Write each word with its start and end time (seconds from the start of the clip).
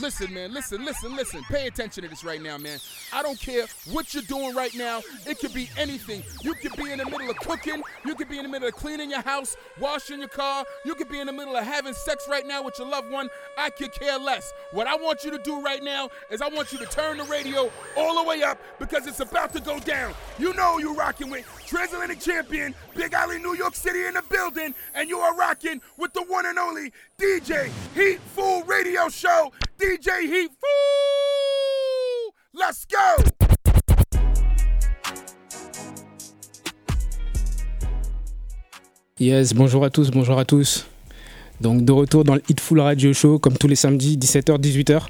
Listen, 0.00 0.32
man, 0.32 0.54
listen, 0.54 0.84
listen, 0.84 1.14
listen. 1.14 1.42
Pay 1.44 1.66
attention 1.66 2.02
to 2.02 2.08
this 2.08 2.24
right 2.24 2.40
now, 2.40 2.56
man. 2.56 2.78
I 3.12 3.22
don't 3.22 3.38
care 3.38 3.66
what 3.90 4.14
you're 4.14 4.22
doing 4.22 4.54
right 4.54 4.74
now. 4.74 5.02
It 5.26 5.38
could 5.38 5.52
be 5.52 5.68
anything. 5.76 6.22
You 6.42 6.54
could 6.54 6.74
be 6.76 6.90
in 6.90 6.98
the 6.98 7.04
middle 7.04 7.28
of 7.28 7.36
cooking. 7.36 7.82
You 8.06 8.14
could 8.14 8.28
be 8.28 8.38
in 8.38 8.44
the 8.44 8.48
middle 8.48 8.68
of 8.68 8.74
cleaning 8.74 9.10
your 9.10 9.20
house, 9.20 9.54
washing 9.78 10.20
your 10.20 10.28
car. 10.28 10.64
You 10.84 10.94
could 10.94 11.10
be 11.10 11.20
in 11.20 11.26
the 11.26 11.32
middle 11.32 11.54
of 11.56 11.64
having 11.64 11.92
sex 11.92 12.26
right 12.28 12.46
now 12.46 12.62
with 12.62 12.78
your 12.78 12.88
loved 12.88 13.10
one. 13.10 13.28
I 13.58 13.68
could 13.70 13.92
care 13.92 14.18
less. 14.18 14.52
What 14.72 14.86
I 14.86 14.96
want 14.96 15.24
you 15.24 15.30
to 15.30 15.38
do 15.38 15.60
right 15.60 15.82
now 15.82 16.08
is 16.30 16.40
I 16.40 16.48
want 16.48 16.72
you 16.72 16.78
to 16.78 16.86
turn 16.86 17.18
the 17.18 17.24
radio 17.24 17.70
all 17.96 18.22
the 18.22 18.28
way 18.28 18.42
up 18.42 18.58
because 18.78 19.06
it's 19.06 19.20
about 19.20 19.52
to 19.52 19.60
go 19.60 19.78
down. 19.78 20.14
You 20.38 20.54
know 20.54 20.78
you're 20.78 20.94
rocking 20.94 21.30
with 21.30 21.44
Transatlantic 21.66 22.20
Champion, 22.20 22.74
Big 22.94 23.12
Alley, 23.12 23.38
New 23.38 23.54
York 23.54 23.74
City 23.74 24.06
in 24.06 24.14
the 24.14 24.22
building, 24.22 24.74
and 24.94 25.08
you 25.08 25.18
are 25.18 25.36
rocking 25.36 25.80
with 25.98 26.14
the 26.14 26.22
one 26.22 26.46
and 26.46 26.58
only 26.58 26.92
DJ 27.20 27.70
Heat 27.94 28.20
Fool 28.34 28.62
Radio 28.64 29.08
Show. 29.08 29.52
DJ 29.78 29.91
Yes, 39.18 39.54
bonjour 39.54 39.84
à 39.84 39.90
tous, 39.90 40.10
bonjour 40.10 40.38
à 40.38 40.44
tous. 40.44 40.86
Donc 41.60 41.84
de 41.84 41.92
retour 41.92 42.24
dans 42.24 42.34
le 42.34 42.42
Hitful 42.48 42.80
Radio 42.80 43.12
Show, 43.12 43.38
comme 43.38 43.58
tous 43.58 43.68
les 43.68 43.76
samedis, 43.76 44.16
17h, 44.16 44.58
18h. 44.58 45.08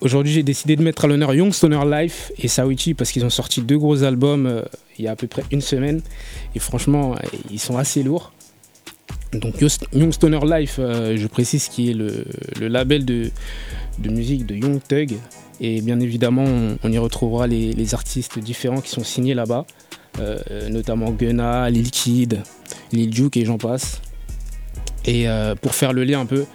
Aujourd'hui, 0.00 0.32
j'ai 0.32 0.42
décidé 0.42 0.76
de 0.76 0.82
mettre 0.82 1.04
à 1.04 1.08
l'honneur 1.08 1.34
Young 1.34 1.52
Stoner 1.52 1.80
Life 1.84 2.32
et 2.38 2.48
Sawichi 2.48 2.94
parce 2.94 3.12
qu'ils 3.12 3.24
ont 3.24 3.30
sorti 3.30 3.60
deux 3.60 3.78
gros 3.78 4.02
albums 4.02 4.46
euh, 4.46 4.62
il 4.98 5.04
y 5.04 5.08
a 5.08 5.10
à 5.10 5.16
peu 5.16 5.26
près 5.26 5.44
une 5.50 5.60
semaine. 5.60 6.00
Et 6.54 6.58
franchement, 6.58 7.16
ils 7.50 7.60
sont 7.60 7.76
assez 7.76 8.02
lourds. 8.02 8.32
Donc 9.32 9.54
Young 9.92 10.12
Stoner 10.12 10.40
Life, 10.44 10.76
euh, 10.78 11.16
je 11.16 11.26
précise, 11.26 11.68
qui 11.68 11.90
est 11.90 11.94
le, 11.94 12.24
label 12.60 13.04
de, 13.04 13.30
musique 14.04 14.46
de 14.46 14.54
Young 14.54 14.80
Thug. 14.86 15.16
Et 15.60 15.80
bien 15.82 16.00
évidemment, 16.00 16.44
on, 16.82 16.92
y 16.92 16.98
retrouvera 16.98 17.46
les, 17.46 17.94
artistes 17.94 18.38
différents 18.38 18.80
qui 18.80 18.90
sont 18.90 19.04
signés 19.04 19.34
là-bas, 19.34 19.66
euh, 20.20 20.68
notamment 20.70 21.10
Gunna, 21.10 21.68
Lil 21.68 21.90
Kid, 21.90 22.42
Lil 22.92 23.14
Juke 23.14 23.36
et 23.36 23.44
j'en 23.44 23.58
passe. 23.58 24.00
Et 25.04 25.28
euh, 25.28 25.54
pour 25.54 25.74
faire 25.74 25.92
le 25.92 26.04
lien 26.04 26.20
un 26.20 26.26
peu, 26.26 26.46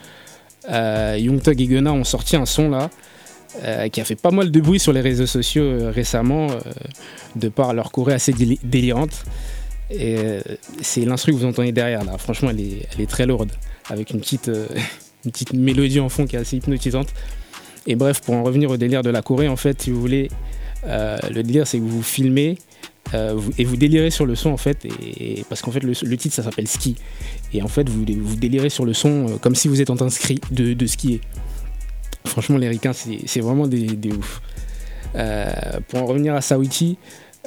euh, 0.72 1.17
Young 1.19 1.42
Thug 1.42 1.59
et 1.62 1.67
Gunna 1.67 1.94
ont 1.94 2.03
sorti 2.03 2.36
un 2.36 2.45
son 2.45 2.69
là. 2.69 2.90
qui 3.90 4.02
a 4.02 4.06
fait 4.06 4.16
pas 4.16 4.31
mal 4.31 4.50
de 4.50 4.59
bruit 4.62 4.80
sur 4.80 4.94
les 4.94 5.02
réseaux 5.02 5.28
sociaux 5.28 5.92
récemment, 5.92 6.47
de 7.36 7.50
par 7.50 7.73
leur 7.73 7.92
choré 7.92 8.14
assez 8.14 8.34
délirante. 8.64 9.25
Et 9.89 10.17
euh, 10.17 10.42
c'est 10.81 11.02
l'instru 11.02 11.34
que 11.34 11.38
vous 11.38 11.45
entendez 11.45 11.72
derrière 11.72 12.03
là. 12.03 12.17
Franchement, 12.17 12.50
elle 12.50 12.59
est, 12.59 13.09
très 13.09 13.26
lourde, 13.26 13.52
avec 13.90 14.12
une 14.12 14.20
petite, 14.20 14.50
euh, 14.50 14.67
une 15.25 15.31
petite 15.31 15.53
mélodie 15.53 16.00
en 16.00 16.09
fond 16.09 16.25
qui 16.25 16.36
est 16.36 16.40
assez 16.40 16.58
hypnotisante. 16.58 17.09
Et 17.86 17.95
bref, 17.95 18.22
pour 18.22 18.36
en 18.36 18.44
revenir 18.44 18.70
au 18.70 18.78
délire 18.78 19.02
de 19.02 19.09
la 19.09 19.22
Corée, 19.22 19.48
en 19.48 19.58
fait, 19.58 19.81
si 19.81 19.92
vous 19.92 20.00
voulez, 20.00 20.30
euh, 20.86 21.17
le 21.30 21.44
délire 21.44 21.67
c'est 21.67 21.80
que 21.80 21.84
vous 21.84 22.03
filmez 22.03 22.58
vous, 23.14 23.52
et 23.59 23.64
vous 23.64 23.75
délirez 23.75 24.09
sur 24.09 24.25
le 24.25 24.34
son 24.34 24.50
en 24.50 24.58
fait, 24.58 24.86
et, 24.86 25.45
parce 25.48 25.62
qu'en 25.62 25.70
fait 25.70 25.84
le, 25.84 25.94
titre 26.18 26.34
ça 26.34 26.42
s'appelle 26.42 26.68
Ski. 26.68 26.95
Et 27.53 27.62
en 27.62 27.68
fait, 27.68 27.88
vous, 27.88 28.06
délirez 28.06 28.70
sur 28.70 28.86
le 28.86 28.94
son 28.94 29.38
comme 29.40 29.53
si 29.53 29.68
vous 29.68 29.81
êtes 29.81 29.92
en 29.92 29.95
train 29.95 30.08
de, 30.08 30.88
skier. 30.88 31.22
Franchement, 32.25 32.58
les 32.58 32.70
ricains, 32.70 32.94
c'est 32.94 33.40
vraiment 33.42 33.68
des, 33.68 34.12
ouf. 34.18 34.42
pour 35.90 36.02
en 36.02 36.06
revenir 36.08 36.34
à 36.34 36.42
Sawichi, 36.42 36.97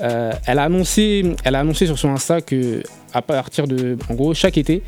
euh, 0.02 0.32
elle, 0.46 0.58
a 0.58 0.64
annoncé, 0.64 1.34
elle 1.44 1.54
a 1.54 1.60
annoncé 1.60 1.86
sur 1.86 1.98
son 1.98 2.10
Insta 2.10 2.40
que 2.40 2.82
à 3.12 3.22
partir 3.22 3.66
de, 3.66 3.96
en 4.10 4.14
gros, 4.14 4.34
chaque 4.34 4.58
été, 4.58 4.82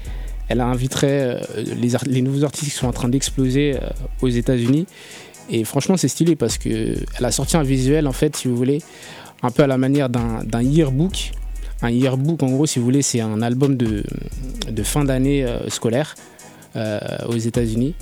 elle 0.49 0.61
inviterait 0.61 1.41
euh, 1.57 1.65
les, 1.81 1.93
les, 2.07 2.23
nouveaux 2.23 2.45
artistes 2.45 2.73
qui 2.73 2.79
sont 2.79 2.87
en 2.89 2.93
train 2.93 3.09
d'exploser 3.09 3.77
euh, 3.77 3.89
aux 4.21 4.29
États-Unis. 4.29 4.87
Et 5.51 5.65
franchement, 5.65 5.97
c'est 5.97 6.09
stylé 6.09 6.37
parce 6.37 6.59
que 6.59 6.95
elle 7.19 7.25
a 7.25 7.31
sorti 7.31 7.57
un 7.57 7.63
visuel, 7.63 8.07
en 8.07 8.13
fait, 8.13 8.37
si 8.37 8.49
vous 8.49 8.57
voulez, 8.57 8.83
un 9.43 9.51
peu 9.51 9.63
à 9.63 9.67
la 9.67 9.79
manière 9.79 10.11
d'un 10.11 10.63
yearbook. 10.63 11.33
Un 11.81 11.91
yearbook, 11.91 12.43
en 12.43 12.51
gros, 12.51 12.67
si 12.67 12.79
vous 12.79 12.85
voulez, 12.85 13.03
c'est 13.03 13.21
un 13.21 13.41
album 13.41 13.77
de, 13.77 14.03
fin 14.83 15.05
d'année 15.05 15.47
scolaire 15.69 16.17
aux 16.75 17.37
États-Unis. 17.37 17.95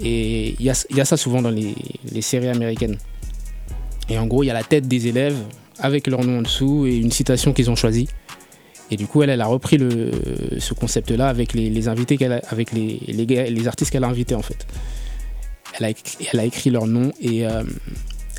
Et 0.00 0.54
il 0.60 0.64
y 0.64 0.70
a, 0.70 1.04
ça 1.04 1.16
souvent 1.16 1.42
dans 1.42 1.50
les 1.50 2.22
séries 2.22 2.50
américaines. 2.50 2.98
Et 4.08 4.18
en 4.18 4.26
gros, 4.26 4.42
il 4.42 4.46
y 4.46 4.50
a 4.50 4.54
la 4.54 4.62
tête 4.62 4.86
des 4.86 5.08
élèves 5.08 5.36
avec 5.78 6.06
leur 6.06 6.24
nom 6.24 6.38
en 6.38 6.42
dessous 6.42 6.86
et 6.86 6.96
une 6.96 7.10
citation 7.10 7.52
qu'ils 7.52 7.70
ont 7.70 7.76
choisie. 7.76 8.08
Et 8.90 8.96
du 8.96 9.06
coup, 9.06 9.22
elle, 9.22 9.30
elle 9.30 9.40
a 9.40 9.46
repris 9.46 9.78
le, 9.78 10.10
ce 10.58 10.74
concept-là 10.74 11.28
avec 11.28 11.54
les, 11.54 11.88
invités 11.88 12.16
qu'elle 12.18 12.42
avec 12.48 12.72
les, 12.72 13.00
les, 13.08 13.50
les 13.50 13.68
artistes 13.68 13.90
qu'elle 13.90 14.04
a 14.04 14.08
invités 14.08 14.34
en 14.34 14.42
fait. 14.42 14.66
Elle 15.78 15.86
a, 15.86 15.90
écrit, 15.90 16.28
elle 16.32 16.40
a 16.40 16.44
écrit 16.44 16.70
leur 16.70 16.86
nom 16.86 17.12
et 17.20 17.46
euh, 17.46 17.62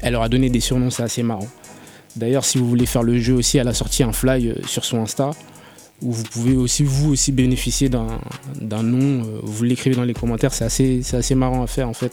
elle 0.04 0.14
leur 0.14 0.22
a 0.22 0.30
donné 0.30 0.50
des 0.50 0.60
surnoms, 0.60 0.92
c'est 0.92 1.02
assez 1.02 1.24
marrant. 1.24 1.48
D'ailleurs, 2.16 2.46
si 2.46 2.60
vous 2.60 2.70
voulez 2.70 2.86
faire 2.86 3.02
le 3.02 3.18
jeu 3.18 3.34
aussi, 3.34 3.58
elle 3.58 3.68
a 3.68 3.74
sorti 3.74 4.04
un 4.04 4.14
fly 4.14 4.54
sur 4.68 4.86
son 4.86 5.02
Insta 5.02 5.32
où 6.04 6.12
vous 6.12 6.24
pouvez 6.24 6.56
aussi 6.56 6.84
vous 6.84 7.12
aussi 7.12 7.32
bénéficier 7.32 7.90
d'un 7.90 8.84
nom. 8.84 9.24
Vous 9.42 9.64
l'écrivez 9.64 9.96
dans 9.96 10.04
les 10.04 10.14
commentaires, 10.14 10.54
c'est 10.54 10.66
assez, 10.66 11.02
assez 11.14 11.34
marrant 11.34 11.64
à 11.64 11.68
faire 11.68 11.90
en 11.90 11.94
fait. 11.94 12.12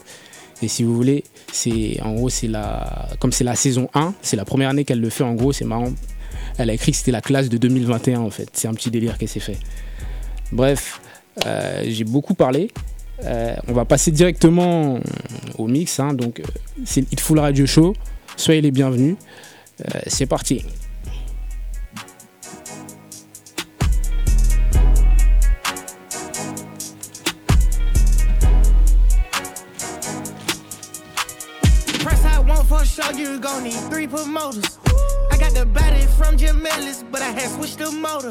Et 0.62 0.68
si 0.68 0.82
vous 0.84 0.94
voulez, 0.94 1.24
c'est 1.52 2.00
en 2.02 2.14
gros 2.14 2.28
c'est 2.28 2.48
la 2.48 3.08
comme 3.18 3.32
c'est 3.32 3.44
la 3.44 3.54
saison 3.54 3.88
1, 3.94 4.14
c'est 4.22 4.36
la 4.36 4.44
première 4.44 4.70
année 4.70 4.84
qu'elle 4.84 5.00
le 5.00 5.10
fait 5.10 5.24
en 5.24 5.34
gros, 5.34 5.52
c'est 5.52 5.64
marrant. 5.64 5.92
Elle 6.58 6.70
a 6.70 6.74
écrit 6.74 6.92
que 6.92 6.98
c'était 6.98 7.12
la 7.12 7.20
classe 7.22 7.48
de 7.48 7.56
2021 7.56 8.20
en 8.20 8.30
fait. 8.30 8.50
C'est 8.52 8.68
un 8.68 8.74
petit 8.74 8.90
délire 8.90 9.16
qu'elle 9.16 9.28
s'est 9.28 9.40
fait. 9.40 9.58
Bref, 10.52 11.00
euh, 11.46 11.84
j'ai 11.86 12.04
beaucoup 12.04 12.34
parlé. 12.34 12.70
Euh, 13.24 13.54
on 13.68 13.72
va 13.72 13.84
passer 13.84 14.10
directement 14.10 14.98
au 15.58 15.66
mix. 15.66 16.00
Hein, 16.00 16.14
donc 16.14 16.42
c'est 16.84 17.00
le 17.00 17.06
Hitful 17.10 17.38
Radio 17.38 17.66
Show. 17.66 17.94
Soyez 18.36 18.60
les 18.60 18.70
bienvenus. 18.70 19.16
Euh, 19.80 20.00
c'est 20.06 20.26
parti. 20.26 20.64
Show 33.00 33.16
you 33.16 33.38
gon' 33.38 33.64
need 33.64 33.80
three 33.90 34.06
promoters. 34.06 34.78
I 35.30 35.36
got 35.38 35.54
the 35.54 35.66
body 35.66 36.02
from 36.18 36.36
Jim 36.36 36.64
Ellis, 36.66 37.04
but 37.10 37.22
I 37.22 37.30
had 37.30 37.50
switched 37.50 37.78
the 37.78 37.90
motor. 37.90 38.30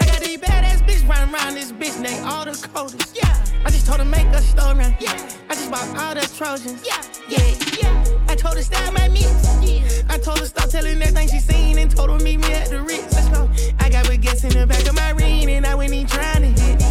I 0.00 0.06
got 0.06 0.20
these 0.20 0.38
badass 0.38 0.86
bitches 0.86 1.08
running 1.08 1.34
around 1.34 1.54
this 1.54 1.72
bitch, 1.72 1.96
and 1.96 2.06
they 2.06 2.18
all 2.20 2.44
the 2.44 2.52
coders. 2.52 3.14
Yeah. 3.14 3.36
I 3.64 3.70
just 3.70 3.86
told 3.86 3.98
her 3.98 4.04
make 4.04 4.26
a 4.28 4.40
story. 4.40 4.96
Yeah. 5.00 5.28
I 5.50 5.54
just 5.54 5.70
bought 5.70 5.88
all 5.98 6.14
the 6.14 6.26
Trojans. 6.36 6.84
Yeah. 6.86 7.02
Yeah. 7.28 7.44
Yeah. 7.80 8.04
I 8.28 8.34
told 8.36 8.56
her 8.56 8.62
style 8.62 8.92
my 8.92 9.08
mix. 9.08 9.26
Yeah. 9.62 9.82
I 10.08 10.18
told 10.18 10.38
her 10.38 10.46
stop 10.46 10.70
telling 10.70 11.00
everything 11.02 11.28
she 11.28 11.40
seen 11.40 11.78
and 11.78 11.90
told 11.90 12.10
her 12.10 12.18
meet 12.24 12.38
me 12.38 12.52
at 12.52 12.70
the 12.70 12.80
Ritz. 12.80 13.12
Let's 13.12 13.28
go. 13.28 13.50
I 13.80 13.90
got 13.90 14.06
baguettes 14.06 14.44
in 14.44 14.58
the 14.58 14.66
back 14.66 14.86
of 14.88 14.94
my 14.94 15.10
ring 15.10 15.50
and 15.50 15.66
I 15.66 15.74
went 15.74 15.92
in 15.92 16.06
trying 16.06 16.42
to 16.42 16.60
hit. 16.60 16.82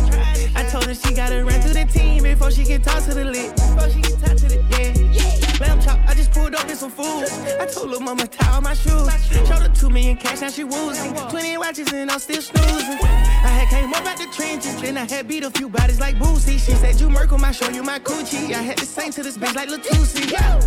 I 0.56 0.64
told 0.70 0.86
her 0.86 0.94
she 0.94 1.14
gotta 1.14 1.44
run 1.44 1.60
through 1.62 1.74
the 1.74 1.86
team 1.86 2.24
before 2.24 2.52
she 2.52 2.66
can 2.66 2.82
talk 2.82 3.04
to 3.06 3.14
the 3.14 3.26
lit. 3.26 3.56
Before 3.56 3.90
she 3.90 4.02
can 4.02 4.20
talk 4.22 4.38
to 4.38 4.48
the 4.48 4.64
yeah. 4.70 5.40
yeah. 5.40 5.49
Lamb 5.60 5.82
chop, 5.82 6.00
I 6.08 6.14
just 6.14 6.32
pulled 6.32 6.56
up 6.56 6.70
in 6.70 6.76
some 6.76 6.92
food. 6.92 7.26
I 7.60 7.66
told 7.66 7.92
her 7.92 8.00
mama 8.00 8.26
tie 8.28 8.54
all 8.54 8.62
my 8.62 8.74
shoes. 8.74 9.10
Showed 9.48 9.62
her 9.62 9.70
two 9.74 9.90
million 9.90 10.16
cash, 10.16 10.42
now 10.42 10.50
she 10.50 10.64
woozing. 10.64 11.14
Twenty 11.30 11.58
watches 11.58 11.92
and 11.92 12.10
I'm 12.10 12.20
still 12.20 12.42
snoozing. 12.42 13.00
I 13.02 13.50
had 13.60 13.68
came 13.70 13.94
up 13.94 14.06
out 14.06 14.18
the 14.18 14.28
trenches, 14.34 14.82
then 14.82 14.98
I 14.98 15.06
had 15.06 15.28
beat 15.28 15.44
a 15.44 15.52
few 15.52 15.70
bodies 15.70 16.00
like 16.00 16.16
Boosie. 16.16 16.60
She 16.60 16.74
said 16.74 17.00
you 17.00 17.10
Merkle, 17.10 17.44
I 17.44 17.52
show 17.52 17.70
you 17.70 17.84
my 17.84 18.00
coochie. 18.00 18.54
I 18.54 18.62
had 18.62 18.78
to 18.78 18.86
sing 18.86 19.12
to 19.12 19.24
this 19.24 19.38
bitch 19.38 19.56
like 19.56 19.70
Latusi. 19.70 20.32
Yeah, 20.32 20.60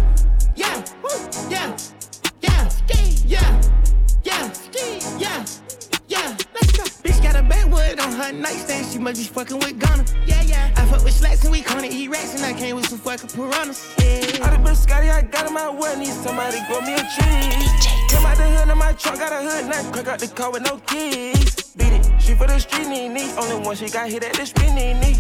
yeah, 0.56 0.84
yeah, 1.48 1.76
yeah, 2.42 2.70
yeah, 3.26 3.60
yeah, 4.24 4.53
yeah. 5.19 5.62
Backwood 7.97 8.14
on 8.14 8.20
her 8.20 8.32
nightstand. 8.32 8.86
She 8.92 8.98
must 8.98 9.20
be 9.20 9.25
fucking 9.25 9.58
with 9.58 9.78
Gunna. 9.78 10.04
Yeah, 10.26 10.42
yeah. 10.42 10.72
I 10.76 10.86
fuck 10.86 11.04
with 11.04 11.14
slacks 11.14 11.42
and 11.42 11.53
we 11.53 11.62
gonna 11.62 11.88
eat 11.91 12.08
rats. 12.08 12.34
And 12.34 12.44
I 12.44 12.58
came 12.58 12.76
with 12.76 12.88
some 12.88 12.98
fucking 12.98 13.30
piranhas. 13.30 13.94
Yeah. 13.98 14.44
All 14.44 14.50
the 14.50 14.71
bitch 14.71 14.77
Scotty, 14.77 15.10
I 15.10 15.22
got 15.22 15.47
in 15.47 15.54
my 15.54 15.68
well. 15.68 15.97
Need 15.98 16.12
somebody 16.12 16.59
grow 16.68 16.80
me 16.80 16.94
a 16.94 16.98
tree. 16.98 17.53
Came 18.09 18.27
out 18.27 18.36
the 18.36 18.44
hood 18.44 18.68
in 18.68 18.78
my 18.78 18.92
trunk, 18.92 19.18
got 19.18 19.33
a 19.33 19.48
hood 19.48 19.68
knife. 19.68 19.92
Crack 19.92 20.09
out 20.09 20.18
the 20.18 20.28
car 20.28 20.50
with 20.53 20.62
no 20.62 20.78
keys. 20.86 21.72
Beat 21.77 21.92
it. 21.92 22.09
She 22.21 22.34
for 22.34 22.47
the 22.47 22.59
street, 22.59 22.89
knee, 22.89 23.09
knee. 23.09 23.33
Only 23.36 23.66
one 23.66 23.77
she 23.77 23.89
got 23.89 24.09
hit 24.09 24.24
at 24.24 24.34
the 24.34 24.71
knee, 24.74 24.95
knee. 24.95 25.16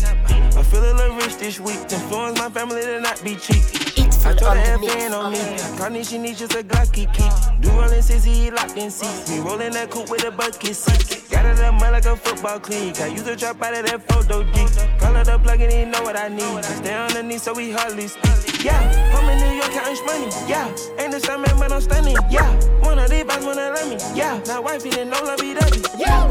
I 0.56 0.62
feel 0.62 0.84
a 0.84 0.92
little 0.94 1.16
rich 1.16 1.36
this 1.36 1.60
week. 1.60 1.80
Influence 1.90 2.38
my 2.38 2.48
family 2.48 2.82
to 2.82 3.00
not 3.00 3.22
be 3.22 3.36
cheap. 3.36 3.81
I 4.24 4.34
told 4.34 4.56
her 4.56 4.78
FN 4.78 5.12
on 5.12 5.32
me. 5.32 5.78
Connie, 5.78 6.04
she 6.04 6.18
needs 6.18 6.38
just 6.38 6.54
a 6.54 6.62
Glocky 6.62 7.12
key. 7.12 7.28
Do 7.60 7.70
rolling 7.70 8.02
60, 8.02 8.50
locked 8.52 8.76
in 8.76 8.90
seats. 8.90 9.30
Me 9.30 9.40
rolling 9.40 9.72
that 9.72 9.90
coupe 9.90 10.08
with 10.10 10.24
a 10.24 10.30
bucket 10.30 10.76
seat. 10.76 11.28
Got 11.30 11.46
it 11.46 11.58
up 11.58 11.74
mud 11.74 11.92
like 11.92 12.04
a 12.06 12.16
football 12.16 12.60
cleat. 12.60 13.00
I 13.00 13.06
use 13.06 13.24
to 13.24 13.34
drop 13.36 13.60
out 13.62 13.74
of 13.74 13.86
that 13.86 14.08
photo 14.08 14.44
G. 14.44 14.66
Call 14.98 15.16
it 15.16 15.28
up, 15.28 15.42
plug 15.42 15.60
and 15.60 15.72
he 15.72 15.84
know 15.84 16.02
what 16.02 16.16
I 16.16 16.28
need. 16.28 16.42
I 16.42 16.62
stay 16.62 16.94
on 16.94 17.12
the 17.12 17.22
knee 17.22 17.38
so 17.38 17.52
we 17.52 17.72
hardly 17.72 18.08
speak. 18.08 18.64
Yeah, 18.64 18.78
I'm 19.14 19.28
in 19.28 19.38
New 19.38 19.56
York 19.56 19.72
counting 19.72 20.06
money. 20.06 20.28
Yeah, 20.48 20.68
ain't 20.98 21.12
the 21.12 21.20
same 21.20 21.42
man, 21.42 21.58
but 21.58 21.72
I'm 21.72 21.80
stunning. 21.80 22.16
Yeah, 22.30 22.48
one 22.80 22.98
of 22.98 23.10
these 23.10 23.24
boys 23.24 23.44
wanna 23.44 23.70
let 23.74 23.88
me. 23.88 23.96
Yeah, 24.14 24.40
now 24.46 24.62
wife 24.62 24.82
didn't 24.82 25.10
know 25.10 25.20
love 25.22 25.40
be 25.40 25.54
dirty. 25.54 25.82
Yeah, 25.98 26.28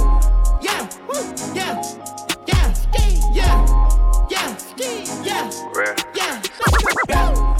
yeah, 0.61 0.89
yeah, 1.53 1.81
yeah, 2.47 2.47
yeah, 2.47 2.73
yeah, 4.29 4.55
yeah, 5.25 5.51
yeah, 6.15 6.41
yeah. 7.09 7.50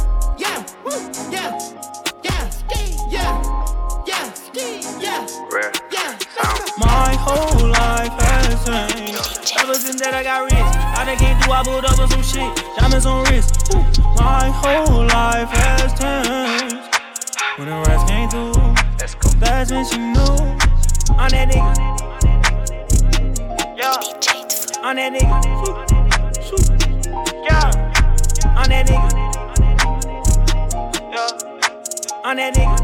my 6.92 7.16
whole 7.16 7.68
life 7.70 8.14
has 8.22 8.66
changed. 8.68 9.54
Ever 9.60 9.76
since 9.76 10.00
that 10.02 10.14
I 10.14 10.24
got 10.24 10.44
rich, 10.44 10.70
I 11.00 11.06
done 11.06 11.18
came 11.18 11.38
through, 11.40 11.54
I 11.54 11.64
pulled 11.64 11.86
up 11.86 12.00
on 12.00 12.10
some 12.10 12.24
shit. 12.24 12.52
Diamonds 12.78 13.06
on 13.06 13.24
wrist, 13.32 13.74
my 14.20 14.52
whole 14.60 15.06
life 15.08 15.50
has 15.50 15.92
changed. 16.00 16.76
When 17.58 17.68
the 17.70 17.76
rest 17.88 18.08
came 18.08 18.30
through, 18.30 18.54
that's 19.40 19.72
when 19.72 19.86
she 19.86 19.98
knew. 19.98 20.36
On 21.18 21.30
that 21.30 21.48
nigga. 21.52 21.74
Yeah. 23.78 23.98
On 24.84 24.96
that 24.96 25.12
nigga. 25.14 25.38
Shoot. 26.46 26.66
Yeah. 27.48 27.70
On 28.58 28.68
that 28.70 28.88
nigga. 28.88 29.10
Yeah. 31.12 31.32
On 32.26 32.36
that 32.38 32.54
nigga. 32.56 32.78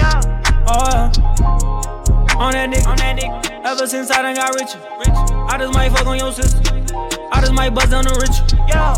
Yeah. 0.00 0.20
Oh, 0.68 0.88
yeah. 0.92 1.35
On 2.38 2.52
that 2.52 2.70
nigga. 2.70 2.86
On 2.86 2.96
that 2.96 3.18
nigga. 3.18 3.64
Ever 3.64 3.86
since 3.86 4.10
I 4.10 4.22
done 4.22 4.34
got 4.34 4.54
richer. 4.54 4.80
I 5.48 5.56
just 5.58 5.72
might 5.72 5.90
fuck 5.90 6.06
on 6.06 6.18
your 6.18 6.32
sister. 6.32 6.60
I 7.32 7.40
just 7.40 7.52
might 7.52 7.70
bust 7.70 7.92
on 7.92 8.04
the 8.04 8.12
rich. 8.20 8.36
Yeah. 8.68 8.92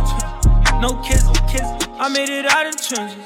No 0.81 1.00
kiss, 1.02 1.26
kiss. 1.50 1.67
I 1.99 2.08
made 2.08 2.29
it 2.29 2.46
out 2.46 2.67
of 2.67 2.76
trenches. 2.76 3.19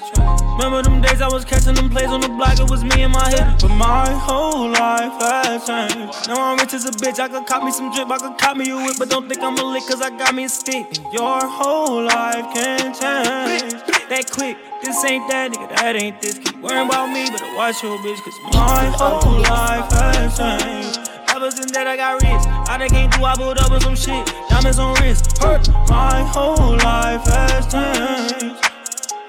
Remember 0.56 0.82
them 0.82 1.02
days 1.02 1.20
I 1.20 1.28
was 1.28 1.44
catching 1.44 1.74
them 1.74 1.90
plays 1.90 2.08
on 2.08 2.20
the 2.20 2.28
block, 2.28 2.58
it 2.58 2.70
was 2.70 2.82
me 2.82 3.02
and 3.02 3.12
my 3.12 3.28
hit. 3.28 3.60
But 3.60 3.76
my 3.76 4.08
whole 4.10 4.70
life 4.70 5.12
has 5.20 5.66
changed. 5.66 6.28
Now 6.28 6.52
I'm 6.52 6.58
rich 6.58 6.72
as 6.72 6.86
a 6.86 6.90
bitch, 6.92 7.18
I 7.18 7.28
could 7.28 7.46
cop 7.46 7.64
me 7.64 7.70
some 7.70 7.92
drip, 7.92 8.10
I 8.10 8.18
could 8.18 8.38
cop 8.38 8.56
me 8.56 8.70
a 8.70 8.76
whip, 8.76 8.96
but 8.98 9.10
don't 9.10 9.28
think 9.28 9.42
I'm 9.42 9.58
a 9.58 9.64
lick, 9.64 9.82
cause 9.86 10.00
I 10.00 10.10
got 10.16 10.34
me 10.34 10.44
a 10.44 10.48
stick. 10.48 10.86
Your 11.12 11.46
whole 11.46 12.04
life 12.04 12.54
can 12.54 12.94
change. 12.94 13.91
That 14.12 14.30
quick, 14.30 14.58
this 14.82 15.02
ain't 15.06 15.26
that 15.30 15.52
nigga, 15.52 15.74
that 15.80 15.96
ain't 15.96 16.20
this. 16.20 16.36
Keep 16.36 16.60
worrying 16.60 16.86
about 16.86 17.08
me, 17.08 17.24
but 17.32 17.40
I 17.40 17.56
watch 17.56 17.82
your 17.82 17.96
bitch, 17.96 18.20
cause 18.20 18.36
my 18.52 18.92
whole 18.92 19.40
life 19.40 19.88
has 19.88 20.36
changed. 20.36 21.08
Ever 21.32 21.50
since 21.50 21.72
that 21.72 21.86
I 21.86 21.96
got 21.96 22.20
rich, 22.20 22.44
I 22.68 22.76
done 22.76 22.90
came 22.90 23.08
through, 23.08 23.24
I 23.24 23.34
pulled 23.36 23.56
up 23.56 23.72
with 23.72 23.82
some 23.82 23.96
shit. 23.96 24.28
Diamonds 24.50 24.78
on 24.78 25.00
wrist, 25.00 25.40
hurt. 25.40 25.66
My 25.88 26.20
whole 26.28 26.76
life 26.84 27.24
has 27.24 27.64
changed. 27.72 28.60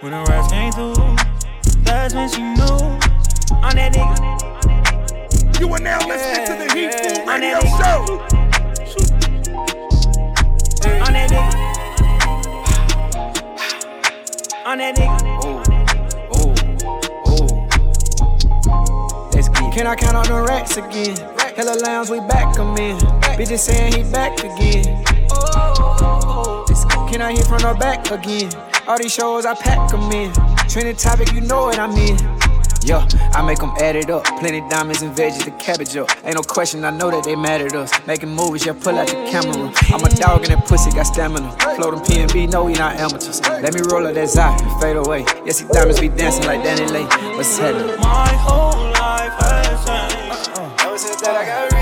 When 0.01 0.11
the 0.11 0.19
rest 0.27 0.51
came 0.51 0.73
through, 0.75 1.15
that's 1.87 2.13
when 2.13 2.27
she 2.27 2.43
knew. 2.43 2.99
On 3.63 3.71
that 3.79 3.95
nigga. 3.95 4.19
You 5.61 5.71
are 5.71 5.79
now 5.79 6.05
listening 6.05 6.43
to 6.43 6.59
the 6.59 6.67
Heat 6.75 7.23
Radio 7.23 7.63
Show. 7.79 8.19
On 11.07 11.13
that 11.15 11.31
nigga. 11.31 11.62
On 14.65 14.77
that 14.77 14.95
nigga. 14.95 15.19
Oh, 16.31 16.53
oh, 17.25 17.69
oh. 19.11 19.29
Let's 19.33 19.49
get 19.49 19.73
Can 19.73 19.87
I 19.87 19.95
count 19.95 20.15
on 20.15 20.25
the 20.25 20.41
racks 20.41 20.77
again? 20.77 21.17
Hella 21.57 21.77
lambs, 21.81 22.09
we 22.09 22.19
back 22.21 22.55
them 22.55 22.77
in. 22.77 22.97
Bitches 23.37 23.59
saying 23.59 23.93
he 23.93 24.03
back 24.09 24.39
again. 24.39 25.03
Oh, 25.31 26.65
can 27.11 27.21
I 27.21 27.33
hear 27.33 27.43
from 27.43 27.59
the 27.59 27.75
back 27.77 28.09
again? 28.09 28.51
All 28.87 28.97
these 28.97 29.13
shows, 29.13 29.45
I 29.45 29.53
pack 29.53 29.91
them 29.91 30.09
in. 30.13 30.31
Trending 30.69 30.95
topic, 30.95 31.33
you 31.33 31.41
know 31.41 31.63
what 31.63 31.77
I 31.77 31.87
mean. 31.93 32.17
Yo, 32.85 32.99
I 33.31 33.41
make 33.45 33.59
them 33.59 33.71
add 33.79 33.95
it 33.95 34.09
up. 34.09 34.25
Plenty 34.39 34.59
diamonds 34.69 35.01
and 35.01 35.15
veggies, 35.15 35.45
the 35.45 35.51
cabbage 35.51 35.95
up. 35.95 36.09
Ain't 36.25 36.35
no 36.35 36.41
question, 36.41 36.83
I 36.83 36.89
know 36.89 37.09
that 37.11 37.23
they 37.23 37.35
mad 37.35 37.61
at 37.61 37.73
us. 37.75 37.91
Making 38.05 38.35
movies, 38.35 38.65
yeah, 38.65 38.73
pull 38.73 38.97
out 38.99 39.07
the 39.07 39.13
camera. 39.31 39.71
I'm 39.87 40.03
a 40.03 40.09
dog 40.09 40.43
and 40.43 40.51
that 40.51 40.65
pussy 40.67 40.91
got 40.91 41.03
stamina. 41.03 41.49
Float 41.77 41.95
them 41.95 42.03
PNB, 42.03 42.51
no, 42.51 42.65
we 42.65 42.73
not 42.73 42.97
amateurs. 42.97 43.39
Let 43.41 43.73
me 43.73 43.81
roll 43.89 44.05
up 44.05 44.15
that 44.15 44.27
Zai 44.27 44.57
and 44.61 44.81
fade 44.81 44.97
away. 44.97 45.21
Yes, 45.45 45.61
these 45.61 45.69
diamonds 45.69 45.99
be 46.01 46.09
dancing 46.09 46.45
like 46.45 46.61
Danny 46.61 46.85
Lay. 46.91 47.03
What's 47.37 47.57
happening? 47.57 47.95
My 48.01 48.27
whole 48.27 48.91
life 48.91 49.31
has 49.39 49.85
changed. 49.87 50.49
Uh-uh. 50.59 50.87
Ever 50.87 50.97
since 50.97 51.21
that 51.21 51.37
I 51.37 51.45
got 51.45 51.72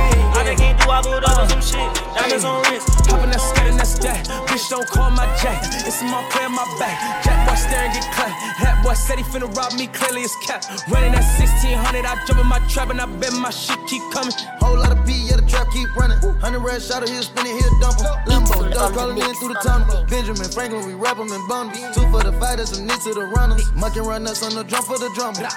ring. 0.85 0.91
I 0.91 1.01
done 1.01 1.11
came 1.11 1.21
through, 1.21 1.21
I 1.21 1.21
pulled 1.21 1.23
up 1.25 1.49
some 1.49 1.61
shit. 1.61 1.89
Diamonds 2.15 2.45
on 2.45 2.63
wrist. 2.69 2.87
Poppin' 3.07 3.31
that 3.31 3.41
skate 3.41 3.67
and 3.67 3.79
that's 3.79 3.97
that. 3.99 4.25
Bitch, 4.47 4.69
don't 4.69 4.87
call 4.87 5.11
my 5.11 5.25
jack. 5.41 5.59
It's 5.85 6.01
my 6.01 6.23
play 6.31 6.45
on 6.45 6.55
my 6.55 6.65
back. 6.79 7.23
Jack 7.23 7.47
boy 7.47 7.55
staring, 7.55 7.91
get 7.91 8.05
clapped. 8.13 8.35
Hat 8.57 8.83
boy 8.83 8.93
said 8.93 9.17
he 9.17 9.23
finna 9.23 9.49
rob 9.55 9.73
me, 9.73 9.87
clearly 9.87 10.21
it's 10.21 10.35
cap. 10.45 10.63
Running 10.87 11.13
at 11.13 11.25
1600, 11.39 12.05
I 12.05 12.15
jump 12.25 12.39
in 12.39 12.47
my 12.47 12.59
trap 12.67 12.89
and 12.89 13.01
I 13.01 13.05
bet 13.05 13.33
my 13.33 13.49
shit 13.49 13.79
keep 13.87 14.03
coming. 14.11 14.33
Whole 14.59 14.77
lot 14.77 14.91
of 14.91 15.05
P, 15.05 15.27
yeah, 15.27 15.37
the 15.37 15.45
trap 15.47 15.67
keep 15.73 15.89
running. 15.95 16.17
Hundred 16.39 16.59
red 16.59 16.81
shot, 16.81 17.07
he'll 17.07 17.23
spin 17.23 17.45
it, 17.45 17.55
he'll 17.57 17.79
dump 17.79 17.99
him. 17.99 18.11
Limbo, 18.27 18.69
dog 18.71 18.93
crawling 18.93 19.17
in 19.17 19.33
through 19.35 19.53
the 19.53 19.61
tunnel. 19.63 20.05
Benjamin 20.07 20.49
Franklin, 20.51 20.85
we 20.85 20.93
wrap 20.93 21.17
him 21.17 21.31
in 21.31 21.41
bundles. 21.47 21.79
Two 21.95 22.05
for 22.11 22.23
the 22.23 22.33
fighters, 22.39 22.71
some 22.71 22.85
knits 22.85 23.03
to 23.05 23.13
the 23.13 23.25
runners. 23.25 23.71
Mucking 23.73 24.03
run 24.03 24.23
nuts 24.23 24.43
on 24.43 24.55
the 24.55 24.63
drum 24.63 24.83
for 24.83 24.97
the 24.97 25.09
drummer. 25.15 25.47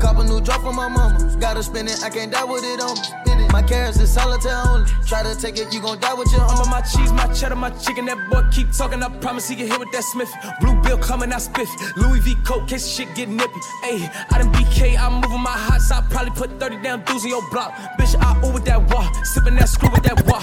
Cop 0.00 0.18
a 0.18 0.24
new 0.24 0.40
drop 0.40 0.60
for 0.60 0.72
my 0.72 0.88
mama. 0.88 1.36
Gotta 1.40 1.62
spin 1.62 1.88
it, 1.88 2.02
I 2.02 2.10
can't 2.10 2.32
die 2.32 2.44
with 2.44 2.64
it 2.64 2.80
on 2.80 2.96
me. 2.96 3.23
My 3.54 3.62
carrots 3.62 4.00
is 4.00 4.12
solitaire 4.12 4.62
only. 4.66 4.90
Try 5.06 5.22
to 5.22 5.40
take 5.40 5.56
it, 5.58 5.72
you 5.72 5.80
gon' 5.80 6.00
die 6.00 6.12
with 6.12 6.28
your 6.32 6.40
I'm 6.40 6.56
home. 6.56 6.62
on 6.62 6.70
my 6.70 6.80
cheese, 6.80 7.12
my 7.12 7.32
cheddar, 7.32 7.54
my 7.54 7.70
chicken. 7.70 8.04
That 8.06 8.18
boy 8.28 8.42
keep 8.50 8.72
talking. 8.72 9.00
I 9.00 9.08
promise 9.18 9.46
he 9.46 9.54
can 9.54 9.68
hit 9.68 9.78
with 9.78 9.92
that 9.92 10.02
Smith. 10.02 10.32
Blue 10.60 10.74
bill 10.82 10.98
coming, 10.98 11.32
I 11.32 11.36
spiff. 11.36 11.70
Louis 11.94 12.18
V 12.18 12.34
coat, 12.42 12.66
case 12.68 12.84
shit 12.84 13.14
get 13.14 13.28
nippy. 13.28 13.60
Ayy, 13.84 14.10
I 14.32 14.38
done 14.38 14.52
BK, 14.54 14.98
I'm 14.98 15.20
moving 15.20 15.40
my 15.40 15.52
hot 15.52 15.80
side. 15.80 16.02
Probably 16.10 16.32
put 16.32 16.58
30 16.58 16.82
down 16.82 17.04
dudes 17.04 17.22
in 17.22 17.30
your 17.30 17.48
block. 17.52 17.72
Bitch, 17.96 18.16
I 18.20 18.34
with 18.52 18.64
that 18.64 18.82
wall. 18.92 19.08
Sipping 19.22 19.54
that 19.54 19.68
screw 19.68 19.88
with 19.92 20.02
that 20.02 20.26
wall. 20.26 20.42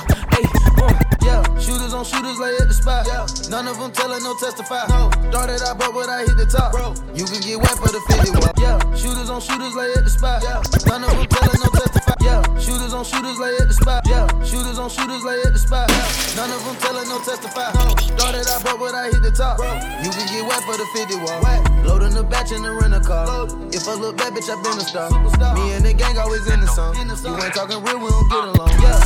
Uh. 0.81 1.11
Yeah, 1.21 1.45
shooters 1.61 1.93
on 1.93 2.03
shooters 2.03 2.39
lay 2.39 2.57
at 2.57 2.67
the 2.67 2.73
spot. 2.73 3.05
Yeah, 3.05 3.25
none 3.49 3.67
of 3.67 3.77
them 3.77 3.91
telling 3.91 4.23
no 4.23 4.33
testify. 4.41 4.89
No, 4.89 5.13
started 5.29 5.61
out 5.61 5.77
broke, 5.77 5.93
but 5.93 6.09
I 6.09 6.25
hit 6.25 6.33
the 6.35 6.49
top. 6.49 6.73
Bro, 6.73 6.97
you 7.13 7.25
can 7.29 7.41
get 7.45 7.61
wet 7.61 7.77
for 7.77 7.93
the 7.93 8.01
50 8.09 8.41
watt. 8.41 8.57
Yeah, 8.57 8.81
shooters 8.97 9.29
on 9.29 9.41
shooters 9.41 9.75
lay 9.77 9.93
at 9.93 10.03
the 10.03 10.09
spot. 10.09 10.41
Yeah, 10.41 10.65
none 10.89 11.05
of 11.05 11.13
them 11.13 11.27
telling 11.29 11.61
no 11.61 11.69
testify. 11.77 12.17
Yeah, 12.25 12.41
shooters 12.57 12.93
on 12.93 13.05
shooters 13.05 13.37
lay 13.37 13.53
at 13.61 13.67
the 13.69 13.77
spot. 13.77 14.01
Yeah, 14.09 14.25
shooters 14.41 14.81
on 14.81 14.89
shooters 14.89 15.21
lay 15.21 15.37
at 15.45 15.53
the 15.53 15.61
spot. 15.61 15.85
Yeah, 15.93 16.41
none 16.41 16.49
of 16.49 16.61
them 16.65 16.75
telling 16.81 17.05
no 17.05 17.21
testify. 17.21 17.69
No, 17.77 17.93
started 18.17 18.49
out 18.49 18.65
broke, 18.65 18.81
but 18.81 18.97
I 18.97 19.13
hit 19.13 19.21
the 19.21 19.29
top. 19.29 19.61
Bro, 19.61 19.69
you 20.01 20.09
can 20.09 20.25
get 20.25 20.41
wet 20.41 20.65
for 20.65 20.73
the 20.73 20.87
50 20.97 21.21
watt. 21.21 21.45
Wet, 21.45 21.61
loading 21.85 22.17
the 22.17 22.25
batch 22.25 22.49
in 22.49 22.65
the 22.65 22.73
rental 22.73 23.05
car. 23.05 23.45
If 23.69 23.85
I 23.85 23.93
look 23.93 24.17
bad, 24.17 24.33
bitch, 24.33 24.49
I 24.49 24.57
been 24.65 24.73
a 24.73 24.85
star. 24.85 25.13
Me 25.53 25.77
and 25.77 25.85
the 25.85 25.93
gang 25.93 26.17
always 26.17 26.49
in 26.49 26.59
the 26.59 26.67
song. 26.67 26.97
You 26.97 27.05
ain't 27.05 27.53
talking 27.53 27.77
real, 27.85 28.01
we 28.01 28.09
don't 28.09 28.29
get 28.29 28.43
along. 28.57 28.73
Yeah, 28.81 28.97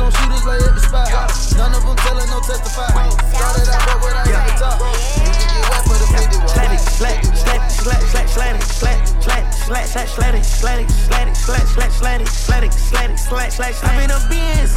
shooters 0.00 0.16
on 0.16 0.30
shooters 0.32 0.44
lay 0.46 0.56
at 0.56 0.74
the 0.74 0.80
spot. 0.80 1.08
None 1.56 1.74
of 1.74 1.82
them 1.84 1.96
telling 1.96 2.28
no 2.30 2.40
testify. 2.40 2.88
Started 2.88 3.68
out 3.68 3.82
broke, 3.84 4.00
but 4.00 4.16
I 4.16 4.24
hit 4.24 4.40
the 4.48 4.54
top. 4.56 4.80
You 4.80 5.32
can 5.32 5.48
get 5.50 5.68
wet 5.68 5.84
for 5.84 5.96
the 6.00 6.08
50 6.08 6.36
watt. 6.38 6.50
Slat 6.50 6.72
it, 6.72 6.80
slat, 6.80 7.24
slat, 7.24 7.70
slat, 7.70 8.02
slat, 8.08 8.28
slat 8.28 8.56
it, 8.56 8.62
slat, 8.62 9.00
slat, 9.22 9.44
slat, 9.64 9.88
slat, 9.88 10.08
slat 10.08 10.34
it, 10.34 10.44
slat 10.44 10.80
it, 10.80 10.90
slat 10.90 11.28
it, 11.28 11.36
slat, 11.36 11.66
slat, 11.68 11.92
slat 11.92 12.20
it, 12.20 12.28
slat 12.28 12.64
it, 12.64 12.72
slat 12.72 13.10
it, 13.10 13.18
slat, 13.18 13.52
slat, 13.52 13.74
slat. 13.74 13.90
I'm 13.90 14.00
in 14.00 14.10
a 14.10 14.20
Benz, 14.28 14.74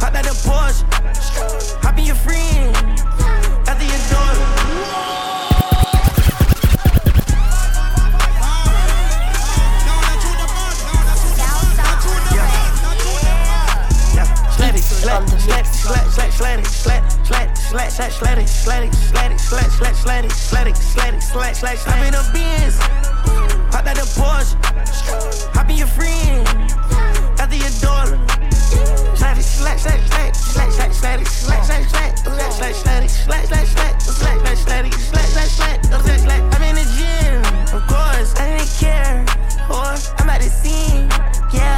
hop 0.00 0.14
out 0.14 0.24
the 0.24 0.34
Porsche, 0.44 0.82
hop 1.82 1.98
in 1.98 2.04
your 2.06 2.16
friend, 2.16 2.76
after 3.68 3.84
your 3.84 4.02
daughter. 4.10 4.51
Slat, 15.02 15.28
slat, 15.28 15.66
slat, 15.66 16.06
slat, 16.12 16.32
slat 16.32 16.58
it, 16.60 16.66
slat 16.66 18.38
it, 18.38 18.48
slat 18.48 18.82
it, 18.82 19.40
slat, 19.40 19.70
slat, 19.72 19.96
slat 19.96 20.24
it, 20.24 20.32
slat 20.32 20.66
it, 20.68 20.76
slat 20.76 21.14
it, 21.14 21.22
slat, 21.22 21.56
slat, 21.56 21.78
slat. 21.78 21.96
I'm 21.96 22.06
in 22.06 22.14
a 22.14 22.22
Benz, 22.32 22.76
hop 23.74 23.86
out 23.86 23.96
the 23.96 24.06
Porsche, 24.14 24.54
hop 25.54 25.70
in 25.70 25.76
your 25.76 25.88
friend, 25.88 26.46
after 27.40 27.56
your 27.56 27.74
daughter. 27.80 28.18
Slat 29.16 29.38
it, 29.38 29.42
slat, 29.42 29.80
slat, 29.80 30.00
slat 30.08 30.28
it, 30.28 30.36
slat, 30.36 30.72
slat, 30.72 30.94
slat, 30.94 31.26
slat, 31.26 31.66
slat, 31.66 31.92
slat 32.74 33.02
it, 33.02 33.10
slat, 33.10 33.44
slat, 33.46 33.66
slat, 33.66 34.00
slat, 34.00 34.22
slat, 34.22 34.58
slat 34.58 34.86
it, 34.86 34.94
slat, 34.94 35.26
slat, 35.26 35.50
slat, 35.50 35.78
slat, 35.84 36.20
slat. 36.20 36.42
I'm 36.54 36.62
in 36.62 36.74
the 36.76 36.86
gym, 36.96 37.42
of 37.74 37.82
course, 37.90 38.30
I 38.38 38.42
didn't 38.56 38.72
care, 38.78 39.24
or 39.68 39.98
I'm 40.18 40.30
at 40.30 40.40
the 40.40 40.48
scene, 40.48 41.08
yeah, 41.52 41.71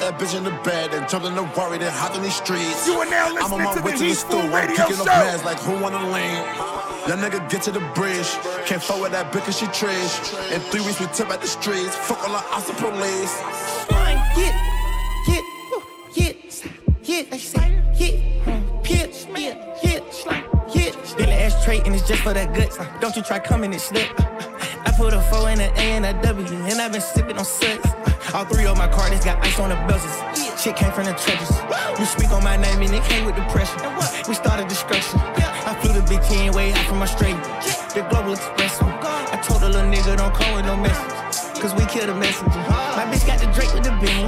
left 0.00 0.18
that 0.18 0.26
bitch 0.26 0.36
in 0.36 0.44
the 0.44 0.50
bed 0.62 0.94
and 0.94 1.08
jumped 1.08 1.26
in 1.26 1.34
the 1.34 1.42
worry, 1.56 1.78
then 1.78 1.92
hopped 1.92 2.16
in 2.16 2.22
these 2.22 2.36
streets. 2.36 2.86
You 2.86 2.94
are 2.94 3.06
now 3.06 3.28
I'm 3.28 3.52
on 3.52 3.62
listening 3.62 3.64
my 3.64 3.74
to 3.74 3.82
way 3.82 3.92
the 3.92 3.98
to 3.98 4.02
the 4.02 4.08
Heat 4.08 4.14
stool. 4.14 4.40
I'm 4.40 4.52
Radio 4.52 4.76
picking 4.76 5.00
up 5.00 5.06
Show. 5.06 5.24
mans 5.24 5.44
like 5.44 5.58
who 5.60 5.72
wanna 5.80 6.02
lean. 6.04 6.42
That 7.06 7.18
nigga 7.18 7.48
get 7.50 7.62
to 7.62 7.70
the 7.72 7.80
bridge. 7.94 8.28
Can't 8.66 8.82
fuck 8.82 9.00
with 9.00 9.12
that 9.12 9.32
bitch 9.32 9.44
cause 9.44 9.58
she 9.58 9.66
trash. 9.66 10.32
In 10.52 10.60
three 10.72 10.80
weeks 10.80 11.00
we 11.00 11.06
tip 11.06 11.30
at 11.30 11.40
the 11.40 11.46
streets. 11.46 11.94
Fuck 11.96 12.22
all 12.26 12.32
the 12.32 12.42
ops 12.54 12.68
and 12.68 12.78
police. 12.78 13.34
Yeah, 14.36 14.52
yeah, 15.28 15.40
woo, 15.70 15.82
yeah, 16.14 16.32
yeah, 17.02 17.22
they 17.30 17.38
say, 17.38 17.82
yeah, 17.94 18.50
yeah, 18.84 19.14
yeah, 19.36 19.54
yeah, 19.82 20.00
yeah. 20.74 21.04
Still 21.04 21.28
an 21.28 21.38
ashtray 21.46 21.80
and 21.84 21.94
it's 21.94 22.06
just 22.08 22.22
for 22.22 22.32
the 22.32 22.46
guts. 22.46 22.78
Don't 23.00 23.14
you 23.16 23.22
try 23.22 23.38
coming 23.38 23.72
and 23.72 23.80
slip. 23.80 24.08
I 24.86 24.92
put 24.96 25.12
a 25.14 25.20
four 25.22 25.50
in 25.50 25.60
a 25.60 25.64
A 25.64 25.86
and 25.96 26.06
a 26.06 26.12
W, 26.22 26.46
and 26.46 26.80
I've 26.80 26.92
been 26.92 27.00
sipping 27.00 27.38
on 27.38 27.44
suds. 27.44 27.86
All 28.34 28.44
three 28.44 28.66
of 28.66 28.76
my 28.76 28.88
cards 28.88 29.24
got 29.24 29.38
ice 29.46 29.60
on 29.60 29.70
the 29.70 29.76
buzzers. 29.86 30.10
Shit 30.60 30.74
came 30.74 30.90
from 30.90 31.04
the 31.04 31.14
trenches. 31.14 31.54
You 32.00 32.04
speak 32.04 32.32
on 32.32 32.42
my 32.42 32.56
name 32.56 32.82
and 32.82 32.92
it 32.92 33.04
came 33.04 33.24
with 33.26 33.36
depression. 33.36 33.78
We 34.26 34.34
started 34.34 34.66
destruction. 34.66 35.20
I 35.22 35.78
flew 35.78 35.94
the 35.94 36.02
big 36.02 36.20
10 36.20 36.52
way 36.52 36.72
out 36.72 36.84
from 36.86 37.00
Australia. 37.00 37.38
The 37.94 38.02
global 38.10 38.32
express. 38.32 38.82
I 38.82 39.38
told 39.46 39.62
a 39.62 39.68
little 39.68 39.86
nigga 39.86 40.16
don't 40.16 40.34
call 40.34 40.52
with 40.56 40.66
no 40.66 40.76
message. 40.76 41.14
Cause 41.62 41.72
we 41.78 41.86
kill 41.86 42.10
a 42.10 42.14
messenger. 42.18 42.58
My 42.98 43.06
bitch 43.06 43.24
got 43.24 43.38
the 43.38 43.46
Drake 43.54 43.72
with 43.72 43.84
the 43.84 43.94
beam. 44.02 44.26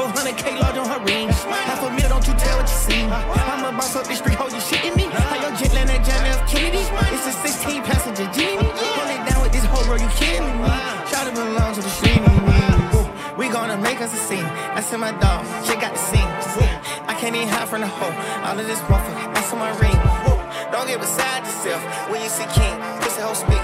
400k 0.00 0.58
large 0.58 0.78
on 0.80 0.88
her 0.88 1.04
ring. 1.04 1.28
Half 1.28 1.84
a 1.84 1.90
mil, 1.92 2.08
don't 2.08 2.26
you 2.26 2.32
tell 2.32 2.56
what 2.56 2.64
you 2.64 2.80
see. 2.88 3.04
I'm 3.04 3.68
a 3.68 3.76
boss 3.76 3.94
up 3.94 4.08
the 4.08 4.16
street, 4.16 4.34
hold 4.34 4.52
you 4.52 4.64
shitting 4.64 4.96
me. 4.96 5.04
How 5.12 5.36
your 5.36 5.52
jet 5.60 5.74
land 5.74 5.90
at 5.90 6.00
John 6.08 6.24
F. 6.24 6.48
Kennedy? 6.48 6.80
It's 7.12 7.26
a 7.28 7.32
16 7.32 7.82
passenger 7.82 8.26
Genie. 8.32 8.71
A 14.10 14.16
scene. 14.16 14.44
I 14.74 14.80
send 14.80 15.00
my 15.00 15.12
dog, 15.22 15.46
she 15.66 15.74
got 15.78 15.92
the 15.94 15.98
scene. 15.98 16.32
I 17.06 17.14
can't 17.14 17.36
even 17.36 17.46
hide 17.46 17.68
from 17.68 17.82
the 17.82 17.86
hoe. 17.86 18.14
All 18.42 18.58
of 18.58 18.66
this 18.66 18.82
waffle, 18.90 19.14
that's 19.30 19.52
on 19.52 19.58
my 19.58 19.70
ring. 19.78 19.94
Don't 20.72 20.88
get 20.88 20.98
beside 20.98 21.44
yourself 21.46 21.82
when 22.10 22.22
you 22.22 22.28
see 22.28 22.46
King. 22.56 22.74
Pussy 23.00 23.20
hoe 23.20 23.34
speak. 23.34 23.62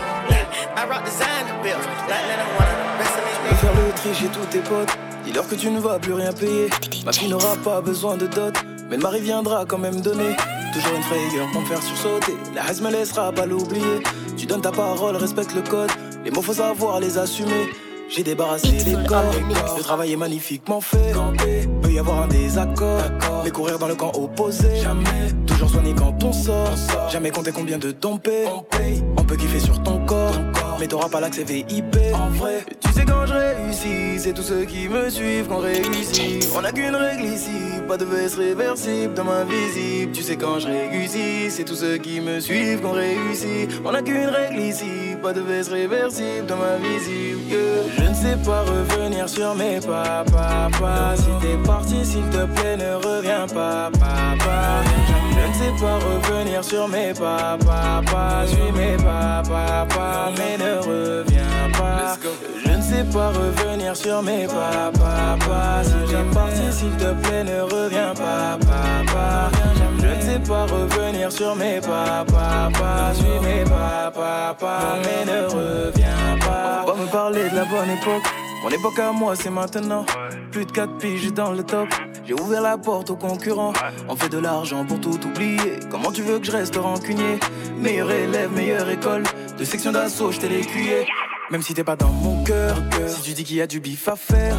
I 0.77 0.87
rock 0.87 1.05
design 1.05 1.47
the. 1.49 1.75
Like 2.07 2.25
let 2.31 2.39
him 2.39 2.51
one 2.55 2.69
of 2.71 2.79
the 2.79 2.99
best 3.03 3.19
in 3.19 3.25
peux 3.43 3.49
this 3.49 3.61
faire 3.61 3.75
le 3.75 3.93
tri 3.95 4.15
chez 4.15 4.29
tous 4.29 4.47
tes 4.51 4.61
potes. 4.61 4.95
Dis-leur 5.25 5.49
que 5.49 5.57
tu 5.57 5.71
ne 5.71 5.81
vas 5.81 5.99
plus 5.99 6.13
rien 6.13 6.33
payer. 6.33 6.71
Ma 7.05 7.13
fille 7.13 7.29
n'aura 7.29 7.57
pas 7.65 7.81
besoin 7.81 8.17
de 8.17 8.27
dot, 8.27 8.55
mais 8.89 8.97
le 8.97 9.03
mari 9.03 9.21
viendra 9.21 9.65
quand 9.67 9.79
même 9.79 10.01
donner. 10.01 10.37
Toujours 10.73 10.95
une 10.95 11.03
frayeur 11.03 11.49
pour 11.53 11.63
me 11.63 11.67
faire 11.67 11.83
sursauter. 11.83 12.37
La 12.55 12.63
haine 12.63 12.83
me 12.83 12.91
laissera 12.91 13.33
pas 13.33 13.47
l'oublier. 13.47 14.03
Tu 14.37 14.47
donnes 14.47 14.63
ta 14.63 14.71
parole, 14.71 15.17
respecte 15.17 15.55
le 15.55 15.63
code. 15.63 15.91
Les 16.25 16.31
mots 16.31 16.43
faut 16.43 16.55
savoir 16.55 17.01
les 17.01 17.19
assumer. 17.19 17.71
J'ai 18.09 18.23
débarrassé 18.23 18.69
les 18.87 18.97
corps. 19.07 19.33
Le 19.77 19.83
travail 19.83 20.13
est 20.13 20.17
magnifiquement 20.17 20.81
fait. 20.81 21.13
Peut 21.83 21.93
y 21.93 21.99
avoir 21.99 22.23
un 22.23 22.29
désaccord. 22.29 23.03
Mais 23.45 23.51
courir 23.51 23.79
dans 23.79 23.89
le 23.89 23.95
camp 23.95 24.13
opposé. 24.15 24.77
Jamais. 24.83 25.33
Toujours 25.47 25.71
soigné 25.71 25.95
quand 25.95 26.23
on 26.25 26.33
sort. 26.33 26.71
Jamais 27.11 27.31
compter 27.31 27.53
combien 27.53 27.79
de 27.79 27.91
ton 27.91 28.19
paye. 28.19 28.49
On 29.17 29.25
peut 29.25 29.37
kiffer 29.37 29.61
sur 29.61 29.83
ton 29.83 30.05
corps. 30.07 30.33
Mais 30.79 30.87
t'auras 30.87 31.09
pas 31.09 31.21
l'accès 31.21 31.45
VIP. 31.45 31.97
En 32.15 32.29
vrai, 32.31 32.65
tu 32.81 32.93
sais 32.93 33.05
quand 33.05 33.27
je 33.27 33.35
réussis, 33.35 34.19
c'est 34.19 34.33
tous 34.33 34.43
ceux 34.43 34.65
qui 34.65 34.89
me 34.89 35.11
suivent 35.11 35.49
qu'on 35.49 35.59
réussit. 35.59 36.49
On 36.57 36.65
a 36.65 36.71
qu'une 36.71 36.95
règle 36.95 37.25
ici, 37.25 37.51
pas 37.89 37.97
de 37.97 38.05
veste 38.05 38.37
réversible 38.37 39.15
dans 39.15 39.25
ma 39.25 39.45
visible. 39.45 40.13
Tu 40.13 40.23
sais 40.23 40.37
quand 40.37 40.59
je 40.61 40.69
réussis, 40.69 41.51
c'est 41.51 41.65
tous 41.65 41.77
ceux 41.77 41.99
qui 41.99 42.21
me 42.21 42.39
suivent 42.39 42.81
qu'on 42.81 42.93
réussit. 42.93 43.71
On 43.85 43.93
a 43.93 44.03
qu'une 44.03 44.29
règle 44.29 44.61
ici, 44.61 45.17
pas 45.23 45.33
de 45.33 45.41
veste 45.41 45.73
réversible 45.73 46.47
dans 46.47 46.57
ma 46.57 46.77
visible. 46.77 47.41
yeah. 47.51 47.79
Je 47.97 48.03
ne 48.09 48.15
sais 48.15 48.37
pas 48.45 48.63
revenir 48.63 49.29
sur 49.29 49.55
mes 49.55 49.81
pas. 49.81 50.25
Si 51.17 51.27
t'es 51.41 51.57
parti, 51.67 52.05
s'il 52.05 52.29
te 52.31 52.45
plaît, 52.47 52.77
ne 52.77 52.95
reviens 52.95 53.47
pas, 53.47 53.91
papa. 53.93 54.83
Je 55.33 55.49
ne 55.49 55.53
sais 55.55 55.83
pas 55.83 55.99
revenir 55.99 56.63
sur 56.65 56.89
mes 56.89 57.13
pas, 57.15 57.57
pas, 57.65 58.03
pas. 58.11 58.47
Suis 58.47 58.73
mes 58.73 58.97
pas, 58.97 59.43
mais 60.37 60.57
ne 60.59 60.68
reviens 60.81 61.71
pas. 61.73 62.17
Je 62.65 62.71
ne 62.71 62.83
sais 62.83 63.05
pas 63.13 63.29
revenir 63.29 63.97
sur 63.97 64.23
mes 64.23 64.47
pas, 64.47 64.91
pas, 64.93 65.37
pas. 65.47 65.85
Si 65.85 65.93
t'es 66.11 66.35
parti, 66.35 66.73
s'il 66.73 66.97
te 66.97 67.13
plaît, 67.23 67.45
ne 67.45 67.61
reviens 67.63 68.15
pas, 68.15 68.59
papa. 68.61 69.51
Je 70.01 70.07
ne 70.07 70.21
sais 70.21 70.39
pas 70.49 70.65
revenir 70.67 71.31
sur 71.33 71.55
mes 71.57 71.81
pas, 71.81 72.25
pas, 72.27 72.71
pas. 72.79 73.15
Suis 73.15 73.27
mes 73.47 73.65
pas, 73.65 74.13
papa, 74.15 74.79
mais 75.03 75.25
ne 75.31 75.47
reviens 75.47 76.39
pas. 76.41 76.85
On 76.87 76.93
va 76.93 77.03
me 77.03 77.07
parler 77.07 77.49
de 77.51 77.57
la 77.57 77.65
bonne 77.65 77.91
époque. 77.91 78.23
Mon 78.63 78.71
époque 78.71 78.99
à 78.99 79.13
moi, 79.13 79.37
c'est 79.37 79.51
maintenant. 79.51 80.05
Plus 80.51 80.67
de 80.67 80.73
4 80.73 80.99
piges 80.99 81.33
dans 81.33 81.53
le 81.53 81.63
top. 81.63 81.89
J'ai 82.29 82.35
ouvert 82.35 82.61
la 82.61 82.77
porte 82.77 83.09
aux 83.09 83.17
concurrents. 83.17 83.73
On 84.07 84.15
fait 84.15 84.29
de 84.29 84.37
l'argent 84.37 84.85
pour 84.85 85.01
tout 85.01 85.19
oublier. 85.27 85.81
Comment 85.91 86.13
tu 86.13 86.21
veux 86.21 86.39
que 86.39 86.45
je 86.45 86.53
reste 86.53 86.77
rancunier? 86.77 87.41
Meilleur 87.81 88.11
élève, 88.11 88.53
meilleure 88.53 88.91
école. 88.91 89.23
De 89.59 89.65
section 89.65 89.93
d'assaut, 89.93 90.31
j'étais 90.31 90.51
l'écuyer. 90.51 91.07
Même 91.51 91.63
si 91.63 91.73
t'es 91.73 91.85
pas 91.85 91.97
dans 91.97 92.11
mon 92.11 92.45
cœur, 92.45 92.77
si 93.07 93.23
tu 93.23 93.33
dis 93.33 93.45
qu'il 93.45 93.57
y 93.57 93.63
a 93.63 93.67
du 93.67 93.81
bif 93.81 94.09
à 94.09 94.17
faire, 94.17 94.55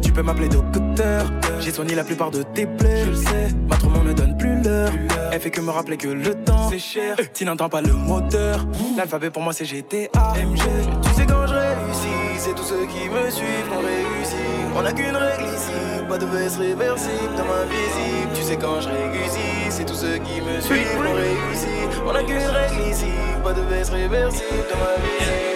tu 0.00 0.10
peux 0.10 0.22
m'appeler 0.22 0.48
docteur. 0.48 1.26
J'ai 1.60 1.70
soigné 1.70 1.94
la 1.94 2.04
plupart 2.04 2.30
de 2.30 2.44
tes 2.44 2.64
plaies, 2.64 3.04
je 3.04 3.10
le 3.10 3.16
sais. 3.16 3.48
Ma 3.68 3.76
trop 3.76 3.90
ne 3.90 4.14
donne 4.14 4.38
plus 4.38 4.62
l'heure. 4.62 4.90
Elle 5.30 5.40
fait 5.40 5.50
que 5.50 5.60
me 5.60 5.70
rappeler 5.70 5.98
que 5.98 6.08
le 6.08 6.34
temps, 6.34 6.70
c'est 6.70 6.78
cher. 6.78 7.16
Tu 7.34 7.44
n'entends 7.44 7.68
pas 7.68 7.82
le 7.82 7.92
moteur. 7.92 8.64
L'alphabet 8.96 9.28
pour 9.28 9.42
moi 9.42 9.52
c'est 9.52 9.66
GTA, 9.66 10.32
MG. 10.42 10.62
Tu 11.02 11.10
sais 11.10 11.26
quand 11.26 11.46
je 11.46 11.52
réussis, 11.52 12.38
c'est 12.38 12.54
tous 12.54 12.64
ceux 12.64 12.86
qui 12.86 13.10
me 13.10 13.28
suivent 13.28 13.68
qu'on 13.68 13.80
réussit. 13.80 14.38
On 14.74 14.82
a 14.86 14.92
qu'une 14.92 15.14
règle 15.14 15.44
ici, 15.54 15.91
pas 16.12 16.18
de 16.18 16.26
veste 16.26 16.58
réversible 16.58 17.34
dans 17.38 17.46
ma 17.46 17.64
visible. 17.64 18.30
Tu 18.34 18.42
sais 18.42 18.58
quand 18.58 18.82
je 18.82 18.88
réussis, 18.90 19.70
c'est 19.70 19.86
tous 19.86 19.94
ceux 19.94 20.18
qui 20.18 20.42
me 20.42 20.60
suivent 20.60 20.94
qu'on 20.94 21.14
réussit. 21.14 21.88
On 22.06 22.14
a 22.14 22.22
qu'une 22.22 22.36
règle 22.36 22.90
ici, 22.90 23.12
pas 23.42 23.54
de 23.54 23.62
veste 23.62 23.92
réversible 23.92 24.64
dans 24.70 24.78
ma 24.84 24.94
visible. 25.00 25.52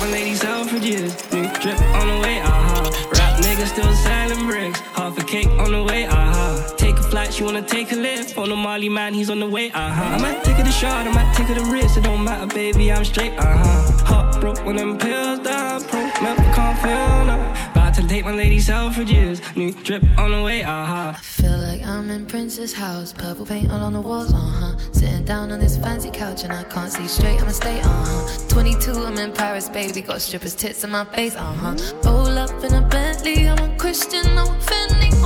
My 0.00 0.10
ladies 0.10 0.42
out 0.44 0.68
for 0.68 0.78
years. 0.78 1.12
New 1.32 1.46
drip 1.60 1.78
on 2.00 2.06
the 2.08 2.20
way, 2.22 2.40
aha. 2.40 2.90
Rap 3.12 3.38
niggas 3.40 3.68
still 3.68 3.92
selling 4.04 4.46
bricks. 4.46 4.80
Half 4.96 5.16
a 5.18 5.22
cake 5.22 5.48
on 5.60 5.70
the 5.70 5.82
way, 5.84 6.06
aha. 6.06 6.74
Take 6.76 6.98
a 6.98 7.02
flight, 7.02 7.32
she 7.32 7.44
wanna 7.44 7.62
take 7.62 7.92
a 7.92 7.96
lift. 7.96 8.36
On 8.36 8.48
the 8.48 8.56
Molly 8.56 8.88
man, 8.88 9.14
he's 9.14 9.30
on 9.30 9.38
the 9.38 9.46
way, 9.46 9.70
aha. 9.72 10.16
I 10.16 10.20
might 10.20 10.42
take 10.42 10.56
her 10.56 10.64
to 10.64 10.72
shot, 10.72 11.06
I 11.06 11.12
might 11.12 11.32
take 11.36 11.46
her 11.48 11.54
to 11.54 11.64
wrist. 11.66 11.98
It 11.98 12.04
don't 12.04 12.24
matter, 12.24 12.46
baby, 12.46 12.90
I'm 12.90 13.04
straight, 13.04 13.38
uh-huh. 13.38 13.48
aha. 13.48 14.04
Heart 14.06 14.40
broke 14.40 14.64
when 14.64 14.76
them 14.76 14.98
pills 14.98 15.38
down. 15.40 15.84
Pro, 15.84 16.00
never 16.22 16.42
can't 16.56 16.78
feel 16.80 17.24
no. 17.26 17.61
To 18.02 18.08
date 18.08 18.24
my 18.24 18.90
for 18.90 19.02
years. 19.02 19.40
New 19.54 19.72
drip 19.84 20.02
on 20.18 20.32
the 20.32 20.42
way, 20.42 20.64
i 20.64 21.12
Feel 21.22 21.56
like 21.56 21.86
I'm 21.86 22.10
in 22.10 22.26
Prince's 22.26 22.72
house, 22.72 23.12
purple 23.12 23.46
paint 23.46 23.70
all 23.70 23.80
on 23.80 23.92
the 23.92 24.00
walls, 24.00 24.34
uh 24.34 24.38
huh. 24.38 24.76
Sitting 24.90 25.24
down 25.24 25.52
on 25.52 25.60
this 25.60 25.76
fancy 25.76 26.10
couch 26.10 26.42
and 26.42 26.52
I 26.52 26.64
can't 26.64 26.90
see 26.90 27.06
straight, 27.06 27.40
I'ma 27.40 27.52
stay, 27.52 27.78
uh 27.80 27.86
huh. 27.86 28.48
22, 28.48 28.90
I'm 29.04 29.16
in 29.18 29.32
Paris, 29.32 29.68
baby, 29.68 30.00
got 30.00 30.20
strippers' 30.20 30.56
tits 30.56 30.82
in 30.82 30.90
my 30.90 31.04
face, 31.04 31.36
uh 31.36 31.52
huh. 31.52 31.76
Roll 32.04 32.36
up 32.38 32.50
in 32.64 32.74
a 32.74 32.82
Bentley, 32.88 33.48
I'm 33.48 33.70
a 33.70 33.76
Christian, 33.78 34.26
I'm 34.36 34.48
Fendi, 34.60 35.21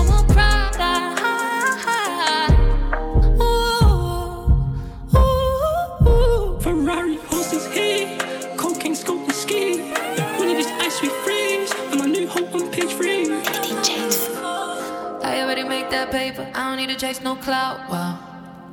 To 17.06 17.12
chase 17.12 17.22
no 17.22 17.36
clout. 17.36 17.88
Wow. 17.88 18.18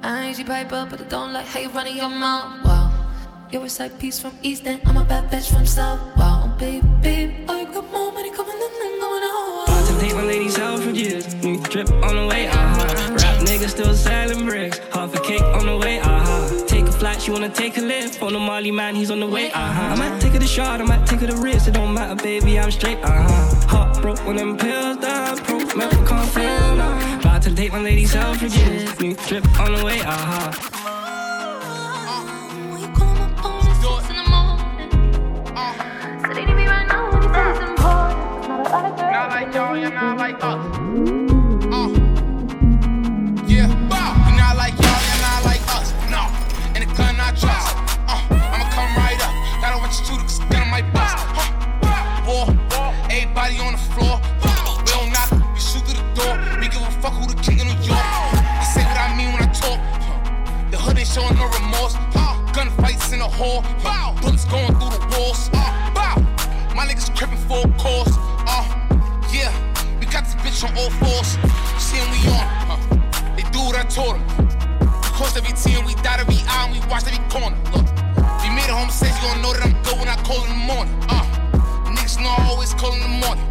I 0.01 0.23
ain't 0.23 0.39
your 0.39 0.47
piper, 0.47 0.87
but 0.89 0.99
I 0.99 1.03
don't 1.03 1.33
like 1.33 1.45
how 1.45 1.59
you 1.59 1.69
running 1.69 1.97
your 1.97 2.09
mouth. 2.09 2.65
Wow. 2.65 2.91
You're 3.51 3.65
a 3.65 3.69
side 3.69 3.99
piece 3.99 4.19
from 4.19 4.33
East 4.41 4.65
End. 4.65 4.81
I'm 4.85 4.97
a 4.97 5.03
bad 5.03 5.29
bitch 5.29 5.53
from 5.53 5.67
South. 5.67 5.99
Wow, 6.17 6.51
baby, 6.57 6.81
baby. 7.03 7.45
I 7.47 7.65
got 7.65 7.91
more 7.91 8.11
money 8.11 8.31
coming 8.31 8.57
than 8.57 8.71
I'm 8.87 8.99
going 8.99 9.23
out. 9.23 9.63
About 9.67 9.87
to 9.87 9.99
take 9.99 10.15
my 10.15 10.23
lady's 10.23 10.57
out 10.57 10.79
for 10.79 10.89
years. 10.89 11.35
New 11.43 11.61
drip 11.61 11.91
on 11.91 12.15
the 12.15 12.25
way, 12.25 12.47
uh-huh. 12.47 13.13
Rap 13.13 13.37
niggas 13.45 13.69
still 13.69 13.93
selling 13.93 14.47
bricks. 14.47 14.79
Half 14.91 15.13
a 15.13 15.19
cake 15.19 15.43
on 15.43 15.67
the 15.67 15.77
way, 15.77 15.99
uh-huh. 15.99 16.65
Take 16.65 16.87
a 16.87 16.91
flight, 16.91 17.21
she 17.21 17.29
wanna 17.29 17.49
take 17.49 17.77
a 17.77 17.81
lift. 17.81 18.23
On 18.23 18.33
the 18.33 18.39
Molly 18.39 18.71
man, 18.71 18.95
he's 18.95 19.11
on 19.11 19.19
the 19.19 19.27
way, 19.27 19.51
uh-huh. 19.51 19.93
I 19.93 19.95
might 19.95 20.19
take 20.19 20.33
her 20.33 20.39
the 20.39 20.47
shot, 20.47 20.81
I 20.81 20.85
might 20.85 21.05
take 21.05 21.19
her 21.19 21.27
the 21.27 21.37
risk. 21.37 21.67
It 21.67 21.75
don't 21.75 21.93
matter, 21.93 22.15
baby, 22.15 22.57
I'm 22.57 22.71
straight, 22.71 22.97
uh-huh. 23.03 23.67
Heart 23.67 24.01
broke 24.01 24.25
when 24.25 24.37
them 24.37 24.57
pills 24.57 24.97
down. 24.97 25.37
Pro, 25.37 25.59
can't 25.59 26.29
feel 26.29 26.72
now. 27.45 27.49
To 27.49 27.55
date, 27.55 27.71
my 27.71 27.79
lady's 27.79 28.15
out 28.15 28.37
for 28.37 28.45
years. 28.45 28.99
New 28.99 29.15
drip 29.15 29.59
on 29.59 29.75
the 29.75 29.83
way, 29.83 29.99
uh-huh. 30.01 30.51
Not 39.11 39.29
like 39.29 39.53
y'all, 39.53 39.77
you're 39.77 39.91
not 39.91 40.17
like 40.17 40.43
us. 40.43 41.22
Hall. 63.33 63.63
Bullets 64.21 64.45
going 64.45 64.73
through 64.77 64.93
the 64.93 65.01
walls. 65.17 65.49
Bow. 65.49 66.21
My 66.75 66.85
niggas 66.85 67.09
crippin' 67.17 67.37
full 67.49 67.65
course. 67.81 68.13
Uh, 68.45 68.61
yeah, 69.33 69.49
we 69.99 70.05
got 70.05 70.23
this 70.25 70.35
bitch 70.35 70.61
on 70.61 70.77
all 70.77 70.89
fours. 71.01 71.37
See 71.81 71.97
we 72.13 72.21
on. 72.29 72.45
Huh. 72.69 72.77
They 73.35 73.43
do 73.49 73.59
what 73.65 73.75
I 73.75 73.83
told 73.89 74.15
them. 74.15 74.23
We 75.01 75.09
crossed 75.17 75.37
every 75.37 75.53
T 75.53 75.73
and 75.73 75.85
we 75.85 75.95
dot 76.05 76.19
every 76.19 76.37
I 76.47 76.69
and 76.69 76.73
we 76.73 76.79
watched 76.89 77.07
every 77.07 77.23
corner. 77.29 77.57
Look, 77.73 77.89
we 78.41 78.49
made 78.53 78.69
a 78.69 78.75
home 78.77 78.89
says 78.89 79.09
you 79.17 79.25
gon' 79.25 79.41
know 79.41 79.53
that 79.53 79.65
I'm 79.65 79.73
good 79.81 79.97
when 79.97 80.07
I 80.07 80.15
call 80.21 80.43
in 80.45 80.49
the 80.49 80.63
morning. 80.69 80.93
Uh, 81.09 81.25
niggas 81.89 82.21
know 82.21 82.29
I 82.29 82.45
always 82.49 82.73
call 82.73 82.93
in 82.93 83.01
the 83.01 83.13
morning. 83.25 83.45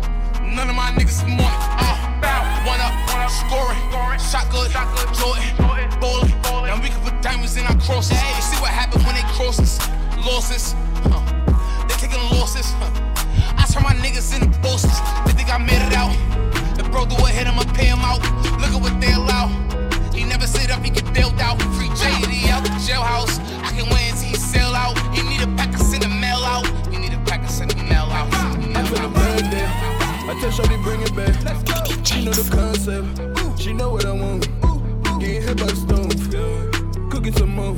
None 0.54 0.70
of 0.70 0.76
my 0.76 0.94
niggas 0.94 1.26
in 1.26 1.34
the 1.34 1.42
morning. 1.42 1.62
Uh, 1.82 1.98
one 2.70 2.78
up, 2.78 2.94
scoring, 3.30 3.82
shot 4.22 4.46
good, 4.50 4.70
Jordan, 5.18 5.71
in 7.88 7.94
our. 7.94 8.36
You 8.36 8.42
see 8.42 8.60
what 8.60 8.70
happened 8.70 9.04
when 9.04 9.14
they 9.14 9.26
crosses, 9.34 9.78
losses. 10.24 10.74
Huh. 11.10 11.22
They 11.88 11.94
taking 11.96 12.22
losses. 12.30 12.70
Huh. 12.78 12.90
I 13.58 13.66
turn 13.66 13.82
my 13.82 13.94
niggas 13.94 14.34
into 14.34 14.58
bosses. 14.60 14.94
They 15.26 15.32
think 15.32 15.50
I 15.52 15.58
made 15.58 15.82
it 15.82 15.94
out. 15.94 16.14
The 16.76 16.84
bro 16.84 17.06
do 17.06 17.16
a 17.16 17.28
hit, 17.28 17.46
I'ma 17.46 17.64
pay 17.74 17.86
him 17.86 18.00
out. 18.00 18.20
Look 18.60 18.70
at 18.70 18.80
what 18.80 19.00
they 19.00 19.12
allow. 19.12 19.48
He 20.14 20.24
never 20.24 20.46
sit 20.46 20.70
up, 20.70 20.82
he 20.82 20.90
get 20.90 21.12
bailed 21.12 21.40
out. 21.40 21.60
Free 21.76 21.88
JD 21.88 22.48
out 22.50 22.62
the 22.62 22.70
jailhouse. 22.86 23.40
I 23.62 23.70
can 23.74 23.88
wait 23.90 24.12
until 24.12 24.28
he 24.28 24.36
sell 24.36 24.74
out. 24.74 24.96
You 25.16 25.24
need 25.24 25.42
a 25.42 25.48
pack, 25.56 25.74
I 25.74 25.78
send 25.78 26.04
a 26.04 26.08
mail 26.08 26.42
out. 26.44 26.66
You 26.92 26.98
need 26.98 27.12
a 27.12 27.20
pack, 27.26 27.40
I 27.40 27.46
send 27.48 27.72
a 27.72 27.76
mail 27.76 28.08
out. 28.10 28.28
I 28.32 28.84
feel 28.86 29.04
a 29.04 29.08
bad 29.08 29.50
day. 29.50 29.66
I 30.30 30.38
tell 30.40 30.50
Shorty 30.50 30.76
bring 30.82 31.02
it 31.02 31.14
back. 31.16 31.34
She 32.06 32.24
know 32.24 32.32
the 32.32 32.46
concept. 32.50 33.60
She 33.60 33.72
know 33.72 33.90
what 33.90 34.04
I 34.04 34.12
want. 34.12 34.48
Getting 35.20 35.42
hit 35.42 35.56
by 35.56 35.66
the 35.66 35.91
stove. 37.22 37.22
Cooking 37.22 37.38
some 37.38 37.54
more. 37.54 37.76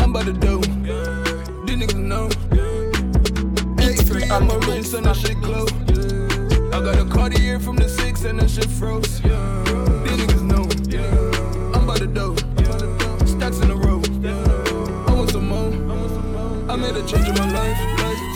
I'm 0.00 0.12
by 0.12 0.22
the 0.22 0.32
dough. 0.32 0.60
These 1.64 1.76
niggas 1.76 1.96
know. 1.96 2.28
I'm 4.30 4.50
a 4.50 4.58
rinse 4.66 4.92
and 4.94 5.06
that 5.06 5.16
shit 5.16 5.40
glow. 5.40 5.66
I 6.72 6.80
got 6.80 6.98
a 6.98 7.04
Cartier 7.04 7.58
from 7.58 7.76
the 7.76 7.88
six 7.88 8.24
and 8.24 8.38
that 8.40 8.50
shit 8.50 8.66
froze. 8.66 9.20
These 9.20 10.18
niggas 10.20 10.42
know. 10.42 10.64
I'm 11.74 11.86
by 11.86 11.98
the 11.98 12.06
dough. 12.06 12.36
Stacks 13.26 13.58
in 13.60 13.70
a 13.70 13.74
row. 13.74 14.02
I 15.08 15.14
want 15.14 15.30
some 15.30 15.48
more. 15.48 15.72
I 16.70 16.76
made 16.76 16.96
a 16.96 17.06
change 17.06 17.28
in 17.28 17.34
my 17.34 17.50
life. 17.50 17.78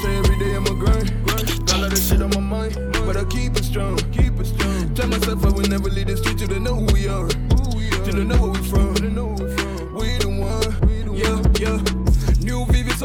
Say 0.03 0.17
every 0.17 0.39
day 0.39 0.55
I'm 0.55 0.67
a 0.67 0.75
grind. 0.75 1.13
Got 1.27 1.75
a 1.75 1.83
lot 1.83 1.93
of 1.93 1.99
shit 1.99 2.23
on 2.23 2.31
my 2.31 2.41
mind, 2.41 2.77
but 3.07 3.17
I 3.17 3.25
keep 3.25 3.57
it 3.57 3.65
strong. 3.65 3.99
Keep 4.11 4.41
it 4.41 4.47
strong. 4.47 4.95
Tell 4.95 5.09
myself 5.09 5.45
I 5.45 5.51
will 5.51 5.69
never 5.69 5.89
leave 5.89 6.07
the 6.07 6.17
street 6.17 6.39
they 6.39 6.59
know 6.59 6.75
who 6.75 6.87
we 6.93 7.07
are. 7.07 7.29
Till 8.05 8.15
they 8.15 8.25
know 8.25 8.41
where 8.41 8.51
we 8.51 8.69
from. 8.69 9.32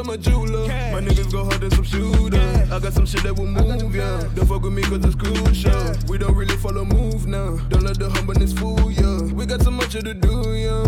I'm 0.08 0.13
a 0.13 0.17
jeweler. 0.17 0.67
My 0.93 1.02
niggas 1.02 1.34
go 1.34 1.43
hard 1.43 1.62
as 1.65 1.76
some 1.76 1.84
shooter. 1.84 2.39
I 2.72 2.80
got 2.80 2.93
some 2.93 3.06
shit 3.06 3.24
that 3.24 3.36
will 3.38 3.46
move, 3.46 3.93
yeah. 3.93 4.24
Don't 4.36 4.48
fuck 4.48 4.62
with 4.62 4.72
me 4.72 4.82
cause 4.84 5.04
it's 5.04 5.15
crucial. 5.15 5.96
We 6.08 6.17
don't 6.17 6.34
really 6.34 6.56
follow 6.56 6.86
move 6.86 7.28
now. 7.28 7.58
Don't 7.67 7.84
let 7.84 8.00
the 8.00 8.10
humbleness 8.10 8.54
fool 8.54 8.89
ya. 8.89 9.24
We 9.34 9.46
got 9.46 9.62
so 9.63 9.70
much 9.70 9.91
to 9.91 10.13
do, 10.13 10.56
yeah. 10.56 10.88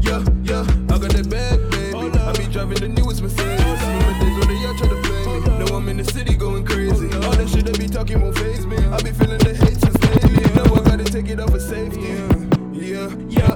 Yeah, 0.00 0.18
yeah. 0.42 0.66
I 0.90 0.98
got 0.98 1.14
that 1.14 1.30
bag, 1.30 1.62
baby. 1.70 2.18
I 2.18 2.32
be 2.32 2.52
driving 2.52 2.80
the 2.80 2.88
newest 2.88 3.22
Mercedes. 3.22 3.62
Remember 3.62 4.18
days 4.18 4.36
when 4.36 4.48
they 4.48 4.58
y'all 4.60 4.74
try 4.74 4.88
to 4.88 5.00
play 5.00 5.38
me. 5.38 5.64
Now 5.64 5.76
I'm 5.76 5.88
in 5.88 5.98
the 5.98 6.04
city 6.04 6.34
going 6.34 6.64
crazy. 6.64 7.06
All 7.22 7.38
that 7.38 7.48
shit 7.48 7.66
they 7.66 7.78
be 7.78 7.86
talking 7.86 8.20
won't 8.20 8.36
phase 8.36 8.66
me. 8.66 8.78
I 8.78 9.00
be 9.00 9.12
feeling 9.12 9.38
the 9.46 9.54
hate 9.54 9.78
since 9.78 9.94
lately. 10.10 10.42
Know 10.58 10.74
I 10.74 10.82
gotta 10.82 11.04
take 11.04 11.28
it 11.28 11.38
off 11.38 11.50
for 11.50 11.60
safety. 11.60 12.18
Yeah, 12.74 13.14
yeah, 13.28 13.54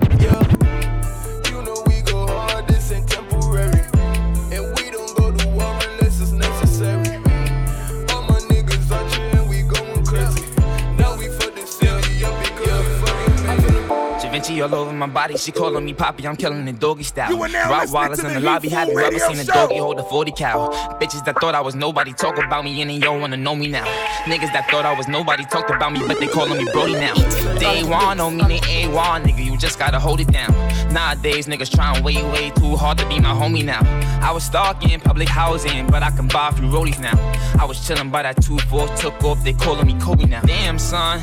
All 14.60 14.74
over 14.74 14.92
my 14.92 15.06
body, 15.06 15.38
she 15.38 15.52
calling 15.52 15.86
me 15.86 15.94
poppy, 15.94 16.26
I'm 16.26 16.36
killing 16.36 16.68
it 16.68 16.78
doggy 16.78 17.02
style. 17.02 17.30
You 17.30 17.42
are 17.42 17.48
now 17.48 17.70
Rottweilers 17.70 18.22
in 18.22 18.34
the 18.34 18.40
lobby, 18.40 18.68
have 18.68 18.88
you 18.88 18.98
ever 18.98 19.18
seen 19.18 19.38
a 19.38 19.44
doggy 19.44 19.78
hold 19.78 19.98
a 19.98 20.02
40 20.02 20.32
cow? 20.32 20.68
Bitches 21.00 21.24
that 21.24 21.40
thought 21.40 21.54
I 21.54 21.62
was 21.62 21.74
nobody 21.74 22.12
talk 22.12 22.36
about 22.36 22.64
me, 22.64 22.82
and 22.82 22.90
then 22.90 23.00
yo 23.00 23.18
wanna 23.18 23.38
know 23.38 23.56
me 23.56 23.68
now. 23.68 23.86
Niggas 24.24 24.52
that 24.52 24.68
thought 24.70 24.84
I 24.84 24.94
was 24.94 25.08
nobody 25.08 25.46
talked 25.46 25.70
about 25.70 25.94
me, 25.94 26.00
but 26.06 26.20
they 26.20 26.26
calling 26.26 26.62
me 26.62 26.70
Brody 26.72 26.92
now. 26.92 27.14
They 27.58 27.84
want 27.84 28.20
on 28.20 28.36
me, 28.36 28.42
they 28.42 28.60
A1, 28.60 29.24
nigga, 29.24 29.42
you 29.42 29.56
just 29.56 29.78
gotta 29.78 29.98
hold 29.98 30.20
it 30.20 30.30
down. 30.30 30.52
Nowadays, 30.92 31.46
niggas 31.46 31.74
trying 31.74 32.04
way, 32.04 32.22
way 32.22 32.50
too 32.50 32.76
hard 32.76 32.98
to 32.98 33.08
be 33.08 33.18
my 33.18 33.32
homie 33.32 33.64
now. 33.64 33.80
I 34.20 34.30
was 34.30 34.44
stalking 34.44 35.00
public 35.00 35.28
housing, 35.28 35.86
but 35.86 36.02
I 36.02 36.10
can 36.10 36.28
buy 36.28 36.48
a 36.48 36.52
few 36.52 36.66
rollies 36.66 37.00
now. 37.00 37.16
I 37.58 37.64
was 37.64 37.86
chilling 37.86 38.10
by 38.10 38.22
that 38.24 38.36
2-4, 38.36 39.00
took 39.00 39.24
off, 39.24 39.42
they 39.42 39.54
calling 39.54 39.86
me 39.86 39.98
Kobe 39.98 40.26
now. 40.26 40.42
Damn, 40.42 40.78
son, 40.78 41.22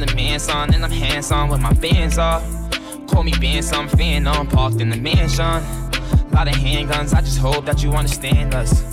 The 0.00 0.14
man, 0.14 0.40
son, 0.40 0.72
and 0.72 0.82
I'm 0.82 0.90
hands 0.90 1.30
on 1.30 1.50
with 1.50 1.60
my 1.60 1.74
fans 1.74 2.16
off. 2.16 2.42
Call 3.06 3.22
me 3.22 3.34
being 3.38 3.60
some 3.60 3.86
fan, 3.86 4.26
I'm 4.26 4.46
parked 4.46 4.80
in 4.80 4.88
the 4.88 4.96
mansion. 4.96 5.44
Lot 6.32 6.48
of 6.48 6.54
handguns, 6.54 7.12
I 7.12 7.20
just 7.20 7.36
hope 7.36 7.66
that 7.66 7.82
you 7.82 7.92
understand 7.92 8.54
us. 8.54 8.89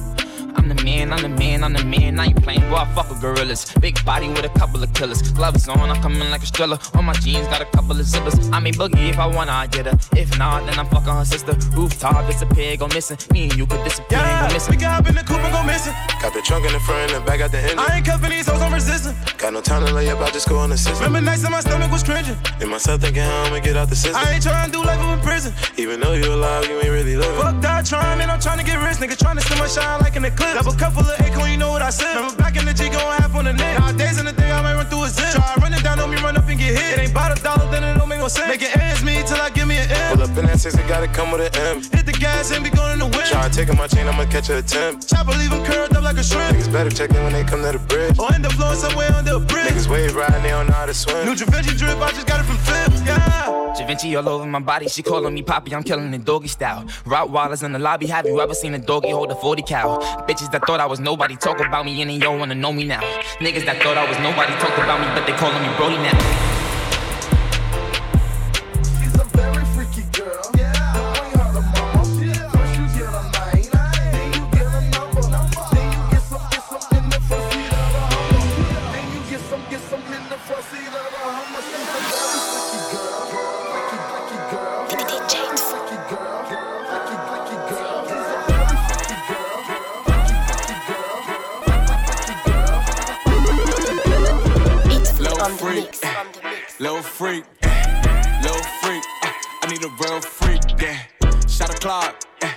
I'm 0.58 0.68
the 0.68 0.84
man, 0.84 1.14
I'm 1.14 1.22
the 1.22 1.30
man, 1.30 1.64
I'm 1.64 1.74
the 1.74 1.86
man. 1.86 2.20
I 2.20 2.26
ain't 2.26 2.44
playing, 2.44 2.62
boy, 2.70 2.78
I 2.78 2.86
fuck 2.94 3.10
with 3.10 3.22
gorillas. 3.22 3.74
Big 3.80 4.04
body 4.04 4.28
with 4.28 4.44
a 4.44 4.50
couple 4.60 4.82
of 4.84 4.92
killers. 4.94 5.22
Gloves 5.32 5.68
on, 5.70 5.90
I 5.90 6.00
come 6.02 6.16
in 6.22 6.30
like 6.32 6.44
a 6.44 6.48
thriller. 6.48 6.80
On 6.96 7.06
my 7.06 7.14
jeans, 7.14 7.48
got 7.48 7.62
a 7.62 7.66
couple 7.66 7.92
of 7.92 8.06
zippers. 8.06 8.52
I 8.52 8.60
may 8.60 8.72
boogie 8.72 9.10
if 9.10 9.20
I 9.20 9.28
wanna, 9.28 9.52
I 9.52 9.68
get 9.68 9.86
her. 9.86 9.98
If 10.18 10.38
not, 10.38 10.66
then 10.66 10.80
I'm 10.80 10.88
fucking 10.88 11.14
her 11.14 11.26
sister. 11.26 11.54
Rooftop, 11.76 12.26
disappear, 12.28 12.76
go 12.78 12.88
missing. 12.88 13.18
Me 13.32 13.44
and 13.44 13.56
you 13.56 13.66
could 13.66 13.84
disappear, 13.84 14.20
and 14.20 14.48
go 14.48 14.54
missing. 14.54 14.72
We 14.72 14.78
can 14.78 14.90
hop 14.90 15.08
in 15.08 15.16
the 15.16 15.24
coupe 15.24 15.40
and 15.40 15.54
go 15.54 15.64
missing. 15.64 15.94
Got 16.22 16.34
the 16.34 16.42
trunk 16.42 16.66
in 16.66 16.74
the 16.74 16.80
front 16.80 17.12
and 17.12 17.22
the 17.22 17.26
back 17.26 17.40
at 17.40 17.52
the 17.52 17.60
engine. 17.60 17.80
I 17.80 17.98
ain't 17.98 18.06
cuffing 18.06 18.32
these 18.32 18.48
hoes, 18.48 18.62
I'm 18.62 18.74
resisting. 18.74 19.16
Got 19.38 19.54
no 19.54 19.62
time 19.62 19.86
to 19.86 19.94
lay 19.94 20.10
up, 20.10 20.20
I 20.20 20.32
just 20.32 20.50
go 20.50 20.58
on 20.58 20.70
the 20.72 20.78
system. 20.78 21.06
Remember 21.06 21.22
nights 21.22 21.44
and 21.44 21.52
my 21.52 21.62
stomach 21.62 21.92
was 21.92 22.04
cringing. 22.04 22.36
In 22.60 22.70
myself 22.70 23.02
thinking 23.02 23.22
how 23.22 23.44
I'ma 23.46 23.60
get 23.60 23.78
out 23.78 23.90
the 23.90 23.96
system. 23.96 24.18
I 24.18 24.34
ain't 24.34 24.44
trying 24.44 24.72
to 24.72 24.72
do 24.72 24.84
life 24.84 25.00
in 25.00 25.20
prison. 25.24 25.54
Even 25.78 26.00
though 26.00 26.14
you 26.14 26.34
alive, 26.34 26.66
you 26.66 26.78
ain't 26.82 26.90
really 26.90 27.16
living. 27.16 27.40
Fuck 27.40 27.62
that 27.62 27.86
trying, 27.86 28.18
man, 28.18 28.30
I'm 28.30 28.40
trying 28.40 28.58
to 28.58 28.66
get 28.66 28.78
rich. 28.82 28.98
Nigga 28.98 29.18
trying 29.18 29.38
to 29.38 29.44
steal 29.44 29.60
my 29.60 29.68
shine 29.68 30.02
like 30.02 30.16
an 30.16 30.26
eclipse. 30.26 30.47
Double 30.56 30.74
cup 30.74 30.94
full 30.94 31.04
of 31.04 31.20
acorn, 31.22 31.52
you 31.52 31.58
know 31.58 31.72
what 31.72 31.82
I 31.82 31.90
said. 31.90 32.16
Remember 32.16 32.36
back 32.38 32.56
in 32.58 32.66
the 32.66 32.74
G 32.74 32.90
going 32.90 33.06
half 33.20 33.34
on 33.36 33.46
the 33.46 33.54
net. 33.54 33.80
Nowadays 33.80 34.20
in 34.20 34.26
the 34.26 34.34
day, 34.34 34.52
I 34.52 34.62
might 34.62 34.76
run 34.76 34.86
through 34.88 35.04
a 35.04 35.10
zip. 35.10 35.32
Try 35.32 35.56
running 35.62 35.82
down 35.82 36.00
on 36.00 36.10
me, 36.10 36.18
run 36.22 36.38
up 36.38 36.48
and 36.48 36.60
get 36.60 36.78
hit. 36.78 36.98
It 36.98 37.02
ain't 37.02 37.12
about 37.12 37.38
a 37.38 37.42
dollar, 37.42 37.70
then 37.72 37.84
it 37.84 37.98
don't 37.98 38.10
make 38.10 38.20
no 38.20 38.28
sense. 38.28 38.48
Making 38.48 38.80
ends 38.80 39.04
me 39.04 39.22
till 39.26 39.42
I 39.42 39.50
give 39.50 39.68
me 39.68 39.78
an 39.78 39.90
M. 39.90 40.18
Pull 40.18 40.24
up 40.24 40.38
in 40.38 40.46
that 40.46 40.60
six, 40.60 40.76
it 40.76 40.88
gotta 40.88 41.08
come 41.08 41.32
with 41.32 41.42
an 41.42 41.54
M. 41.56 41.82
Hit 41.84 42.06
the 42.06 42.14
gas 42.14 42.52
and 42.52 42.64
be 42.64 42.70
going 42.70 42.94
in 42.94 43.00
the 43.00 43.06
wind. 43.06 43.28
Try 43.30 43.50
taking 43.50 43.78
my 43.78 43.88
chain, 43.88 44.08
I'ma 44.08 44.26
catch 44.26 44.50
a 44.50 44.58
attempt. 44.60 45.08
Chopper 45.10 45.32
leave 45.38 45.52
'em 45.52 45.64
curled 45.66 45.96
up 45.96 46.04
like 46.04 46.18
a 46.18 46.24
shrimp. 46.24 46.56
Niggas 46.56 46.72
better 46.72 46.90
check 46.90 47.12
in 47.12 47.24
when 47.24 47.34
they 47.34 47.44
come 47.44 47.62
to 47.62 47.72
the 47.72 47.80
bridge. 47.80 48.18
Or 48.20 48.34
end 48.34 48.46
up 48.46 48.54
flowing 48.54 48.78
somewhere 48.78 49.12
under 49.14 49.36
a 49.36 49.40
bridge. 49.40 49.68
Niggas 49.68 49.88
wave 49.88 50.16
riding, 50.16 50.44
they 50.44 50.50
don't 50.50 50.68
know 50.68 50.74
how 50.74 50.86
to 50.86 50.94
swim. 50.94 51.26
New 51.26 51.36
Givenchy 51.36 51.76
drip, 51.76 52.00
I 52.02 52.12
just 52.12 52.28
got 52.28 52.40
it 52.40 52.46
from 52.46 52.58
Philips. 52.58 53.02
Yeah. 53.06 53.74
Givenchy 53.78 54.16
all 54.16 54.28
over 54.28 54.46
my 54.46 54.60
body, 54.60 54.88
she 54.90 55.04
calling 55.04 55.34
me 55.34 55.44
poppy, 55.44 55.76
I'm 55.76 55.84
killing 55.84 56.12
it 56.14 56.26
doggy 56.26 56.48
style. 56.48 56.84
Rottweilers 57.06 57.64
in 57.64 57.74
the 57.74 57.80
lobby, 57.80 58.08
have 58.08 58.26
you 58.26 58.42
ever 58.42 58.56
seen 58.56 58.74
a 58.74 58.80
doggy 58.80 59.12
hold 59.12 59.32
a 59.32 59.36
40 59.36 59.62
cow? 59.62 60.00
Bitches 60.38 60.52
that 60.52 60.68
thought 60.68 60.80
I 60.80 60.86
was 60.86 61.00
nobody 61.00 61.36
talk 61.36 61.60
about 61.60 61.84
me, 61.84 62.00
and 62.00 62.12
then 62.12 62.24
all 62.24 62.38
wanna 62.38 62.54
know 62.54 62.72
me 62.72 62.84
now. 62.84 63.02
Niggas 63.40 63.66
that 63.66 63.82
thought 63.82 63.98
I 63.98 64.08
was 64.08 64.20
nobody 64.20 64.54
talk 64.62 64.78
about 64.78 65.02
me, 65.02 65.08
but 65.16 65.26
they 65.26 65.34
calling 65.34 65.60
me 65.64 65.76
Brody 65.78 65.98
now. 65.98 66.47
Freak, 95.56 96.04
little 96.80 97.02
freak, 97.02 97.46
little 98.44 98.64
freak. 98.82 99.04
uh, 99.24 99.32
I 99.64 99.68
need 99.70 99.82
a 99.84 99.90
real 100.04 100.20
freak, 100.20 100.62
yeah. 100.78 101.00
Shot 101.48 101.74
a 101.74 101.78
clock, 101.78 102.22
eh, 102.42 102.52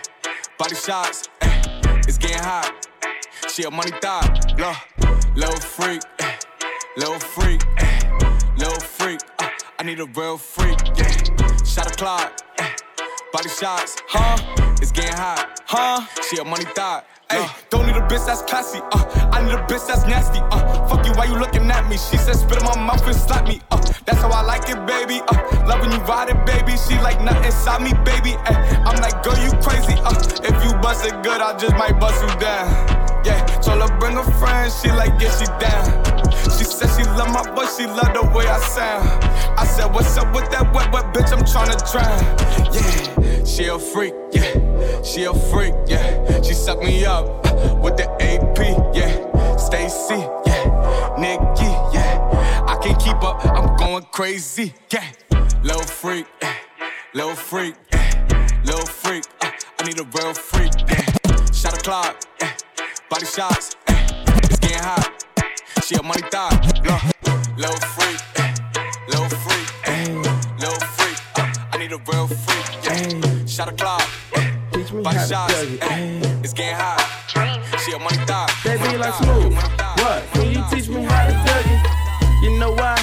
body 0.59 0.75
shots, 0.75 1.29
eh, 1.41 1.63
it's 2.09 2.19
getting 2.19 2.43
hot. 2.43 2.89
She 3.49 3.63
a 3.63 3.71
money 3.71 3.93
thought, 4.03 4.59
low, 4.59 4.75
little 5.37 5.61
freak, 5.61 6.03
eh, 6.19 6.37
little 6.97 7.21
freak, 7.21 7.63
eh, 7.79 8.01
little 8.59 8.81
freak. 8.81 9.21
uh, 9.39 9.49
I 9.79 9.85
need 9.85 10.01
a 10.01 10.07
real 10.07 10.37
freak, 10.37 10.79
yeah. 10.97 11.65
Shot 11.65 11.87
a 11.87 11.95
clock, 11.97 12.43
eh, 12.59 12.73
body 13.33 13.49
shots, 13.51 13.97
huh? 14.09 14.37
It's 14.83 14.91
getting 14.91 15.17
hot, 15.17 15.61
huh? 15.67 16.07
She 16.29 16.39
a 16.39 16.45
money 16.45 16.65
thought. 16.75 17.07
Hey, 17.31 17.47
don't 17.71 17.87
need 17.87 17.95
a 17.95 18.01
bitch 18.01 18.27
that's 18.27 18.43
classy, 18.43 18.81
uh. 18.91 19.31
I 19.31 19.41
need 19.45 19.53
a 19.53 19.63
bitch 19.63 19.87
that's 19.87 20.05
nasty, 20.05 20.41
uh. 20.51 20.89
Fuck 20.89 21.07
you, 21.07 21.13
why 21.13 21.27
you 21.27 21.39
looking 21.39 21.71
at 21.71 21.89
me? 21.89 21.97
She 21.97 22.17
said 22.17 22.35
spit 22.35 22.59
in 22.59 22.65
my 22.65 22.77
mouth 22.77 23.07
and 23.07 23.15
slap 23.15 23.47
me, 23.47 23.61
uh. 23.71 23.77
That's 24.05 24.19
how 24.19 24.31
I 24.31 24.43
like 24.43 24.69
it, 24.69 24.85
baby, 24.85 25.21
uh. 25.29 25.65
Love 25.65 25.81
when 25.81 25.93
you 25.93 25.99
ride 25.99 26.31
it, 26.31 26.45
baby. 26.45 26.77
She 26.77 26.99
like 26.99 27.23
nothing 27.23 27.45
inside 27.45 27.83
me, 27.83 27.93
baby. 28.05 28.35
Ay, 28.51 28.83
I'm 28.85 29.01
like, 29.01 29.23
girl, 29.23 29.39
you 29.39 29.53
crazy, 29.63 29.95
uh. 30.03 30.19
If 30.43 30.65
you 30.65 30.77
bust 30.81 31.07
it 31.07 31.23
good, 31.23 31.41
I 31.41 31.57
just 31.57 31.77
might 31.77 32.01
bust 32.01 32.21
you 32.21 32.41
down. 32.41 33.10
Yeah, 33.25 33.45
told 33.61 33.83
her 33.83 33.99
bring 33.99 34.17
a 34.17 34.25
friend, 34.39 34.73
she 34.73 34.91
like, 34.91 35.21
yeah, 35.21 35.31
she 35.37 35.47
down. 35.61 36.21
She 36.57 36.65
said 36.65 36.89
she 36.97 37.05
love 37.11 37.33
my 37.33 37.43
voice, 37.55 37.77
she 37.77 37.87
love 37.87 38.13
the 38.15 38.23
way 38.35 38.47
I 38.47 38.59
sound. 38.61 39.09
I 39.59 39.65
said, 39.67 39.93
what's 39.93 40.17
up 40.17 40.35
with 40.35 40.51
that 40.51 40.73
wet, 40.75 40.93
wet 40.93 41.13
bitch? 41.13 41.33
I'm 41.33 41.45
tryna 41.45 41.77
drown. 41.91 42.21
Yeah, 42.75 43.45
she 43.45 43.67
a 43.67 43.79
freak, 43.79 44.15
yeah. 44.33 45.03
She 45.03 45.25
a 45.25 45.35
freak, 45.35 45.75
yeah. 45.87 46.41
She 46.43 46.55
suck 46.55 46.79
me 46.81 47.05
up 47.05 47.27
uh, 47.47 47.75
with 47.77 47.97
the 47.97 48.09
AP, 48.23 48.59
yeah. 48.95 49.57
Stacy, 49.57 50.17
yeah. 50.47 51.15
Nikki, 51.19 51.71
yeah. 51.95 52.65
I 52.67 52.79
can't 52.83 52.99
keep 52.99 53.23
up, 53.23 53.45
I'm 53.45 53.77
going 53.77 54.05
crazy, 54.13 54.73
yeah. 54.91 55.05
Little 55.63 55.83
freak, 55.83 56.27
yeah. 56.41 56.55
Little 57.13 57.35
freak, 57.35 57.75
yeah. 57.93 58.63
Little 58.65 58.87
freak, 58.87 59.25
uh, 59.43 59.51
I 59.79 59.85
need 59.85 59.99
a 60.01 60.05
real 60.05 60.33
freak, 60.33 60.73
yeah. 60.89 61.45
Shot 61.53 61.77
a 61.77 61.81
clock, 61.83 62.17
yeah. 62.41 62.53
Body 63.11 63.27
shots, 63.27 63.75
yeah. 63.89 64.07
It's 64.45 64.61
getting 64.61 64.79
hot. 64.79 65.25
She 65.83 65.97
a 65.97 66.03
money 66.03 66.23
thought, 66.31 66.53
look. 66.87 67.03
Little 67.59 67.77
freak, 67.89 68.21
yeah. 68.37 68.55
Little 69.09 69.29
freak, 69.29 69.67
yeah. 69.85 70.55
Little 70.61 70.81
freak, 70.95 71.19
uh, 71.37 71.53
I 71.73 71.79
need 71.79 71.91
a 71.91 71.99
real 72.07 72.29
freak, 72.29 72.85
yeah. 72.85 73.47
Shot 73.47 73.69
a 73.69 73.73
clock, 73.73 74.09
eh, 74.35 74.53
yeah. 74.73 75.01
Body 75.03 75.19
shots, 75.27 75.53
yeah. 75.61 76.41
It's 76.45 76.53
getting 76.53 76.77
hot. 76.77 77.03
She 77.85 77.91
a 77.91 77.99
money 77.99 78.17
thought. 78.27 78.49
Baby 78.63 78.97
like 78.97 79.15
smooth. 79.15 79.55
What? 79.55 80.23
Can 80.33 80.53
you 80.53 80.63
teach 80.71 80.89
me 80.89 81.03
how 81.03 81.27
to 81.27 81.33
tug 81.33 81.67
it? 81.67 82.45
You 82.45 82.61
know 82.61 82.71
why? 82.71 82.97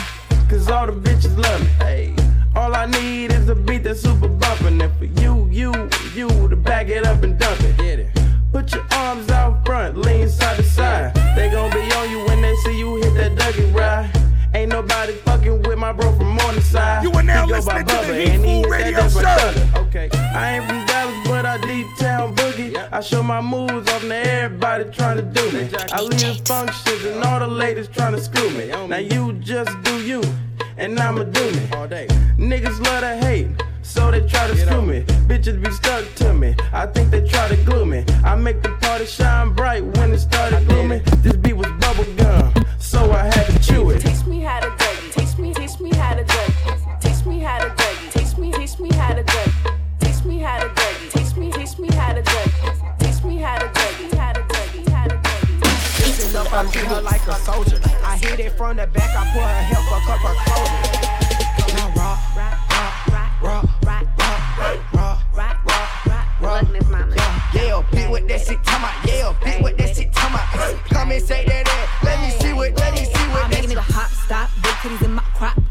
Cause 0.50 0.70
all 0.70 0.86
the 0.86 0.94
bitches 0.94 1.38
love 1.38 1.60
me. 1.60 1.68
Hey. 1.84 2.16
All 2.56 2.74
I 2.74 2.86
need 2.86 3.34
is 3.34 3.50
a 3.50 3.56
beat 3.56 3.84
that's 3.84 4.00
super 4.00 4.30
bumpin'. 4.30 4.80
And 4.80 4.98
for 4.98 5.22
you, 5.22 5.50
you, 5.52 5.74
you 6.16 6.48
to 6.48 6.56
back 6.56 6.88
it 6.88 7.06
up 7.06 7.24
and 7.24 7.38
dump 7.38 7.60
it. 7.60 7.76
Get 7.76 8.00
it. 8.00 8.18
Put 8.52 8.74
your 8.74 8.86
arms 8.92 9.30
out 9.30 9.66
front, 9.66 9.98
lean 9.98 10.30
side 10.30 10.58
to 10.58 10.64
side. 10.64 11.14
They 11.36 11.50
gon' 11.50 11.70
be 11.72 11.92
on 11.94 12.10
you 12.10 12.26
when 12.26 12.42
they 12.42 12.56
see 12.58 12.78
you 12.78 12.96
hit 12.96 13.14
that 13.16 13.36
Dougie 13.36 13.74
ride. 13.74 14.10
Ain't 14.54 14.72
nobody 14.72 15.14
fucking 15.14 15.64
with 15.64 15.78
my 15.78 15.92
bro 15.92 16.16
from 16.16 16.38
Morningside. 16.38 17.04
You 17.04 17.12
are 17.12 17.24
now 17.24 17.46
He 17.46 17.52
listening 17.52 17.86
to 17.86 17.96
the 17.96 18.16
Hitful 18.16 18.64
Radio 18.64 19.08
Show. 19.10 19.82
Okay, 19.82 20.10
I 20.14 20.56
ain't 20.58 20.66
from 20.66 20.86
Dallas, 20.86 21.28
but 21.28 21.46
I 21.46 21.58
deep 21.68 21.88
town 22.00 22.36
boogie. 22.36 22.88
I 22.92 23.02
show 23.02 23.22
my 23.22 23.42
moves 23.42 23.90
off 23.92 24.02
to 24.02 24.16
everybody 24.16 24.86
trying 24.86 25.18
to 25.18 25.24
do 25.24 25.52
me. 25.52 25.70
I 25.92 26.02
leave 26.02 26.40
functions 26.48 27.06
and 27.06 27.24
all 27.24 27.40
the 27.40 27.48
ladies 27.48 27.88
trying 27.90 28.16
to 28.16 28.22
screw 28.22 28.50
me. 28.52 28.68
Now 28.68 28.98
you 28.98 29.34
just 29.34 29.72
do 29.84 30.02
you, 30.02 30.24
and 30.78 30.98
I'ma 30.98 31.24
do 31.24 31.52
me. 31.52 31.68
All 31.74 31.88
day. 31.88 32.08
Niggas 32.38 32.80
love 32.86 33.02
to 33.02 33.18
hate. 33.18 33.48
So 33.88 34.12
they 34.12 34.20
try 34.28 34.48
to 34.48 34.56
screw 34.58 34.82
me. 34.82 35.00
Bitches 35.30 35.64
be 35.64 35.72
stuck 35.72 36.04
to 36.16 36.34
me. 36.34 36.56
I 36.74 36.86
think 36.88 37.10
they 37.10 37.26
try 37.26 37.48
to 37.48 37.56
glue 37.64 37.86
me. 37.86 38.04
I 38.24 38.36
make 38.36 38.62
the 38.62 38.72
party 38.82 39.06
shine 39.06 39.54
bright 39.54 39.82
when 39.96 40.12
it 40.12 40.20
started 40.20 40.68
gloomy. 40.68 41.00
This 41.24 41.38
beat 41.38 41.54
was 41.54 41.72
bubble 41.80 42.04
gum, 42.16 42.54
so 42.80 43.12
I 43.12 43.24
had 43.24 43.46
to 43.48 43.60
chew 43.60 43.90
it. 43.92 44.02
Teach 44.02 44.26
me 44.26 44.42
how 44.42 44.60
to 44.60 44.68
dougie. 44.68 45.14
Teach 45.16 45.38
me, 45.38 45.54
teach 45.54 45.80
me 45.80 45.92
how 45.96 46.16
to 46.16 46.24
dougie. 46.26 47.00
Teach 47.02 47.26
me 47.26 47.40
how 47.40 47.60
to 47.60 47.70
dougie. 47.70 48.12
Teach 48.12 48.38
me, 48.38 48.52
teach 48.52 48.78
me 48.78 48.90
how 48.94 49.14
to 49.14 49.24
dougie. 49.24 49.78
Teach 50.02 50.26
me 50.26 50.38
how 50.40 50.60
to 50.60 50.68
dougie. 50.68 51.12
Teach 51.14 51.38
me, 51.38 51.52
teach 51.54 51.80
me 51.80 51.88
how 51.96 52.14
to 52.14 52.22
dougie. 52.22 53.00
Teach 53.00 53.24
me 53.24 53.38
how 53.38 53.58
to 53.58 53.68
dougie. 53.68 54.14
How 54.18 54.34
to 54.34 54.42
dougie. 54.42 54.90
How 54.90 55.08
to 55.08 55.16
dougie. 55.16 56.00
Listen 56.04 56.36
up, 56.36 56.52
I 56.52 56.66
treat 56.70 56.86
her 56.86 57.02
like 57.02 57.26
a 57.26 57.36
soldier. 57.36 57.80
I 58.04 58.18
hit 58.18 58.40
it 58.42 58.52
from 58.52 58.76
the 58.76 58.88
back, 58.88 59.16
I 59.16 59.24
put 59.32 59.44
her 59.44 59.64
health, 59.72 59.88
fuck 59.90 60.10
up 60.10 60.20
her 60.28 60.36
clothes. 60.44 61.74
Now 61.74 61.90
raw, 61.96 62.67
raw, 63.42 63.62
raw, 63.84 64.02
raw, 64.18 64.78
raw, 64.94 65.22
raw, 66.42 66.62
Yeah, 67.54 67.64
yeah, 67.64 67.84
beat 67.92 68.10
with 68.10 68.28
that 68.28 68.42
shit, 68.42 68.64
talking 68.64 68.84
about. 68.84 69.08
Yeah, 69.08 69.34
beat 69.44 69.64
with 69.64 69.78
that 69.78 69.96
shit, 69.96 70.12
talking 70.14 70.36
about. 70.36 70.86
Come 70.90 71.12
and 71.12 71.24
say 71.24 71.46
that, 71.46 71.68
ass. 71.68 72.04
let 72.04 72.22
me 72.22 72.30
see 72.40 72.54
what, 72.54 72.76
let 72.78 72.94
me 72.94 73.06
see 73.06 73.28
what 73.32 73.44
I'm 73.44 73.50
making 73.50 73.72
it 73.72 73.78
a 73.78 73.82
hop 73.82 74.10
stop. 74.10 74.50
Big 74.62 74.74
titties 74.74 75.06
in 75.06 75.14
my 75.14 75.24
crop 75.36 75.67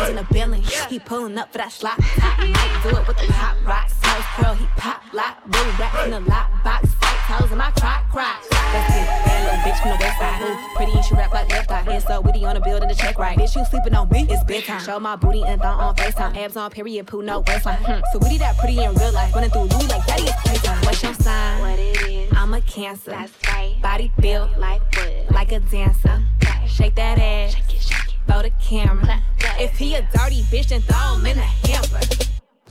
brains 0.00 0.18
in 0.18 0.18
a 0.18 0.26
billion. 0.32 0.62
He 0.88 0.98
pulling 0.98 1.36
up 1.38 1.52
for 1.52 1.58
that 1.58 1.72
slot 1.72 1.98
top. 2.18 2.38
Might 2.38 2.80
do 2.82 2.88
it 2.90 3.06
with 3.06 3.18
the 3.18 3.26
pop 3.32 3.56
rocks. 3.66 3.94
House 4.02 4.24
curl, 4.36 4.54
he 4.54 4.66
pop 4.76 5.02
lock. 5.12 5.44
Blue 5.46 5.70
racks 5.78 6.04
in 6.04 6.10
the 6.10 6.20
lock 6.20 6.50
box. 6.64 6.92
Fight 6.94 7.38
toes 7.38 7.52
in 7.52 7.58
my 7.58 7.70
crock 7.72 8.08
crock. 8.10 8.42
Get 8.50 8.88
bad 8.88 9.44
little 9.44 9.60
bitch 9.60 9.80
from 9.80 9.90
the 9.90 9.96
west 10.00 10.18
side. 10.18 10.40
Who 10.40 10.76
pretty 10.76 10.92
and 10.92 11.04
she 11.04 11.14
rap 11.14 11.32
like 11.32 11.48
left 11.50 11.70
eye. 11.70 11.82
Hands 11.82 12.04
so 12.04 12.20
witty 12.20 12.44
on 12.44 12.54
the 12.54 12.60
building 12.60 12.88
to 12.88 12.94
check 12.94 13.18
right. 13.18 13.36
Bitch, 13.36 13.56
you 13.56 13.64
sleeping 13.64 13.94
on 13.94 14.08
me? 14.08 14.26
It's 14.28 14.44
bedtime. 14.44 14.80
Show 14.80 14.98
my 15.00 15.16
booty 15.16 15.42
and 15.42 15.60
thong 15.60 15.80
on 15.80 15.94
FaceTime. 15.96 16.36
Abs 16.36 16.56
on 16.56 16.70
period, 16.70 17.06
poo, 17.06 17.22
no 17.22 17.40
waistline. 17.40 17.78
Hmm. 17.78 18.00
So 18.12 18.18
witty 18.20 18.38
that 18.38 18.56
pretty 18.58 18.82
in 18.82 18.94
real 18.94 19.12
life. 19.12 19.34
Running 19.34 19.50
through 19.50 19.64
Louis 19.64 19.88
like 19.88 20.06
daddy 20.06 20.24
is 20.24 20.34
playtime. 20.44 20.84
What's 20.84 21.02
your 21.02 21.14
sign? 21.14 21.60
What 21.60 21.78
it 21.78 22.08
is? 22.08 22.32
I'm 22.36 22.54
a 22.54 22.60
cancer. 22.62 23.10
That's 23.10 23.32
right. 23.48 23.76
Body 23.82 24.12
built 24.20 24.56
like 24.58 24.82
wood. 24.96 25.30
Like 25.30 25.52
a 25.52 25.60
dancer. 25.60 26.22
Shake 26.66 26.94
that 26.94 27.18
ass. 27.18 27.54
Shake 27.54 27.74
it, 27.74 27.82
shake 27.82 27.98
it. 27.98 27.99
Throw 28.30 28.42
the 28.42 28.50
camera. 28.60 29.20
If 29.58 29.76
he 29.76 29.96
a 29.96 30.02
dirty 30.14 30.42
bitch, 30.42 30.68
then 30.68 30.82
throw 30.82 31.16
him 31.16 31.26
in 31.26 31.36
a 31.36 31.40
hamper. 31.40 31.98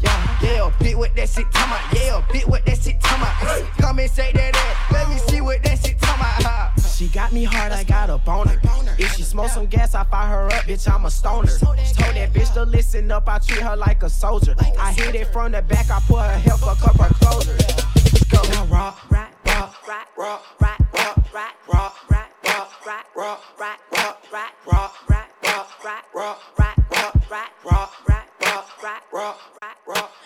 yeah, 0.00 0.38
yeah, 0.42 0.72
beat 0.80 0.96
with 0.96 1.14
that 1.16 1.28
shit, 1.28 1.52
talking 1.52 1.70
about. 1.70 1.94
Yeah, 1.94 2.24
beat 2.32 2.48
with 2.48 2.64
that 2.64 2.78
shit, 2.78 2.98
talking 2.98 3.20
about. 3.20 3.76
Come 3.76 3.98
and 3.98 4.10
say 4.10 4.32
that, 4.32 4.56
ass. 4.56 4.92
let 4.92 5.10
me 5.10 5.18
see 5.18 5.42
what 5.42 5.62
that 5.64 5.78
shit, 5.78 6.00
talking 6.00 6.24
about. 6.40 6.80
She 6.80 7.08
got 7.08 7.32
me 7.34 7.44
hard, 7.44 7.72
I 7.72 7.84
got 7.84 8.08
a 8.08 8.16
boner. 8.16 8.58
If 8.98 9.16
she 9.16 9.22
smoke 9.22 9.50
some 9.50 9.66
gas, 9.66 9.94
I 9.94 10.04
fire 10.04 10.28
her 10.28 10.46
up, 10.46 10.64
bitch, 10.64 10.90
I'm 10.90 11.04
a 11.04 11.10
stoner. 11.10 11.58
Told 11.58 11.76
that 11.76 12.32
bitch 12.32 12.54
to 12.54 12.62
listen 12.62 13.10
up, 13.10 13.28
I 13.28 13.38
treat 13.38 13.60
her 13.60 13.76
like 13.76 14.02
a 14.02 14.08
soldier. 14.08 14.54
I 14.78 14.92
hit 14.92 15.14
it 15.14 15.26
from 15.26 15.52
the 15.52 15.60
back, 15.60 15.90
I 15.90 16.00
put 16.00 16.22
her 16.22 16.38
health, 16.38 16.60
fuck 16.60 16.88
up 16.88 16.96
her 16.96 17.14
closer. 17.16 17.54
Go. 18.30 18.40
Now 18.50 18.64
raw, 18.66 18.96
raw, 19.10 19.29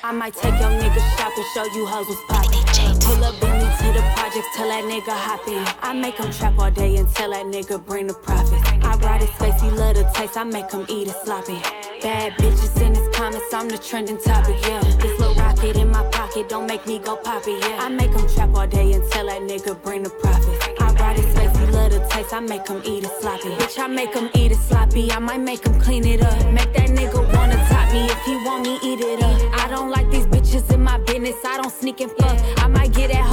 I 0.02 0.12
might 0.12 0.34
take 0.34 0.60
your 0.60 0.68
nigga 0.68 1.00
shopping, 1.16 1.44
show 1.54 1.64
you 1.74 1.86
hoes 1.86 2.06
was 2.06 2.18
poppin'. 2.28 3.00
Pull 3.00 3.24
up 3.24 3.40
Bentley 3.40 3.70
to 3.78 3.92
the 3.98 4.04
projects, 4.14 4.48
tell 4.54 4.68
that 4.68 4.84
nigga 4.84 5.16
hop 5.16 5.48
in. 5.48 5.64
I 5.80 5.94
make 5.94 6.16
him 6.16 6.30
trap 6.30 6.58
all 6.58 6.70
day 6.70 6.96
and 6.96 7.08
tell 7.14 7.30
that 7.30 7.46
nigga 7.46 7.82
bring 7.86 8.08
the 8.08 8.14
profit. 8.14 8.60
I 8.84 8.96
ride 8.96 9.22
his 9.22 9.30
face, 9.30 9.58
he 9.62 9.70
love 9.70 9.96
the 9.96 10.04
taste, 10.14 10.36
I 10.36 10.44
make 10.44 10.70
him 10.70 10.84
eat 10.90 11.08
it 11.08 11.16
sloppy. 11.24 11.83
Bad 12.04 12.34
bitches 12.34 12.82
in 12.82 12.94
his 12.94 13.08
comments, 13.16 13.54
I'm 13.54 13.66
the 13.66 13.78
trending 13.78 14.18
topic, 14.18 14.56
yeah. 14.60 14.82
This 15.00 15.18
little 15.18 15.34
rocket 15.36 15.74
in 15.78 15.90
my 15.90 16.02
pocket, 16.10 16.50
don't 16.50 16.66
make 16.66 16.86
me 16.86 16.98
go 16.98 17.16
poppy, 17.16 17.52
yeah. 17.52 17.78
I 17.80 17.88
make 17.88 18.10
him 18.10 18.28
trap 18.28 18.54
all 18.54 18.66
day 18.66 18.92
and 18.92 19.02
tell 19.10 19.24
that 19.24 19.40
nigga 19.40 19.82
bring 19.82 20.02
the 20.02 20.10
profit. 20.10 20.82
I 20.82 20.92
ride 21.00 21.16
his 21.16 21.24
face, 21.34 21.56
he 21.56 21.64
love 21.64 21.92
the 21.92 22.06
taste, 22.10 22.34
I 22.34 22.40
make 22.40 22.68
him 22.68 22.82
eat 22.84 23.04
it 23.04 23.10
sloppy. 23.22 23.48
Bitch, 23.56 23.78
I 23.78 23.86
make 23.86 24.12
him 24.12 24.28
eat 24.34 24.52
it 24.52 24.58
sloppy, 24.58 25.10
I 25.12 25.18
might 25.18 25.40
make 25.40 25.64
him 25.64 25.80
clean 25.80 26.04
it 26.04 26.20
up. 26.20 26.52
Make 26.52 26.74
that 26.74 26.90
nigga 26.90 27.24
wanna 27.34 27.56
top 27.70 27.90
me 27.90 28.04
if 28.04 28.22
he 28.26 28.36
want 28.44 28.64
me, 28.64 28.74
eat 28.82 29.00
it 29.00 29.22
up. 29.22 29.64
I 29.64 29.70
don't 29.70 29.88
like 29.88 30.10
these 30.10 30.26
bitches 30.26 30.70
in 30.74 30.82
my 30.82 30.98
business, 30.98 31.36
I 31.42 31.56
don't 31.56 31.72
sneak 31.72 32.02
and 32.02 32.12
fuck. 32.12 32.38
I 32.62 32.68
might 32.68 32.92
get 32.92 33.12
that 33.12 33.24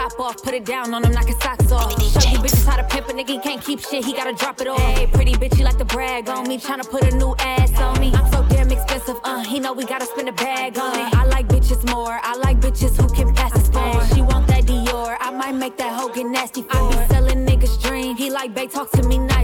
top 0.00 0.18
off, 0.20 0.42
put 0.42 0.54
it 0.54 0.64
down 0.64 0.94
on 0.94 1.04
him, 1.04 1.12
knock 1.12 1.26
his 1.26 1.36
socks 1.38 1.70
off. 1.72 1.92
Show 2.00 2.30
you 2.30 2.38
bitches 2.38 2.66
how 2.66 2.76
to 2.76 2.84
pimp 2.84 3.08
a 3.08 3.12
nigga, 3.12 3.28
he 3.28 3.38
can't 3.38 3.62
keep 3.62 3.80
shit, 3.80 4.04
he 4.04 4.12
gotta 4.14 4.32
drop 4.32 4.60
it 4.60 4.66
off. 4.66 4.80
Hey, 4.80 5.06
pretty 5.06 5.34
bitch, 5.34 5.58
you 5.58 5.64
like 5.64 5.76
to 5.78 5.84
brag 5.84 6.28
on 6.28 6.48
me, 6.48 6.56
tryna 6.58 6.88
put 6.88 7.02
a 7.04 7.14
new 7.16 7.34
ass 7.38 7.78
on 7.78 8.00
me. 8.00 8.10
I'm 8.14 8.30
so 8.32 8.42
damn 8.48 8.70
expensive, 8.70 9.18
uh, 9.24 9.44
he 9.44 9.60
know 9.60 9.72
we 9.74 9.84
gotta 9.84 10.06
spend 10.06 10.28
a 10.28 10.32
bag 10.32 10.78
on 10.78 10.98
it. 10.98 11.14
I 11.14 11.24
like 11.24 11.48
bitches 11.48 11.82
more. 11.90 12.18
I 12.22 12.34
like 12.36 12.60
bitches 12.60 12.96
who 13.00 13.08
can 13.14 13.34
pass 13.34 13.52
the 13.52 13.72
phone. 13.72 14.06
She 14.14 14.22
want 14.22 14.46
that 14.48 14.64
Dior. 14.64 15.16
I 15.20 15.30
might 15.30 15.54
make 15.54 15.76
that 15.76 15.92
hoe 15.92 16.08
get 16.08 16.26
nasty 16.26 16.62
for 16.62 16.76
I 16.76 16.90
be 16.90 17.12
selling 17.12 17.46
niggas 17.46 17.82
dream. 17.82 18.16
He 18.16 18.30
like, 18.30 18.54
babe, 18.54 18.70
talk 18.70 18.90
to 18.92 19.02
me 19.02 19.18
nice. 19.18 19.39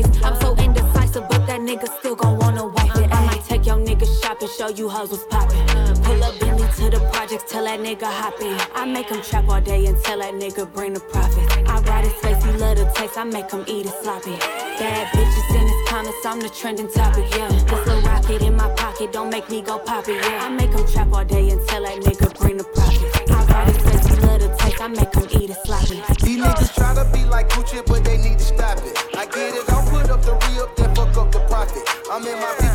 Shopping, 4.47 4.77
show 4.77 4.83
you 4.83 4.89
hoes 4.89 5.11
what's 5.11 5.25
poppin'. 5.25 5.67
Pull 6.03 6.25
up 6.25 6.39
Bentley 6.39 6.69
to 6.77 6.91
the 6.91 7.01
projects, 7.13 7.51
tell 7.51 7.65
that 7.65 7.81
nigga 7.81 8.05
hop 8.05 8.41
in. 8.41 8.59
I 8.75 8.85
make 8.85 9.09
him 9.09 9.23
trap 9.23 9.49
all 9.49 9.61
day 9.61 9.87
and 9.87 9.97
tell 10.05 10.19
that 10.19 10.35
nigga 10.35 10.73
bring 10.73 10.95
the 10.95 11.01
profit. 11.01 11.69
I 11.69 11.81
ride 11.81 12.05
his 12.05 12.13
face, 12.15 12.43
he 12.45 12.53
love 12.53 12.77
the 12.77 12.91
taste. 12.95 13.19
I 13.19 13.25
make 13.25 13.51
him 13.51 13.65
eat 13.67 13.87
it 13.87 13.95
sloppy. 14.03 14.37
Bad 14.79 15.09
bitches 15.09 15.55
in 15.55 15.67
his 15.67 15.89
comments, 15.89 16.27
I'm 16.27 16.41
the 16.41 16.49
trending 16.49 16.91
topic, 16.91 17.27
yeah. 17.37 17.49
This 17.49 17.65
little 17.71 18.01
rocket 18.03 18.43
in 18.43 18.57
my 18.57 18.69
pocket, 18.75 19.13
don't 19.13 19.31
make 19.31 19.49
me 19.51 19.63
go 19.63 19.79
pop 19.79 20.09
it, 20.09 20.23
yeah. 20.25 20.45
I 20.45 20.49
make 20.49 20.71
him 20.71 20.87
trap 20.87 21.13
all 21.13 21.25
day 21.25 21.51
and 21.51 21.61
tell 21.69 21.83
that 21.83 21.99
nigga 22.01 22.39
bring 22.39 22.57
the 22.57 22.65
profit. 22.65 23.31
I 23.31 23.45
ride 23.47 23.69
his 23.69 23.79
face, 23.79 24.07
he 24.15 24.27
love 24.27 24.41
the 24.41 24.49
taste. 24.59 24.81
I 24.81 24.89
make 24.89 25.15
him 25.15 25.27
eat 25.41 25.51
it 25.51 25.59
sloppy. 25.65 26.03
These 26.25 26.45
niggas 26.45 26.75
try 26.75 26.95
to 26.95 27.05
be 27.13 27.25
like 27.25 27.49
Gucci, 27.49 27.85
but 27.87 28.05
they 28.05 28.19
need 28.19 28.39
to 28.39 28.45
stop 28.45 28.79
it. 28.79 28.97
I 29.17 29.27
get 29.27 29.55
it, 29.55 29.69
I'll 29.71 29.89
put 29.91 30.11
up 30.11 30.23
the 30.23 30.33
re-up, 30.33 30.77
then 30.77 30.95
fuck 30.95 31.17
up 31.17 31.33
the 31.33 31.41
profit. 31.49 31.83
I'm 32.11 32.25
in 32.27 32.39
my 32.39 32.66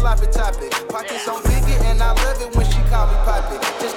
sloppy 0.00 0.26
topic. 0.32 0.72
Pockets 0.88 1.28
on 1.28 1.42
biggie, 1.42 1.78
and 1.84 2.02
I 2.02 2.12
love 2.24 2.40
it 2.40 2.56
when 2.56 2.64
she 2.64 2.80
call 2.88 3.06
me 3.06 3.16
poppy. 3.28 3.56
Just 3.80 3.96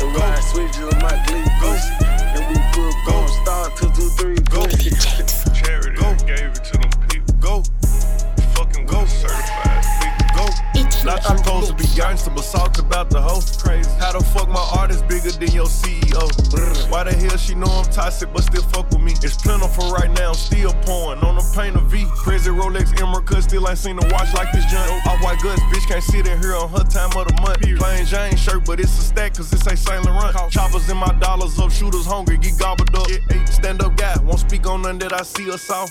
The 0.00 0.06
ride 0.16 0.42
switch 0.50 0.76
on 0.80 0.96
my 1.04 1.16
glee 1.28 1.44
goose. 1.60 1.86
And 2.32 2.44
we 2.48 2.56
put 2.72 2.94
go 3.06 3.26
start 3.44 3.76
two 3.76 3.90
two 3.92 4.08
three 4.16 4.40
go. 4.48 4.64
Charity 5.52 5.96
go. 6.00 6.08
gave 6.24 6.56
it 6.56 6.64
to 6.64 6.78
them 6.80 6.90
people. 7.08 7.34
Go. 7.36 7.62
Fucking 8.56 8.86
go. 8.86 9.04
Certified 9.04 9.84
people. 10.00 10.26
Go. 10.40 10.46
Not 11.04 11.22
supposed 11.22 11.68
to 11.68 11.74
be 11.74 11.84
gangster, 11.94 12.30
but 12.30 12.44
talk 12.44 12.78
about 12.78 13.10
the 13.10 13.20
hoe. 13.20 13.42
Crazy. 13.58 13.90
How 14.00 14.12
the 14.12 14.24
fuck 14.24 14.48
my 14.48 14.66
artist 14.78 15.06
bigger 15.06 15.32
than 15.32 15.50
your 15.50 15.66
CEO? 15.66 16.24
Why 16.90 17.04
the 17.04 17.12
hell 17.12 17.36
she 17.36 17.54
know 17.54 17.66
I'm 17.66 17.84
toxic, 17.92 18.32
but 18.32 18.44
still 18.44 18.62
fuck 18.62 18.91
seen 23.82 23.98
a 23.98 24.06
watch 24.12 24.32
like 24.34 24.52
this 24.52 24.64
junk. 24.66 25.04
Off 25.06 25.20
white 25.22 25.40
guts, 25.42 25.60
bitch 25.62 25.86
can't 25.88 26.04
sit 26.04 26.28
in 26.28 26.40
here 26.40 26.54
on 26.54 26.68
her 26.70 26.84
time 26.84 27.10
of 27.18 27.26
the 27.26 27.34
month. 27.42 27.60
Plain 27.78 28.06
Jane 28.06 28.36
shirt, 28.36 28.64
but 28.64 28.78
it's 28.78 28.96
a 28.96 29.02
stack, 29.02 29.34
cause 29.34 29.50
this 29.50 29.66
ain't 29.66 29.78
Saint 29.78 30.04
Laurent. 30.04 30.36
Choppers 30.50 30.88
in 30.88 30.96
my 30.96 31.12
dollars 31.18 31.58
up, 31.58 31.72
shooters 31.72 32.06
hungry, 32.06 32.38
get 32.38 32.56
gobbled 32.58 32.94
up. 32.94 33.08
Stand 33.50 33.82
up 33.82 33.96
guy, 33.96 34.16
won't 34.22 34.38
speak 34.38 34.66
on 34.68 34.82
none 34.82 34.98
that 34.98 35.12
I 35.12 35.22
see 35.22 35.50
or 35.50 35.58
saw. 35.58 35.86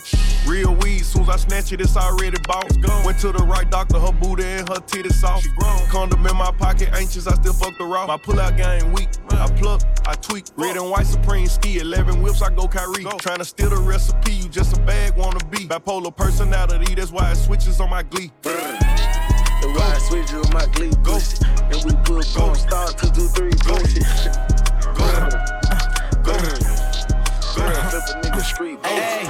Real 0.48 0.74
weed, 0.76 1.00
soon 1.00 1.24
as 1.24 1.30
I 1.30 1.36
snatch 1.36 1.74
it, 1.74 1.82
it's 1.82 1.98
already 1.98 2.38
bought. 2.48 2.72
Went 3.06 3.20
to 3.20 3.32
the 3.34 3.44
right 3.44 3.70
doctor, 3.70 4.00
her 4.00 4.14
booty 4.14 4.44
and 4.44 4.70
her 4.70 4.76
titties 4.76 5.14
soft. 5.14 5.48
Condom 5.90 6.26
in 6.26 6.38
my 6.38 6.52
pocket, 6.52 6.90
anxious, 6.94 7.28
I 7.28 7.34
still 7.36 7.54
fuck 7.54 7.78
the 7.78 7.84
raw. 7.84 8.08
My 8.08 8.18
pull 8.18 8.40
out 8.40 8.56
game 8.56 8.94
weak, 8.94 9.10
I 9.32 9.48
pluck, 9.60 9.82
I 10.06 10.14
tweak. 10.14 10.46
Red 10.56 10.78
and 10.78 10.90
white 10.90 11.08
supreme 11.08 11.48
ski, 11.48 11.80
11 11.80 12.22
whips, 12.22 12.42
I 12.42 12.50
go 12.56 12.68
Kyrie. 12.68 13.04
Trying 13.20 13.40
to 13.40 13.46
steal 13.46 13.70
the 13.70 13.78
recipe, 13.78 14.32
you 14.32 14.48
just 14.48 14.78
a 14.78 14.80
bag 14.82 15.18
wanna 15.18 15.44
be. 15.50 15.68
Bipolar 15.68 16.16
personality, 16.16 16.96
that's 16.96 17.12
why 17.12 17.32
it 17.32 17.36
switches 17.36 17.81
on 17.82 17.90
my 17.90 18.04
glee. 18.04 18.32
The 18.44 19.74
ride 19.76 20.02
switch 20.02 20.34
on 20.34 20.54
my 20.54 20.66
glee 20.68 20.92
go. 21.04 21.18
And 21.72 21.84
we 21.84 21.92
put 22.04 22.28
go 22.36 22.54
start 22.54 22.98
two 22.98 23.10
two 23.10 23.28
three 23.30 23.52
go. 23.66 23.76
Go. 24.94 25.30
Go. 26.24 26.34
Go. 26.34 26.61
Hey, 28.84 29.26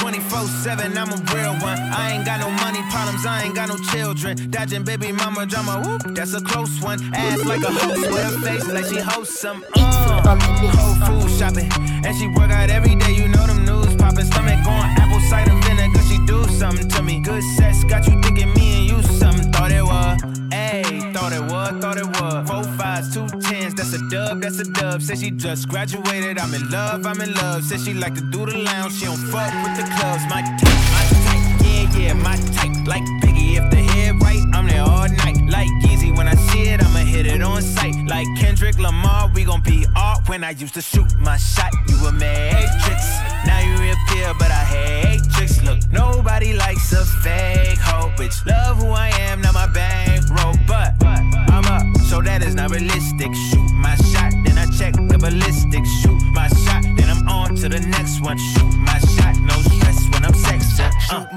24 0.00 0.46
7, 0.62 0.96
I'm 0.96 1.08
a 1.12 1.16
real 1.34 1.52
one. 1.60 1.78
I 1.78 2.12
ain't 2.12 2.24
got 2.24 2.40
no 2.40 2.50
money 2.50 2.80
problems, 2.90 3.26
I 3.26 3.42
ain't 3.44 3.54
got 3.54 3.68
no 3.68 3.76
children. 3.92 4.50
Dodging 4.50 4.84
baby 4.84 5.12
mama 5.12 5.46
drama, 5.46 5.82
whoop, 5.84 6.14
that's 6.14 6.34
a 6.34 6.40
close 6.40 6.80
one. 6.80 6.98
Ass 7.14 7.44
like 7.44 7.62
a 7.62 7.70
host 7.70 8.10
with 8.10 8.34
a 8.34 8.40
face 8.40 8.66
like 8.68 8.86
she 8.86 9.00
hosts 9.00 9.40
some. 9.40 9.64
Uh, 9.76 10.36
whole 10.76 11.20
food 11.20 11.30
shopping, 11.38 11.70
and 12.04 12.16
she 12.16 12.26
work 12.28 12.50
out 12.50 12.70
every 12.70 12.94
day, 12.94 13.12
you 13.12 13.28
know 13.28 13.46
them 13.46 13.64
news 13.64 13.94
popping. 13.96 14.24
Stomach 14.24 14.66
on 14.66 14.84
apple 14.98 15.20
cider 15.28 15.54
vinegar, 15.66 16.02
she 16.08 16.18
do 16.26 16.44
something 16.48 16.88
to 16.88 17.02
me. 17.02 17.20
Good 17.20 17.42
sex 17.56 17.84
got 17.84 18.06
you 18.06 18.20
thinking 18.22 18.52
me 18.54 18.78
and 18.78 18.86
you 18.90 19.02
something. 19.18 19.52
Thought 19.52 19.72
it 19.72 19.84
was, 19.84 20.37
ayy, 20.50 21.12
thought 21.14 21.32
it 21.32 21.42
was, 21.42 21.70
thought 21.82 21.98
it 21.98 22.06
was. 22.06 22.48
Four 22.48 22.64
fives, 22.76 23.14
two 23.14 23.26
tens, 23.40 23.74
that's 23.74 23.92
a 23.92 24.10
dub, 24.10 24.40
that's 24.42 24.58
a 24.58 24.64
dub. 24.64 25.02
Said 25.02 25.18
she 25.18 25.30
just 25.30 25.68
graduated, 25.68 26.38
I'm 26.38 26.52
in 26.54 26.70
love, 26.70 27.06
I'm 27.06 27.20
in 27.20 27.32
love. 27.34 27.64
Said 27.64 27.80
she 27.80 27.94
like 27.94 28.14
to 28.14 28.20
do 28.20 28.46
the 28.46 28.58
lounge, 28.58 28.94
she 28.94 29.06
don't 29.06 29.16
fuck 29.16 29.52
with 29.62 29.76
the 29.76 29.84
clubs. 29.96 30.22
My 30.28 30.42
type, 30.42 30.82
my 30.94 31.04
type, 31.24 31.44
yeah, 31.64 31.98
yeah, 31.98 32.12
my 32.14 32.36
type. 32.56 32.86
Like 32.86 33.02
Biggie, 33.22 33.58
if 33.58 33.70
the 33.70 33.76
head 33.76 34.20
right, 34.22 34.42
I'm 34.54 34.66
there 34.66 34.82
all 34.82 35.08
night. 35.08 35.38
Like 35.48 35.68
Yeezy, 35.82 36.16
when 36.16 36.28
I 36.28 36.34
see 36.34 36.68
it, 36.68 36.82
I'ma 36.82 37.00
hit 37.00 37.26
it 37.26 37.42
on 37.42 37.62
sight. 37.62 37.94
Like 38.06 38.26
Kendrick 38.36 38.78
Lamar, 38.78 39.30
we 39.34 39.44
gon' 39.44 39.62
be 39.62 39.86
art. 39.96 40.28
When 40.28 40.44
I 40.44 40.50
used 40.50 40.74
to 40.74 40.82
shoot 40.82 41.10
my 41.18 41.36
shot, 41.36 41.72
you 41.88 41.96
a 42.06 42.12
matrix. 42.12 43.02
Now 43.46 43.60
you 43.60 43.72
reappear, 43.78 44.34
but 44.38 44.50
I 44.50 44.64
hate 44.74 45.20
tricks. 45.32 45.62
Look, 45.62 45.78
nobody 45.90 46.52
likes 46.52 46.92
a 46.92 47.04
fake 47.04 47.78
hoe. 47.78 48.10
Bitch, 48.16 48.44
love 48.46 48.67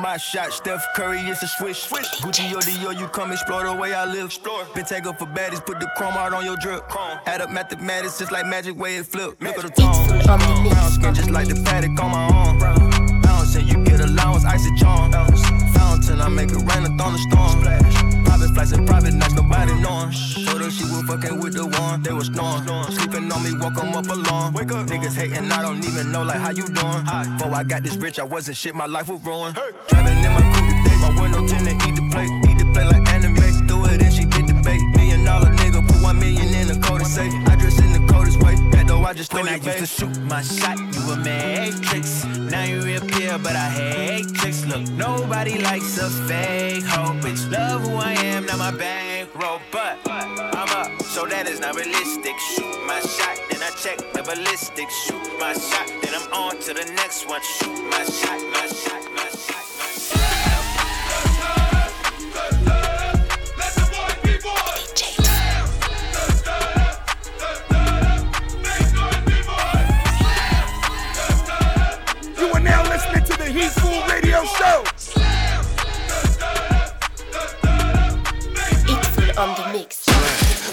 my 0.01 0.17
shot, 0.17 0.51
Steph 0.51 0.83
Curry, 0.95 1.19
it's 1.19 1.43
a 1.43 1.47
swish. 1.47 1.83
swish. 1.83 2.07
Gucci 2.21 2.51
or 2.53 2.61
Dior, 2.61 2.97
you 2.97 3.07
come 3.07 3.31
explore 3.31 3.63
the 3.63 3.73
way 3.73 3.93
I 3.93 4.05
live. 4.05 4.25
Explore. 4.25 4.65
Been 4.73 4.85
take 4.85 5.05
up 5.05 5.19
for 5.19 5.27
baddies, 5.27 5.63
put 5.65 5.79
the 5.79 5.87
chrome 5.95 6.13
out 6.13 6.33
on 6.33 6.43
your 6.43 6.57
drip. 6.57 6.87
Chrome. 6.89 7.19
Add 7.25 7.41
up 7.41 7.51
mathematics, 7.51 8.17
just 8.17 8.31
like 8.31 8.45
magic 8.45 8.77
way 8.77 8.97
it 8.97 9.05
flip. 9.05 9.37
Look 9.41 9.57
at 9.57 9.63
the 9.63 9.69
tone. 9.69 10.07
Brown 10.69 10.91
skin, 10.91 11.13
just 11.13 11.29
like 11.29 11.47
the 11.47 11.61
paddock 11.63 11.99
on 12.01 12.11
my 12.11 12.27
arm. 12.33 13.21
Bouncing, 13.21 13.67
you 13.67 13.83
get 13.83 13.99
allowance, 14.01 14.45
icy 14.45 14.69
charm. 14.77 15.11
Fountain, 15.73 16.21
I 16.21 16.29
make 16.29 16.49
it 16.49 16.57
rain, 16.57 16.83
a 16.83 16.97
thunderstorm. 16.97 18.10
Private 18.25 18.53
flights 18.53 18.71
and 18.71 18.87
private 18.87 19.13
nights, 19.13 19.33
nobody 19.33 19.73
knowing. 19.81 20.11
Told 20.45 20.61
her 20.61 20.71
she 20.71 20.83
was 20.85 21.03
fucking 21.07 21.39
with 21.39 21.53
the 21.53 21.65
one, 21.65 22.03
they 22.03 22.13
was 22.13 22.27
snoring. 22.27 22.63
Sleeping 22.91 23.31
on 23.31 23.43
me, 23.43 23.51
woke 23.53 23.77
'em 23.83 23.95
up 23.95 24.07
alone. 24.07 24.53
Wake 24.53 24.71
up. 24.71 24.87
Niggas 24.87 25.15
hating, 25.15 25.51
I 25.51 25.61
don't 25.61 25.83
even 25.83 26.11
know, 26.11 26.23
like, 26.23 26.37
how 26.37 26.51
you 26.51 26.65
doing? 26.67 27.03
Before 27.37 27.55
I 27.55 27.63
got 27.63 27.83
this 27.83 27.95
rich, 27.95 28.19
I 28.19 28.23
wasn't 28.23 28.57
shit, 28.57 28.75
my 28.75 28.85
life 28.85 29.07
was 29.09 29.21
ruined. 29.23 29.55
Driving 29.89 30.17
in 30.17 30.31
my 30.33 30.41
coupe 30.53 30.81
my 31.01 31.21
window 31.21 31.47
tinted, 31.47 31.75
eat 31.87 31.95
the 31.95 32.09
plate, 32.11 32.50
I 39.11 39.13
just 39.13 39.33
When 39.33 39.45
I 39.45 39.57
used 39.57 39.77
to 39.77 39.85
shoot 39.85 40.21
my 40.21 40.41
shot, 40.41 40.79
you 40.79 41.01
a 41.11 41.17
matrix. 41.17 42.23
Now 42.23 42.63
you 42.63 42.81
reappear, 42.81 43.37
but 43.39 43.57
I 43.57 43.69
hate 43.69 44.33
tricks. 44.35 44.65
Look, 44.65 44.87
nobody 44.91 45.57
likes 45.57 45.97
a 45.97 46.09
fake 46.29 46.85
hoe. 46.85 47.19
Bitch, 47.19 47.51
love 47.51 47.81
who 47.81 47.97
I 47.97 48.13
am, 48.13 48.45
not 48.45 48.57
my 48.59 48.71
bankroll. 48.71 49.59
But 49.69 49.97
I'm 50.07 50.69
up, 50.69 51.01
so 51.01 51.25
that 51.25 51.45
is 51.49 51.59
not 51.59 51.75
realistic. 51.75 52.39
Shoot 52.39 52.87
my 52.87 53.01
shot, 53.01 53.37
then 53.49 53.61
I 53.61 53.71
check 53.83 53.97
the 54.13 54.23
ballistics. 54.23 54.95
Shoot 55.03 55.27
my 55.37 55.55
shot, 55.55 55.87
then 56.01 56.13
I'm 56.15 56.31
on 56.31 56.61
to 56.61 56.73
the 56.73 56.85
next 56.93 57.27
one. 57.27 57.41
Shoot 57.41 57.83
my 57.91 58.05
shot, 58.05 58.39
my 58.53 58.65
shot, 58.67 59.11
my 59.13 59.27
shot. 59.27 59.60
Hitful 73.51 74.07
Radio 74.07 74.45
Show. 74.45 74.83
on 79.37 79.55
the 79.55 79.73
mix. 79.73 80.00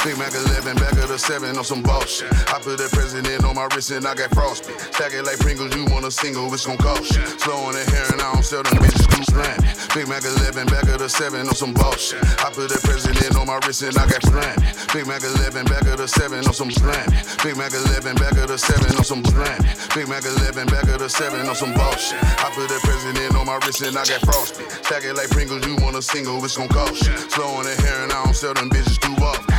Big 0.04 0.16
Mac 0.16 0.32
11, 0.32 0.76
back 0.76 0.92
of 1.02 1.08
the 1.08 1.18
7 1.18 1.56
on 1.58 1.64
some 1.64 1.82
boss 1.82 2.08
shit. 2.08 2.30
I 2.54 2.58
put 2.62 2.78
the 2.78 2.88
president 2.92 3.44
on 3.44 3.54
my 3.56 3.66
wrist 3.74 3.90
and 3.90 4.06
I 4.06 4.14
got 4.14 4.30
frosty. 4.30 4.72
Stack 4.94 5.12
it 5.12 5.24
like 5.24 5.38
Pringles, 5.38 5.74
you 5.74 5.84
want 5.90 6.06
a 6.06 6.10
single, 6.10 6.52
it's 6.54 6.66
gon' 6.66 6.78
cost 6.78 7.16
you. 7.16 7.24
Slow 7.42 7.66
on 7.66 7.74
the 7.74 7.84
hair 7.90 8.06
and 8.12 8.22
I 8.22 8.32
don't 8.32 8.44
sell 8.44 8.62
them 8.62 8.78
bitches 8.78 9.06
too 9.10 9.24
slam. 9.26 9.58
Big 9.94 10.06
Mac 10.06 10.22
11, 10.22 10.66
back 10.70 10.86
of 10.88 11.02
the 11.02 11.08
7 11.08 11.46
on 11.46 11.54
some 11.54 11.74
bullshit. 11.74 12.22
I 12.38 12.50
put 12.54 12.70
the 12.70 12.80
president 12.84 13.34
on 13.36 13.46
my 13.46 13.58
wrist 13.66 13.82
and 13.82 13.96
I 13.98 14.06
got 14.06 14.22
slam. 14.22 14.56
Big 14.94 15.06
Mac 15.06 15.22
11, 15.22 15.66
back 15.66 15.86
of 15.90 15.98
the 15.98 16.06
7 16.06 16.46
on 16.46 16.54
some 16.54 16.70
slam. 16.70 17.08
Big 17.42 17.56
Mac 17.58 17.74
11, 17.74 18.14
back 18.16 18.36
of 18.38 18.48
the 18.48 18.58
7 18.58 18.94
on 18.94 19.04
some 19.04 19.24
slam. 19.26 19.58
Big 19.98 20.06
Mac 20.06 20.22
11, 20.22 20.66
back 20.70 20.86
of 20.88 20.98
the 21.02 21.10
7 21.10 21.42
on 21.42 21.56
some 21.58 21.74
bullshit. 21.74 22.22
I 22.38 22.48
put 22.54 22.70
the 22.70 22.78
president 22.86 23.34
on 23.34 23.46
my 23.50 23.58
wrist 23.66 23.82
and 23.82 23.98
I 23.98 24.06
got 24.06 24.22
frosty. 24.22 24.62
Stack 24.86 25.04
it 25.04 25.18
like 25.18 25.30
Pringles, 25.30 25.66
you 25.66 25.74
want 25.82 25.96
a 25.96 26.02
single, 26.02 26.38
it's 26.44 26.56
gon' 26.56 26.68
cost 26.68 27.02
you. 27.02 27.16
Slow 27.34 27.58
on 27.58 27.64
the 27.66 27.74
hair 27.82 28.06
and 28.06 28.12
I 28.12 28.24
don't 28.24 28.36
sell 28.36 28.54
them 28.54 28.70
bitches 28.70 28.96
too 29.02 29.18
often. 29.18 29.57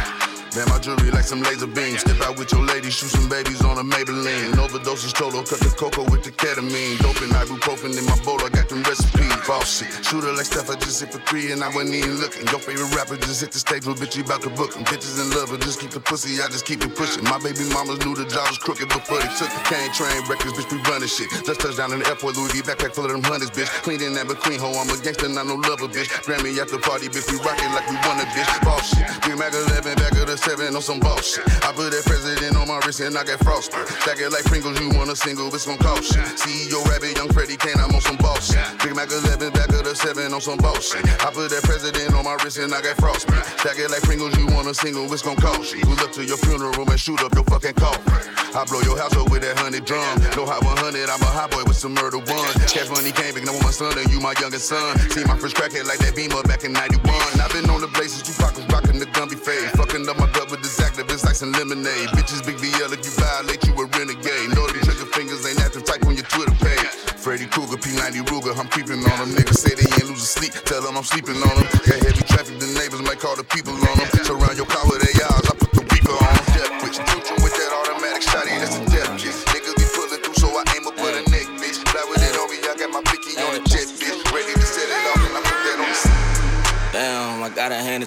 Man, 0.55 0.65
my 0.69 0.79
jewelry 0.79 1.11
like 1.11 1.25
some 1.25 1.41
laser 1.43 1.67
beams. 1.67 2.01
Step 2.01 2.21
out 2.21 2.37
with 2.39 2.51
your 2.51 2.65
lady, 2.65 2.89
shoot 2.89 3.13
some 3.13 3.29
babies 3.29 3.61
on 3.63 3.77
a 3.77 3.83
Maybelline. 3.83 4.57
Overdoses 4.57 5.13
total, 5.13 5.43
cut 5.43 5.59
the 5.61 5.69
cocoa 5.77 6.03
with 6.09 6.23
the 6.23 6.31
ketamine. 6.31 6.97
Dope 6.99 7.21
and 7.21 7.31
ibuprofen 7.37 7.93
in 7.93 8.05
my 8.05 8.17
bowl, 8.25 8.41
I 8.41 8.49
got 8.49 8.67
them 8.69 8.81
recipes. 8.81 9.29
Boss 9.45 9.79
shit, 9.79 9.89
shooter 10.05 10.33
like 10.33 10.49
stuff 10.49 10.69
I 10.69 10.75
just 10.75 11.01
hit 11.01 11.13
for 11.13 11.21
three 11.29 11.51
and 11.51 11.63
I 11.63 11.69
wasn't 11.69 11.93
even 11.95 12.17
looking. 12.17 12.47
Your 12.49 12.59
favorite 12.59 12.89
rapper 12.97 13.17
just 13.17 13.41
hit 13.41 13.51
the 13.51 13.59
stage 13.59 13.85
with 13.85 14.01
bitch, 14.01 14.17
you 14.17 14.23
about 14.25 14.41
to 14.41 14.49
book 14.49 14.73
'em. 14.75 14.85
Bitches 14.89 15.21
in 15.21 15.29
love, 15.37 15.53
but 15.53 15.61
just 15.61 15.79
keep 15.79 15.91
the 15.91 15.99
pussy, 15.99 16.41
I 16.41 16.47
just 16.49 16.65
keep 16.65 16.81
it 16.81 16.95
pushing. 16.97 17.23
My 17.25 17.37
baby 17.37 17.69
mamas 17.69 18.01
knew 18.01 18.15
the 18.17 18.25
job 18.25 18.49
was 18.49 18.57
crooked 18.57 18.89
before 18.89 19.21
they 19.21 19.29
took 19.37 19.53
it. 19.53 19.63
Can't 19.69 19.93
train 19.93 20.17
records, 20.25 20.57
bitch, 20.57 20.69
we 20.73 20.81
running 20.89 21.09
shit. 21.09 21.29
Just 21.45 21.61
touchdown 21.61 21.93
in 21.93 21.99
the 22.01 22.07
airport, 22.09 22.37
Louis 22.37 22.57
V 22.57 22.65
backpack 22.65 22.97
full 22.97 23.05
of 23.05 23.13
them 23.13 23.21
hundreds, 23.21 23.53
bitch. 23.53 23.69
Cleaning 23.85 24.13
that 24.17 24.25
McQueen 24.25 24.57
hoe, 24.57 24.73
I'm 24.73 24.89
a 24.89 24.97
gangster, 24.97 25.29
not 25.29 25.45
no 25.45 25.61
lover, 25.61 25.87
bitch. 25.87 26.09
Grammy 26.25 26.57
after 26.57 26.81
party, 26.81 27.07
bitch, 27.07 27.29
we 27.29 27.37
rockin' 27.45 27.69
like 27.77 27.85
we 27.85 27.95
won 28.01 28.17
a 28.17 28.25
bitch. 28.33 28.49
Boss 28.65 28.89
shit, 28.89 29.05
Big 29.21 29.37
Mac 29.37 29.53
11, 29.53 29.93
back 30.01 30.13
of 30.17 30.25
the 30.25 30.38
7 30.39 30.73
on 30.73 30.81
some 30.81 30.99
boss 30.99 31.35
shit. 31.35 31.43
I 31.67 31.75
put 31.75 31.91
that 31.91 32.03
president 32.07 32.55
on 32.55 32.67
my 32.67 32.79
wrist 32.87 33.01
and 33.01 33.17
I 33.17 33.23
got 33.23 33.43
frosted. 33.43 33.83
Stack 33.99 34.23
it 34.23 34.31
like 34.31 34.47
Pringles, 34.47 34.79
you 34.79 34.87
want 34.95 35.11
a 35.11 35.15
single, 35.15 35.51
it's 35.53 35.65
gon' 35.67 35.77
cost 35.77 36.15
shit. 36.15 36.23
CEO 36.39 36.79
Rabbit, 36.87 37.17
Young 37.17 37.27
Freddy 37.35 37.57
Kane, 37.59 37.75
I'm 37.75 37.91
on 37.91 37.99
some 37.99 38.15
shit. 38.39 38.63
Big 38.79 38.95
Mac 38.95 39.11
11, 39.11 39.51
back 39.51 39.67
of 39.75 39.83
the 39.83 39.93
7 39.93 40.31
on 40.31 40.39
some 40.39 40.57
boss 40.57 40.95
shit. 40.95 41.03
I 41.19 41.29
put 41.35 41.51
that 41.51 41.63
president 41.67 42.15
on 42.15 42.23
my 42.23 42.39
wrist 42.39 42.57
and 42.57 42.71
I 42.73 42.79
got 42.79 42.95
frosted. 42.95 43.35
Stack 43.59 43.77
it 43.83 43.91
like 43.91 44.01
Pringles, 44.07 44.31
you 44.39 44.47
want 44.55 44.71
a 44.71 44.73
single, 44.73 45.11
it's 45.11 45.21
gon' 45.21 45.35
cost 45.35 45.75
shit. 45.75 45.83
Pull 45.83 45.99
up 45.99 46.11
to 46.15 46.23
your 46.23 46.39
funeral 46.39 46.87
and 46.87 46.99
shoot 46.99 47.19
up 47.19 47.35
your 47.35 47.43
fucking 47.43 47.75
coffin. 47.75 48.07
I 48.55 48.63
blow 48.63 48.81
your 48.81 48.97
house 48.97 49.13
up 49.19 49.29
with 49.29 49.43
that 49.43 49.59
hundred 49.59 49.85
drum. 49.85 50.23
No 50.39 50.47
hot 50.47 50.63
100, 50.63 51.09
I'm 51.09 51.21
a 51.21 51.31
hot 51.35 51.51
boy 51.51 51.67
with 51.67 51.77
some 51.77 51.93
murder 51.93 52.17
one. 52.17 52.53
Cash 52.71 52.89
money 52.89 53.11
came 53.11 53.35
back, 53.35 53.43
I'm 53.43 53.59
my 53.59 53.75
son 53.75 53.97
and 53.99 54.09
you 54.09 54.23
my 54.23 54.33
youngest 54.39 54.71
son. 54.71 54.97
See 55.11 55.23
my 55.27 55.37
first 55.37 55.55
crackhead 55.59 55.85
like 55.85 55.99
that 55.99 56.15
beamer 56.15 56.41
back 56.47 56.63
in 56.63 56.73
91. 56.73 57.03
I've 57.43 57.51
been 57.51 57.69
on 57.69 57.81
the 57.81 57.91
blazes, 57.91 58.23
you 58.23 58.33
was 58.39 58.65
rockin' 58.71 58.99
the 58.99 59.08
Gumby 59.19 59.35
fade. 59.35 59.67
Fucking 59.75 60.07
up 60.07 60.15
my 60.15 60.31
gut 60.31 60.47
with 60.47 60.63
this 60.63 60.79
activist 60.79 61.27
like 61.27 61.35
some 61.35 61.51
lemonade. 61.51 62.07
Bitches 62.15 62.39
big 62.39 62.55
VL 62.55 62.87
if 62.95 63.03
you 63.03 63.11
violate, 63.19 63.59
you 63.67 63.75
a 63.75 63.83
renegade. 63.99 64.47
Know 64.55 64.63
them 64.63 64.79
trigger 64.79 65.11
fingers 65.11 65.43
ain't 65.43 65.59
active 65.59 65.83
type 65.83 66.07
on 66.07 66.15
your 66.15 66.23
Twitter 66.23 66.55
page. 66.63 66.87
Freddy 67.19 67.43
Krueger, 67.51 67.75
P90 67.75 68.23
Ruger, 68.31 68.55
I'm 68.55 68.71
creeping 68.71 69.03
on 69.03 69.17
them. 69.19 69.35
Niggas 69.35 69.59
say 69.59 69.75
they 69.75 69.83
ain't 69.91 70.07
losing 70.07 70.23
sleep, 70.23 70.55
tell 70.63 70.79
them 70.81 70.95
I'm 70.95 71.03
sleeping 71.03 71.35
on 71.35 71.51
them. 71.51 71.67
Got 71.83 71.99
heavy 71.99 72.23
traffic, 72.31 72.63
the 72.63 72.71
neighbors 72.79 73.03
might 73.03 73.19
call 73.19 73.35
the 73.35 73.43
people 73.43 73.75
on 73.75 73.95
them. 73.99 74.07
Surround 74.23 74.55
your 74.55 74.71
car 74.71 74.87
with 74.87 75.03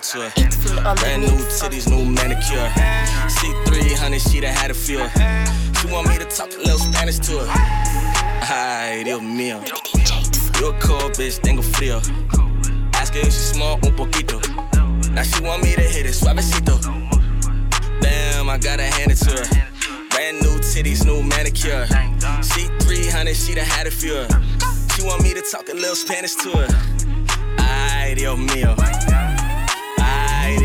Her. 0.03 0.33
Brand 0.97 1.23
new 1.23 1.29
titties, 1.47 1.89
new 1.89 2.05
manicure. 2.05 2.69
C300, 3.29 4.31
she 4.31 4.41
done 4.41 4.53
had 4.53 4.73
a 4.73 4.75
feel. 4.75 5.09
She 5.81 5.87
want 5.87 6.09
me 6.09 6.19
to 6.19 6.25
talk 6.25 6.53
a 6.53 6.59
little 6.59 6.79
Spanish 6.79 7.19
to 7.21 7.39
her. 7.39 7.47
Ay, 7.49 9.03
Dios 9.05 9.23
mío. 9.23 9.63
A 9.63 10.81
cold 10.81 11.13
bitch, 11.15 11.41
tengo 11.41 11.63
frío. 11.63 12.03
Ask 12.95 13.15
her 13.15 13.21
if 13.21 13.27
she 13.27 13.55
smoke 13.55 13.87
un 13.87 13.93
poquito. 13.93 14.41
Now 15.13 15.23
she 15.23 15.41
want 15.41 15.63
me 15.63 15.75
to 15.77 15.81
hit 15.81 16.05
it 16.05 16.15
suavecito. 16.15 16.81
Damn, 18.01 18.51
I 18.51 18.59
gotta 18.59 18.83
hand 18.83 19.13
it 19.13 19.19
to 19.19 19.31
her. 19.31 19.47
Brand 20.11 20.43
new 20.43 20.59
titties, 20.59 21.07
new 21.07 21.23
manicure. 21.23 21.87
C300, 22.43 23.35
she 23.35 23.55
done 23.55 23.65
had 23.65 23.87
a 23.87 23.91
feel. 23.91 24.27
She 24.95 25.07
want 25.07 25.23
me 25.23 25.33
to 25.33 25.43
talk 25.43 25.69
a 25.69 25.75
little 25.75 25.97
Spanish 25.97 26.35
to 26.43 26.51
her. 26.51 26.69
Ay, 27.59 28.15
Dios 28.17 28.37
mío. 28.37 28.77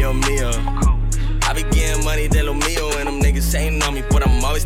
Ay, 0.07 0.13
Dios 0.13 0.27
mío. 0.27 0.51
I 1.43 1.53
be 1.53 1.63
getting 1.63 2.03
money 2.05 2.27
de 2.27 2.43
lo 2.43 2.53
mío, 2.53 2.95
and 2.97 3.07
them 3.07 3.19
niggas 3.19 3.53
ain't 3.55 3.83
on 3.83 3.93
me, 3.93 4.03
but 4.09 4.25
I'm 4.25 4.43
always 4.43 4.65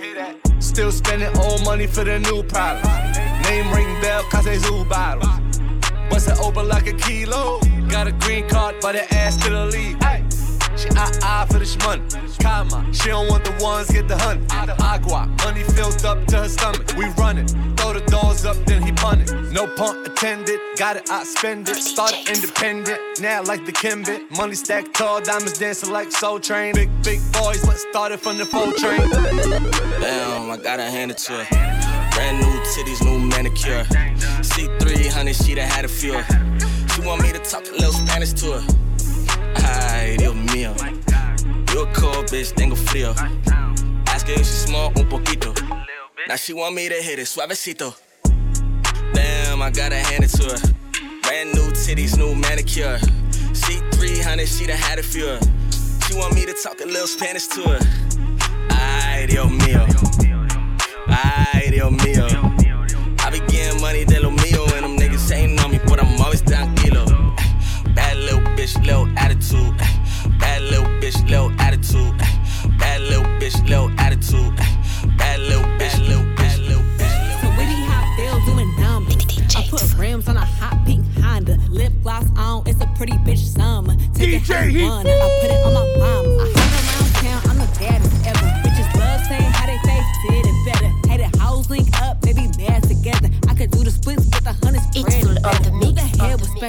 hear 0.00 0.14
that. 0.14 0.36
Still 0.62 0.92
spending 0.92 1.36
old 1.38 1.64
money 1.64 1.86
for 1.86 2.04
the 2.04 2.18
new 2.18 2.42
problems. 2.44 3.18
Name 3.48 3.72
ring 3.72 4.00
bell, 4.00 4.22
cause 4.24 4.44
they 4.44 4.58
zoo 4.58 4.84
bottles. 4.84 5.58
Bust 6.10 6.28
it 6.28 6.38
open 6.40 6.68
like 6.68 6.86
a 6.86 6.92
kilo. 6.92 7.60
Got 7.88 8.06
a 8.06 8.12
green 8.12 8.48
card, 8.48 8.76
but 8.80 8.92
the 8.92 9.14
ass 9.14 9.36
to 9.38 9.50
the 9.50 9.66
lead. 9.66 10.33
She 10.84 10.90
eye 10.90 11.10
eye 11.22 11.46
for 11.46 11.58
the 11.58 11.76
money. 11.82 12.02
Kama, 12.42 12.92
she 12.92 13.08
don't 13.08 13.26
want 13.28 13.44
the 13.44 13.52
ones, 13.64 13.90
get 13.90 14.06
the 14.06 14.18
honey. 14.18 14.44
Agua, 14.50 15.26
money 15.42 15.62
filled 15.62 16.04
up 16.04 16.26
to 16.26 16.36
her 16.36 16.48
stomach. 16.48 16.94
We 16.94 17.06
run 17.16 17.38
it, 17.38 17.48
throw 17.78 17.94
the 17.94 18.04
doors 18.06 18.44
up, 18.44 18.56
then 18.66 18.82
he 18.82 18.92
pun 18.92 19.22
it. 19.22 19.32
No 19.50 19.66
punk 19.76 20.06
attended, 20.06 20.60
got 20.76 20.96
it, 20.96 21.10
I 21.10 21.24
spend 21.24 21.70
it. 21.70 21.76
Started 21.76 22.28
independent, 22.28 23.00
now 23.18 23.42
like 23.42 23.64
the 23.64 23.72
Kimbit. 23.72 24.30
Money 24.36 24.56
stacked 24.56 24.92
tall, 24.92 25.22
diamonds 25.22 25.58
dancing 25.58 25.90
like 25.90 26.12
Soul 26.12 26.38
Train. 26.38 26.74
Big, 26.74 26.90
big 27.02 27.20
boys, 27.32 27.64
let's 27.66 27.86
start 27.88 28.12
it 28.12 28.20
from 28.20 28.36
the 28.36 28.44
full 28.44 28.72
train. 28.72 29.08
Damn, 30.00 30.50
I 30.50 30.58
gotta 30.62 30.84
hand 30.84 31.10
it 31.10 31.18
to 31.18 31.32
her. 31.32 32.10
Brand 32.12 32.40
new 32.40 32.60
titties, 32.72 33.02
new 33.02 33.18
manicure. 33.20 33.84
C300, 34.44 35.46
she 35.46 35.54
done 35.54 35.66
had 35.66 35.86
a 35.86 35.88
feel. 35.88 36.22
She 36.92 37.00
want 37.00 37.22
me 37.22 37.32
to 37.32 37.38
talk 37.38 37.66
a 37.68 37.72
little 37.72 37.92
Spanish 37.92 38.34
to 38.34 38.60
her. 38.60 38.74
Ay, 39.56 40.16
Dios 40.18 40.34
You 40.64 41.82
a 41.82 41.92
cold 41.92 42.26
bitch, 42.28 42.54
tengo 42.54 42.74
frío. 42.74 43.14
Ask 44.06 44.26
her 44.28 44.32
if 44.32 44.38
she 44.38 44.66
smoke 44.66 44.96
un 44.96 45.04
poquito. 45.06 45.52
Now 46.26 46.36
she 46.36 46.54
want 46.54 46.74
me 46.74 46.88
to 46.88 46.94
hit 46.94 47.18
it 47.18 47.26
suavecito. 47.26 47.94
Damn, 49.12 49.60
I 49.60 49.70
gotta 49.70 49.96
hand 49.96 50.24
it 50.24 50.30
to 50.30 50.44
her. 50.44 50.74
Brand 51.22 51.52
new 51.52 51.70
titties, 51.72 52.16
new 52.16 52.34
manicure. 52.34 52.98
C300, 53.52 54.46
she 54.46 54.66
done 54.66 54.78
had 54.78 54.98
a 54.98 55.02
feel. 55.02 55.38
She 56.08 56.16
want 56.16 56.34
me 56.34 56.46
to 56.46 56.54
talk 56.54 56.80
a 56.80 56.86
little 56.86 57.06
Spanish 57.06 57.46
to 57.48 57.62
her. 57.62 57.78
Ay, 58.70 59.26
Dios 59.28 59.50
mío. 59.50 59.86
Ay, 61.08 61.68
Dios 61.70 61.92
mío. 61.92 62.26
I 63.20 63.30
be 63.30 63.40
getting 63.52 63.82
money 63.82 64.06
de 64.06 64.18
lo 64.18 64.30
mío, 64.30 64.64
and 64.76 64.84
them 64.84 64.96
niggas 64.96 65.30
ain't 65.30 65.62
on 65.62 65.72
me, 65.72 65.78
but 65.86 66.02
I'm 66.02 66.18
always 66.22 66.40
tranquilo. 66.40 67.04
Bad 67.94 68.16
little 68.16 68.40
bitch, 68.56 68.82
little 68.86 69.06
attitude. 69.18 69.74
Bad 71.14 71.22
little 71.30 71.50
bitch, 71.50 71.58
little 71.58 71.60
attitude. 71.60 72.16
Bad 72.78 73.00
little 73.00 73.24
bitch, 73.38 73.68
little 73.68 73.90
attitude. 73.98 74.56
Bad 75.16 75.40
little 75.40 75.64
bitch, 75.78 75.98
little 76.06 76.24
bitch, 76.34 76.58
little 76.66 76.82
bitch. 76.98 77.40
So 77.40 77.48
Whitney 77.56 77.84
hot 77.86 78.16
bill 78.16 78.38
doing 78.46 78.74
numb. 78.80 79.06
I 79.56 79.68
put 79.68 79.98
rims 79.98 80.28
on 80.28 80.36
a 80.36 80.44
hot 80.44 80.84
pink 80.86 81.04
Honda. 81.18 81.58
Lip 81.70 81.92
gloss 82.02 82.26
on, 82.36 82.66
it's 82.66 82.80
a 82.80 82.86
pretty 82.96 83.12
bitch 83.18 83.38
summer. 83.38 83.94
Take 84.14 84.42
DJ 84.42 84.66
it 84.66 84.70
Heat. 84.70 84.84
one. 84.84 85.06
I 85.06 85.38
put 85.42 85.50
it 85.50 85.66
on 85.66 85.74
my 85.74 85.93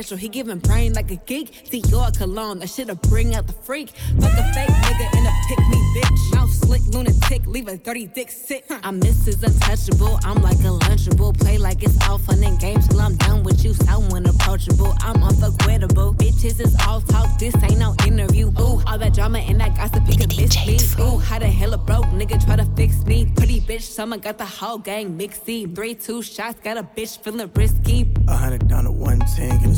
special, 0.05 0.17
he 0.17 0.29
giving 0.29 0.59
brain 0.59 0.93
like 0.93 1.09
a 1.09 1.15
geek. 1.15 1.51
Dior 1.71 2.15
cologne, 2.15 2.59
that 2.59 2.69
shit'll 2.69 2.95
bring 3.09 3.33
out 3.33 3.47
the 3.47 3.53
freak. 3.53 3.89
Fuck 4.19 4.33
a 4.33 4.53
fake 4.53 4.69
nigga 4.69 5.17
in 5.17 5.25
a 5.25 5.33
pick 5.47 5.59
me 5.69 5.79
bitch. 5.95 6.35
Mouth 6.35 6.51
slick, 6.51 6.81
lunatic, 6.93 7.45
leave 7.47 7.67
a 7.67 7.77
dirty 7.77 8.05
dick 8.05 8.29
sick. 8.29 8.65
I'm 8.83 8.99
Mrs. 8.99 9.41
Untouchable, 9.43 10.19
I'm 10.23 10.41
like 10.43 10.59
a 10.59 10.73
lunchable. 10.85 11.35
Play 11.37 11.57
like 11.57 11.81
it's 11.81 11.97
all 12.07 12.19
fun 12.19 12.43
and 12.43 12.59
games 12.59 12.87
till 12.87 13.01
I'm 13.01 13.15
done 13.15 13.43
with 13.43 13.63
you. 13.63 13.73
Someone 13.73 14.25
approachable, 14.27 14.93
I'm 15.01 15.23
unforgettable. 15.23 16.13
Bitches 16.13 16.59
is 16.59 16.75
all 16.87 17.01
talk, 17.01 17.39
this 17.39 17.55
ain't 17.63 17.79
no 17.79 17.95
interview. 18.05 18.49
Ooh, 18.59 18.81
all 18.85 18.99
that 18.99 19.13
drama 19.15 19.39
and 19.39 19.59
that 19.59 19.75
gossip, 19.75 20.07
it 20.07 20.19
could 20.19 20.37
miss 20.37 20.55
me. 20.67 20.77
Ooh, 21.03 21.17
how 21.17 21.39
the 21.39 21.47
hell 21.47 21.73
a 21.73 21.77
broke 21.77 22.05
nigga 22.05 22.43
try 22.45 22.55
to 22.55 22.65
fix 22.75 23.03
me? 23.05 23.25
Pretty 23.35 23.59
bitch, 23.59 23.81
summer 23.81 24.17
got 24.17 24.37
the 24.37 24.45
whole 24.45 24.77
gang 24.77 25.17
mixy. 25.17 25.73
Three, 25.75 25.95
two 25.95 26.21
shots, 26.21 26.59
got 26.59 26.77
a 26.77 26.83
bitch 26.83 27.17
feeling 27.23 27.49
risky. 27.55 28.07
A 28.27 28.35
hundred 28.35 28.67
down 28.67 28.83
to 28.83 28.91
110, 28.91 29.61
get 29.61 29.69
it 29.69 29.75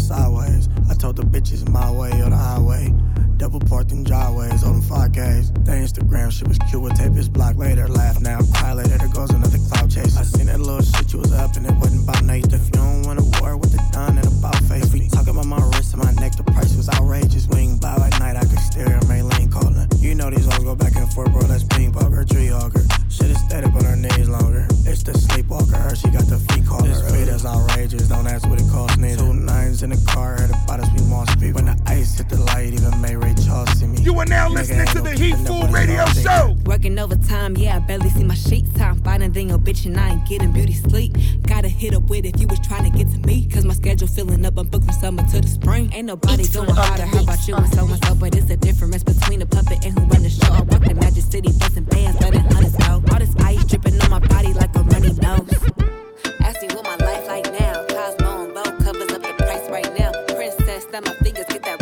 I 0.89 0.93
told 0.95 1.15
the 1.15 1.23
bitches 1.23 1.69
my 1.69 1.91
way 1.91 2.09
or 2.21 2.29
the 2.29 2.35
highway. 2.35 2.91
Double 3.37 3.59
parked 3.59 3.91
in 3.91 4.03
driveways 4.03 4.63
on 4.63 4.79
them 4.79 4.81
5Ks. 4.81 5.53
The 5.63 5.71
Instagram 5.71 6.31
shit 6.31 6.47
was 6.47 6.57
cute, 6.69 6.81
with 6.81 6.97
tape 6.97 7.13
his 7.13 7.29
block 7.29 7.55
later. 7.55 7.87
Laugh 7.87 8.19
now, 8.19 8.39
cry 8.55 8.73
later, 8.73 8.97
there 8.97 9.07
goes 9.09 9.29
another 9.29 9.59
cloud 9.69 9.91
chase. 9.91 10.17
I 10.17 10.23
seen 10.23 10.47
that 10.47 10.59
little 10.59 10.81
shit 10.81 11.13
you 11.13 11.19
was 11.19 11.31
up 11.33 11.55
and 11.55 11.65
it 11.67 11.75
wasn't 11.75 12.03
about 12.03 12.23
Nathan. 12.23 12.53
If 12.55 12.65
you 12.65 12.71
don't 12.71 13.03
want 13.03 13.19
a 13.19 13.39
war 13.39 13.55
with 13.55 13.73
the 13.73 13.83
done 13.91 14.17
and 14.17 14.25
about 14.25 14.57
face. 14.63 14.85
If 14.85 14.93
we 14.93 15.07
talk 15.09 15.27
about 15.27 15.45
my 15.45 15.61
wrist 15.69 15.93
and 15.93 16.03
my 16.03 16.11
neck, 16.13 16.35
the 16.35 16.43
price 16.43 16.75
was 16.75 16.89
outrageous. 16.89 17.47
We 17.47 17.59
ain't 17.59 17.81
buy 17.81 17.93
at 17.93 18.19
night, 18.19 18.37
I 18.37 18.45
could 18.45 18.59
steer 18.59 18.89
her 18.89 19.05
main 19.05 19.29
lane 19.29 19.51
calling. 19.51 19.87
You 19.99 20.15
know 20.15 20.31
these 20.31 20.45
hoes 20.45 20.63
go 20.63 20.75
back 20.75 20.95
and 20.95 21.11
forth, 21.13 21.31
bro, 21.31 21.41
that's 21.43 21.63
ping 21.63 21.91
poker, 21.91 22.25
tree 22.25 22.49
hogger. 22.49 22.85
Shit 23.11 23.29
is 23.29 23.39
steady, 23.45 23.69
but 23.69 23.83
her 23.83 23.95
knees 23.95 24.29
longer. 24.29 24.65
It's 24.85 25.03
the 25.03 25.13
sleepwalker, 25.13 25.77
her, 25.77 25.95
she 25.95 26.09
got 26.09 26.25
the 26.25 26.39
feet 26.49 26.65
caller. 26.65 26.87
This 26.87 27.05
feet 27.11 27.27
is 27.27 27.45
outrageous, 27.45 28.09
don't 28.09 28.25
ask 28.25 28.49
what 28.49 28.59
it 28.59 28.69
costs 28.71 28.97
neither. 28.97 29.21
Two 29.21 29.33
nines 29.33 29.83
in 29.83 29.91
the 29.91 30.01
car, 30.11 30.37
heard 30.41 30.49
about 30.49 30.77
waters, 30.77 30.89
we 30.95 31.09
must 31.09 31.39
be. 31.39 31.51
When 31.51 31.65
the 31.65 31.77
ice 31.85 32.17
hit 32.17 32.29
the 32.29 32.37
light, 32.37 32.73
even 32.73 33.01
May 33.01 33.15
Ray 33.27 33.35
Charles 33.45 33.69
see 33.77 33.87
me. 33.87 33.99
You 34.01 34.17
are 34.19 34.25
now 34.25 34.47
listening 34.47 34.87
to 34.87 35.01
the 35.01 35.11
Heat 35.11 35.35
Food 35.45 35.69
Radio 35.69 36.05
Show. 36.23 36.55
Working 36.65 36.97
overtime, 36.97 37.57
yeah, 37.57 37.75
I 37.75 37.79
barely 37.79 38.09
see 38.09 38.23
my 38.23 38.35
sheets. 38.35 38.71
Time 38.77 39.01
finding 39.01 39.33
thing 39.33 39.51
a 39.51 39.59
bitch 39.59 39.85
and 39.85 39.99
I 39.99 40.11
ain't 40.11 40.25
getting 40.29 40.53
beauty 40.53 40.73
sleep. 40.73 41.17
Gotta 41.41 41.67
hit 41.67 41.93
up 41.93 42.03
with 42.03 42.25
if 42.25 42.39
you 42.39 42.47
was 42.47 42.59
trying 42.65 42.89
to 42.89 42.97
get 42.97 43.11
to 43.11 43.19
me. 43.27 43.45
Cause 43.47 43.65
my 43.65 43.73
schedule 43.73 44.07
filling 44.07 44.45
up, 44.45 44.57
I'm 44.57 44.67
booked 44.67 44.85
from 44.85 44.93
summer 44.93 45.23
to 45.31 45.41
the 45.41 45.47
spring. 45.47 45.91
Ain't 45.93 46.07
nobody 46.07 46.43
It's 46.43 46.55
going 46.55 46.67
full 46.67 46.79
of 46.79 46.85
harder. 46.85 47.03
the 47.03 47.17
How 47.17 47.23
about 47.23 47.47
you 47.47 47.55
of 47.55 47.63
and 47.63 47.71
the 47.73 47.75
so 47.75 47.85
and 47.85 48.05
so? 48.05 48.15
But 48.15 48.35
it's 48.35 48.49
a 48.49 48.55
difference 48.57 49.03
between 49.03 49.41
a 49.41 49.45
puppet 49.45 49.83
and 49.83 49.99
who 49.99 50.05
run 50.05 50.23
the 50.23 50.29
show. 50.29 50.53
I 50.53 50.61
walk 50.61 50.85
the 50.85 50.95
Magic 50.95 51.25
City, 51.25 51.51
busting 51.59 51.83
bands, 51.83 52.21
letting 52.21 52.39
hunters 52.47 52.75
go. 52.77 53.03
All 53.11 53.19
this 53.19 53.35
ice 53.43 53.65
dripping 53.65 53.99
on 54.03 54.09
my 54.09 54.19
body 54.19 54.53
like 54.53 54.73
a 54.77 54.83
runny 54.83 55.11
nose. 55.19 55.51
Ask 56.39 56.61
me 56.61 56.69
what 56.71 56.85
my 56.85 56.95
life 57.05 57.27
like 57.27 57.43
now. 57.59 57.83
Cosmo 57.91 58.45
and 58.45 58.53
Bo 58.53 58.63
covers 58.83 59.11
up 59.11 59.21
the 59.21 59.33
price 59.43 59.67
right 59.69 59.91
now. 59.99 60.11
Princess, 60.33 60.83
snap 60.87 61.03
my 61.03 61.13
fingers, 61.15 61.45
get 61.49 61.63
that 61.63 61.76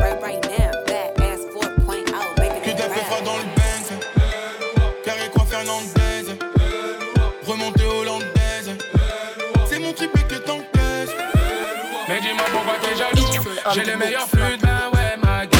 J'ai 13.73 13.83
les 13.83 13.95
meilleurs 13.95 14.27
flux, 14.27 14.57
ben 14.61 14.91
ouais 14.93 15.17
ma 15.23 15.45
gueule. 15.45 15.59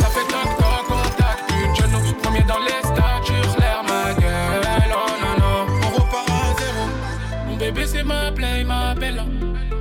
Ça 0.00 0.06
fait 0.06 0.26
toc 0.26 0.56
toc, 0.56 0.86
contact, 0.88 1.48
plus 1.48 1.68
de 1.68 1.74
genoux 1.74 2.12
Premier 2.22 2.42
dans 2.42 2.58
les 2.58 2.80
statures, 2.80 3.56
l'air 3.58 3.82
ma 3.84 4.14
gueule. 4.14 4.62
Oh 4.94 5.10
non 5.20 5.36
non, 5.38 5.66
on 5.84 5.90
repart 6.00 6.28
à 6.30 6.58
zéro. 6.58 6.88
Mon 7.46 7.56
bébé 7.56 7.86
c'est 7.86 8.02
ma 8.04 8.32
play, 8.32 8.64
ma 8.64 8.94
belle 8.94 9.22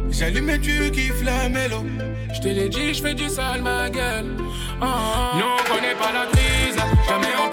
J'allume 0.09 0.49
et 0.49 0.59
tu 0.59 0.91
kiffes 0.91 1.24
la 1.24 1.47
mélo. 1.47 1.86
Je 2.34 2.41
te 2.41 2.47
l'ai 2.49 2.67
dit, 2.67 2.93
je 2.93 3.01
fais 3.01 3.13
du 3.13 3.30
sale 3.30 3.61
ma 3.61 3.89
gueule. 3.89 4.36
Oh, 4.82 4.86
oh. 4.86 5.38
Nous 5.38 5.43
on 5.45 5.74
connaît 5.76 5.95
pas 5.95 6.11
la 6.11 6.26
crise 6.26 6.76
Jamais 7.07 7.36
en 7.38 7.51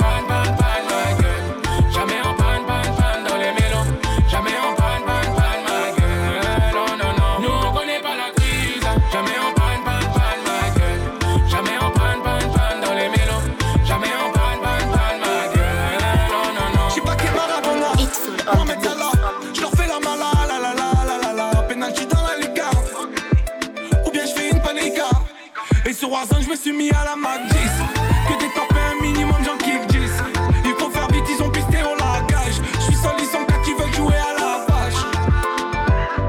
À 26.78 27.04
la 27.04 27.16
Mac 27.16 27.40
10 27.48 27.56
Que 28.28 28.38
des 28.38 28.44
et 28.46 28.52
un 28.78 29.02
minimum 29.02 29.36
j'en 29.44 29.56
kick 29.56 29.84
10 29.88 29.98
Il 30.64 30.74
faut 30.78 30.88
faire 30.88 31.08
vite 31.08 31.24
ils 31.28 31.42
ont 31.42 31.50
pisté 31.50 31.78
on 31.82 31.96
la 31.96 32.20
gage 32.28 32.62
J'suis 32.80 32.94
seul 32.94 33.14
ils 33.18 33.26
sont 33.26 33.44
quatre 33.44 33.62
qui 33.62 33.74
veulent 33.74 33.92
jouer 33.94 34.14
à 34.14 34.38
la 34.38 34.64
vache. 34.68 35.02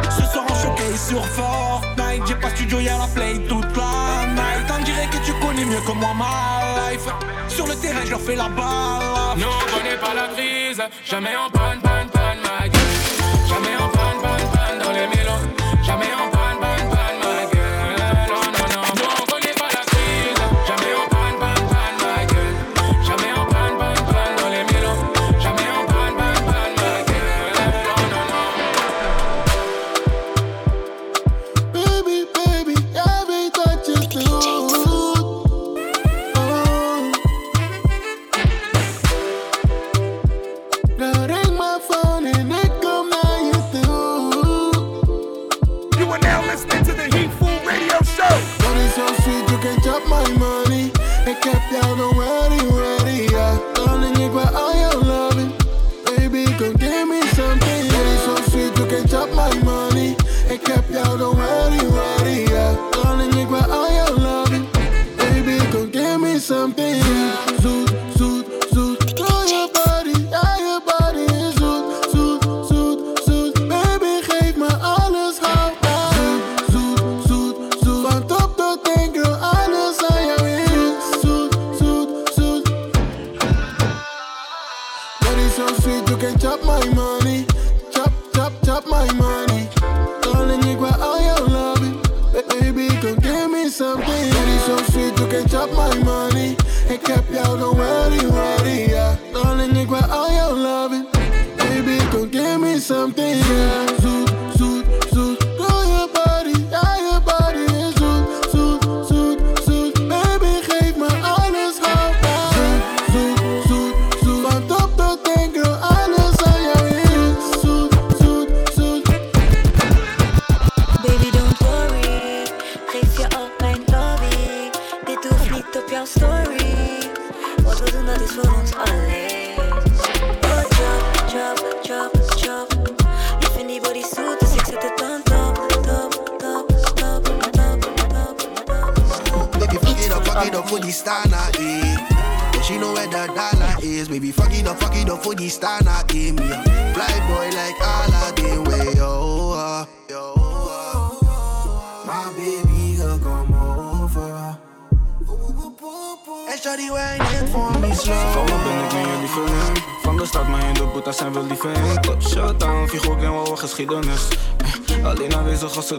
Ce 0.09 0.23
soir 0.31 0.45
en 0.49 0.55
choqué 0.55 0.97
sur 0.97 1.23
Fortnite. 1.27 2.23
J'ai 2.27 2.33
pas 2.33 2.49
studio 2.49 2.79
y'a 2.79 2.97
la 2.97 3.07
play 3.13 3.37
toute 3.47 3.77
la 3.77 4.25
night. 4.25 4.73
On 4.75 4.83
dirait 4.83 5.07
que 5.11 5.23
tu 5.23 5.33
connais 5.33 5.65
mieux 5.65 5.81
que 5.81 5.91
moi 5.91 6.15
ma 6.17 6.91
life. 6.91 7.07
Sur 7.47 7.67
le 7.67 7.75
terrain 7.75 8.03
j'leur 8.05 8.19
fais 8.19 8.35
la 8.35 8.49
balle 8.49 9.37
Nous 9.37 9.45
on 9.45 9.77
connaît 9.77 9.97
pas 9.97 10.15
la 10.15 10.27
crise 10.33 10.81
Jamais 11.05 11.35
en 11.35 11.51
panne 11.51 11.88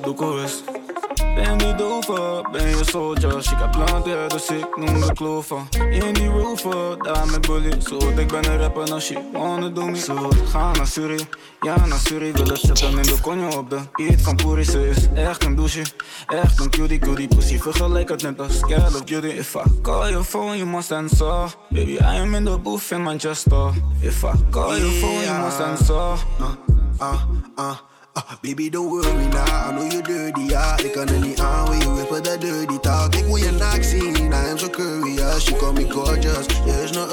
doekoe 0.02 0.42
is. 0.42 0.62
Ben 1.34 1.56
niet 1.56 1.78
dover, 1.78 2.50
ben 2.52 2.68
je 2.68 2.80
soldier. 2.84 3.52
Heb 3.56 3.70
planten, 3.70 4.28
dus 4.28 4.48
ik 4.48 4.76
noem 4.76 5.00
de 5.00 5.12
kloven 5.12 5.68
In 5.90 6.12
die 6.12 6.28
rover, 6.28 7.02
daar 7.02 7.26
met 7.26 7.40
bully. 7.40 7.80
Zo, 7.80 7.98
ik 8.16 8.28
ben 8.28 8.50
een 8.50 8.58
rapper 8.58 8.92
als 8.92 9.04
she 9.06 9.30
wanna 9.32 9.68
do 9.68 9.86
me 9.86 9.96
Zo, 9.96 10.30
ga 10.48 10.72
naar 10.72 10.86
Suri, 10.86 11.26
ja 11.60 11.86
naar 11.86 11.98
Suri 11.98 12.32
Wil 12.32 12.46
het 12.46 12.60
zetten 12.60 12.88
in 12.88 13.02
de 13.02 13.16
konjo 13.20 13.58
op 13.58 13.70
de 13.70 13.80
beat 13.92 14.20
van 14.20 14.36
Puri 14.36 14.64
Ze 14.64 14.88
is 14.88 15.08
echt 15.14 15.44
een 15.44 15.54
douche, 15.54 15.82
echt 16.26 16.60
een 16.60 16.70
cutie 16.70 16.98
Cutie 16.98 17.28
pussy, 17.28 17.58
vergelijk 17.58 18.08
het 18.08 18.22
net 18.22 18.40
als 18.40 18.60
Call 18.60 18.86
of 18.86 19.02
Duty 19.02 19.26
If 19.26 19.54
I 19.54 19.80
call 19.82 20.10
your 20.10 20.24
phone, 20.24 20.56
you 20.56 20.68
must 20.68 20.92
answer. 20.92 21.54
Baby, 21.68 21.92
I 21.92 22.20
am 22.20 22.34
in 22.34 22.44
the 22.44 22.58
booth 22.58 22.90
in 22.90 23.02
Manchester. 23.02 23.70
If 24.00 24.24
I 24.24 24.32
call 24.50 24.78
your 24.78 24.92
phone, 24.92 25.24
you 25.24 25.38
must 25.38 25.60
answer. 25.60 26.18
Uh, 27.00 27.22
uh, 27.58 27.89
Uh, 28.16 28.22
baby, 28.42 28.68
don't 28.68 28.90
worry 28.90 29.28
now, 29.28 29.68
I 29.68 29.70
know 29.70 29.84
you're 29.84 30.02
dirty, 30.02 30.48
kan 30.90 31.08
er 31.08 31.18
niet 31.20 31.40
aan, 31.40 31.64
wil 31.70 31.78
je 31.78 31.92
whippen 31.92 32.22
dat 32.22 32.40
dirty 32.40 32.78
talk. 32.78 33.14
Wil 33.14 33.36
je 33.36 33.50
naakt 33.50 33.86
zien, 33.86 34.32
I 34.32 34.50
am 34.50 34.58
so 34.58 34.68
curious. 34.68 35.44
You 35.44 35.58
call 35.58 35.72
me 35.72 35.90
gorgeous, 35.90 36.46
je 36.64 36.82
is 36.82 36.90
no. 36.90 37.04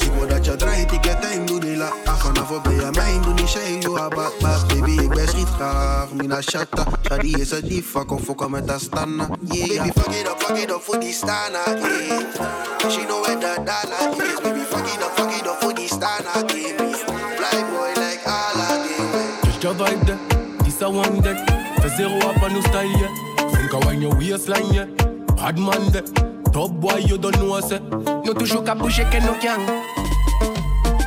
Ik 0.00 0.12
wil 0.18 0.28
dat 0.28 0.44
je 0.44 0.56
draait, 0.56 0.92
ik 0.92 1.04
heb 1.04 1.20
time, 1.20 1.44
doe 1.44 1.60
die 1.60 1.76
la. 1.76 1.92
Ah, 2.04 2.14
vanaf 2.14 2.62
ben 2.62 2.74
je 2.74 2.88
mijn, 2.92 3.22
doe 3.22 3.34
niet 3.34 3.48
shame, 3.48 3.78
you 3.78 3.98
a 3.98 4.08
bad 4.08 4.32
bad. 4.40 4.68
Baby, 4.68 4.94
Best 4.94 5.02
ik 5.02 5.08
ben 5.08 5.28
schiet 5.28 5.48
graag, 5.48 6.12
mina 6.12 6.40
shatta. 6.40 6.84
Shadi 7.02 7.32
is 7.40 7.52
a 7.52 7.56
een 7.56 7.68
diva, 7.68 8.04
kom 8.04 8.18
fokken 8.18 8.50
met 8.50 8.68
dat 8.68 8.80
stanna. 8.80 9.28
Yeah, 9.40 9.66
baby, 9.66 9.90
fuck 10.00 10.14
it 10.14 10.28
up, 10.28 10.42
fuck 10.42 10.56
it 10.56 10.70
up 10.70 10.82
voor 10.82 11.00
die 11.00 11.12
stana, 11.12 11.62
yeah. 11.66 12.90
She 12.90 13.04
know 13.06 13.24
where 13.24 13.38
the 13.38 13.62
dollar 13.64 14.26
is, 14.26 14.40
baby, 14.40 14.64
fuck 14.70 14.86
it 14.86 15.02
up, 15.02 15.12
fuck 15.14 15.32
it 15.32 15.46
up 15.46 15.56
voor 15.60 15.74
die 15.74 15.86
stana, 15.86 16.52
yeah. 16.54 16.79
Fly 19.70 19.78
boy 19.78 19.84
like 19.84 20.02
Aladdin. 20.02 20.04
Just 20.04 20.04
your 20.04 20.04
vibe 20.04 20.06
there, 20.06 20.64
this 20.64 20.82
a 20.82 20.90
one 20.90 21.20
deck. 21.20 21.48
For 21.80 21.88
zero 21.90 22.16
up 22.18 22.42
on 22.42 22.52
no 22.52 22.60
style, 22.60 22.86
yeah. 22.86 23.14
Think 23.50 23.74
I 23.74 23.78
want 23.86 24.00
your 24.00 24.14
waistline, 24.14 24.72
yeah. 24.72 24.86
Man 25.52 25.92
there. 25.92 26.02
Top 26.52 26.72
boy, 26.72 26.96
you 27.06 27.18
don't 27.18 27.36
know. 27.36 27.60
No 28.24 28.34
toujours 28.34 28.64
qu'à 28.64 28.74
bouger 28.74 29.04
que 29.10 29.20
no 29.20 29.34
gang. 29.40 29.66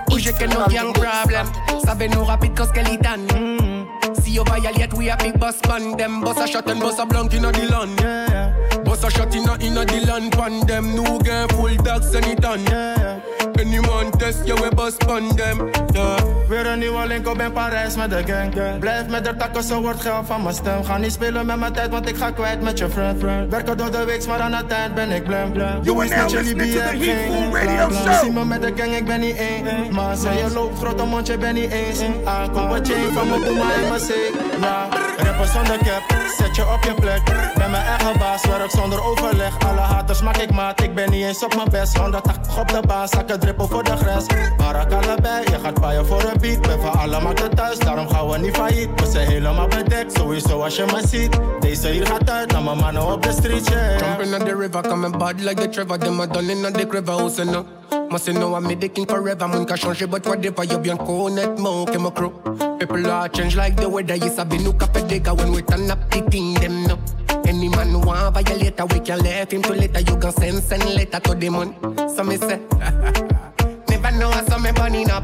Bouger 0.07 0.33
que 0.33 0.45
no 0.47 0.65
gang 0.67 0.93
problem. 0.93 1.47
Sabe 1.83 2.09
no 2.09 2.23
rapid 2.25 2.55
cause 2.55 2.69
skeleton. 2.69 3.27
Mm. 3.27 4.21
See 4.21 4.31
you 4.31 4.43
violate, 4.45 4.93
we 4.93 5.07
happy 5.07 5.31
bus 5.31 5.59
pan 5.61 5.97
them. 5.97 6.21
Bust 6.21 6.39
a 6.39 6.47
shot 6.47 6.69
and 6.69 6.79
bust 6.79 6.99
a 6.99 7.05
blank 7.05 7.33
inna 7.33 7.51
the 7.51 7.67
land. 7.67 7.99
Yeah. 7.99 8.62
Bust 8.93 9.05
a 9.05 9.09
shot 9.09 9.33
inna 9.33 9.57
inna 9.59 9.83
the 9.85 10.05
land 10.05 10.31
pan 10.33 10.59
them. 10.67 10.85
Game 11.23 11.47
full 11.49 11.75
dogs 11.77 12.13
and 12.13 12.27
it 12.27 12.45
on. 12.45 12.63
Yeah. 12.65 13.21
Any 13.57 13.79
man 13.79 14.11
test, 14.11 14.45
je 14.45 14.53
we 14.53 14.69
bust 14.75 14.99
pan 14.99 15.35
them. 15.35 15.71
Yeah. 15.93 16.33
Weer 16.47 16.65
een 16.65 16.79
nieuwe 16.79 17.07
link 17.07 17.27
op 17.27 17.41
in 17.41 17.51
Parijs 17.51 17.95
met 17.95 18.09
de 18.09 18.23
gang. 18.25 18.79
Blijf 18.79 19.07
met 19.07 19.25
de 19.25 19.35
takken, 19.35 19.63
zo 19.63 19.81
wordt 19.81 20.01
geld 20.01 20.25
van 20.25 20.43
mijn 20.43 20.55
stem. 20.55 20.83
Ga 20.83 20.97
niet 20.97 21.11
spelen 21.11 21.45
met 21.45 21.59
mijn 21.59 21.73
tijd, 21.73 21.89
want 21.89 22.09
ik 22.09 22.15
ga 22.15 22.31
kwijt 22.31 22.61
met 22.61 22.77
je 22.77 22.89
friend. 22.89 23.21
Werken 23.49 23.77
door 23.77 23.91
de 23.91 24.05
week, 24.05 24.27
maar 24.27 24.39
aan 24.39 24.53
het 24.53 24.71
eind 24.71 24.95
ben 24.95 25.11
ik 25.11 25.23
blem. 25.23 25.53
Doe 25.83 26.03
eens 26.03 26.15
met 26.15 26.31
jullie 26.31 26.55
bier, 26.55 26.81
geen 26.81 28.13
Zie 28.21 28.31
me 28.31 28.45
met 28.45 28.61
de 28.61 28.73
gang, 28.75 28.95
ik 28.95 29.05
ben 29.05 29.19
niet 29.19 29.37
één. 29.37 29.93
Maar 29.93 30.15
zei 30.15 30.37
je 30.37 30.53
loopt, 30.53 30.77
grote 30.77 31.03
mondje, 31.03 31.37
ben 31.37 31.53
niet 31.53 31.71
eens. 31.71 31.99
Aankom 32.25 32.67
wat 32.67 32.87
chain 32.87 33.13
van 33.13 33.29
mijn 33.29 33.41
boema 33.41 33.73
en 33.73 33.87
mijn 33.89 33.99
zee. 33.99 34.31
Ja, 34.61 34.87
rapper 35.17 35.47
zonder 35.47 35.77
cap, 35.77 36.17
zet 36.37 36.55
je 36.55 36.61
op 36.73 36.83
je 36.83 36.93
plek. 36.93 37.21
Ben 37.55 37.71
mijn 37.71 37.85
eigen 37.85 38.19
baas, 38.19 38.45
werk 38.45 38.71
zonder 38.83 39.03
overleg. 39.03 39.53
Alle 39.67 39.79
haters 39.79 40.21
maak 40.21 40.37
ik 40.37 40.51
maat, 40.51 40.81
ik 40.81 40.95
ben 40.95 41.11
niet 41.11 41.25
eens 41.25 41.43
op 41.43 41.55
mijn 41.55 41.69
best. 41.69 41.97
180 41.97 42.59
op 42.59 42.67
de 42.67 42.81
baan, 42.87 43.07
zakken 43.07 43.39
drippel 43.39 43.67
voor 43.67 43.83
de 43.83 43.95
grens. 43.97 44.25
Barak 44.57 44.91
allebei, 44.91 45.43
je 45.51 45.59
gaat 45.63 45.79
paaien 45.79 46.05
voor 46.05 46.23
een 46.23 46.39
beat. 46.39 46.61
Ben 46.61 46.81
van 46.81 46.91
alle 46.91 47.21
markten 47.21 47.55
thuis, 47.55 47.77
daarom 47.77 48.07
gaan 48.09 48.29
we 48.29 48.37
niet 48.37 48.55
failliet. 48.55 48.89
We 48.95 49.11
zijn 49.11 49.27
helemaal 49.27 49.67
bedekt, 49.67 50.17
sowieso 50.17 50.61
als 50.61 50.75
je 50.75 50.85
me 50.85 51.07
ziet. 51.07 51.39
Deze 51.59 51.87
hier 51.87 52.05
gaat 52.05 52.29
uit 52.29 52.51
naar 52.51 52.63
mijn 52.63 52.77
mannen 52.77 53.13
op 53.13 53.23
de 53.23 53.31
street, 53.31 53.67
yeah. 53.67 53.99
Jumping 53.99 54.33
on 54.33 54.47
the 54.47 54.55
river, 54.55 54.81
coming 54.81 55.17
bad 55.17 55.41
like 55.41 55.61
the 55.61 55.69
Trevor. 55.69 55.97
Them 55.97 56.19
a 56.19 56.27
done 56.27 56.51
in 56.51 56.61
the 56.61 56.87
river, 56.89 57.29
say 57.29 57.45
no? 57.45 57.65
Must 58.09 58.31
know 58.33 58.55
I'm 58.55 58.79
the 58.79 58.89
king 58.89 59.07
forever. 59.09 59.47
Mun 59.47 59.65
ka 59.65 59.75
change 59.75 60.05
but 60.09 60.25
whatever 60.25 60.63
you 60.63 60.79
bien 60.79 60.97
connaître 60.97 61.57
mon 61.57 61.85
que 61.85 61.97
my 61.97 62.09
crew. 62.09 62.31
People 62.79 63.09
are 63.11 63.29
change 63.29 63.55
like 63.55 63.75
the 63.75 63.89
weather. 63.89 64.15
Yes, 64.15 64.37
I 64.37 64.43
look 64.43 64.83
up 64.83 64.95
at 64.95 65.07
digger 65.07 65.33
when 65.33 65.51
we 65.51 65.61
turn 65.61 65.89
up 65.89 65.99
the 66.09 66.21
thing 66.29 66.53
them 66.55 66.83
no. 66.83 67.12
Any 67.53 67.69
man 67.69 67.89
who 67.89 67.99
want 67.99 68.33
violate, 68.33 68.81
we 68.91 68.99
can 68.99 69.19
let 69.19 69.53
him 69.53 69.61
to 69.61 69.73
later. 69.73 69.99
You 69.99 70.17
can 70.17 70.31
send 70.31 70.63
send 70.63 70.85
letter 70.95 71.19
to 71.19 71.35
the 71.35 71.49
moon. 71.49 71.75
So 72.09 72.23
me 72.23 72.37
say, 72.37 72.57
never 73.89 74.11
know 74.17 74.31
how 74.31 74.43
some 74.45 74.63
me 74.63 74.71
burning 74.71 75.11
up. 75.11 75.23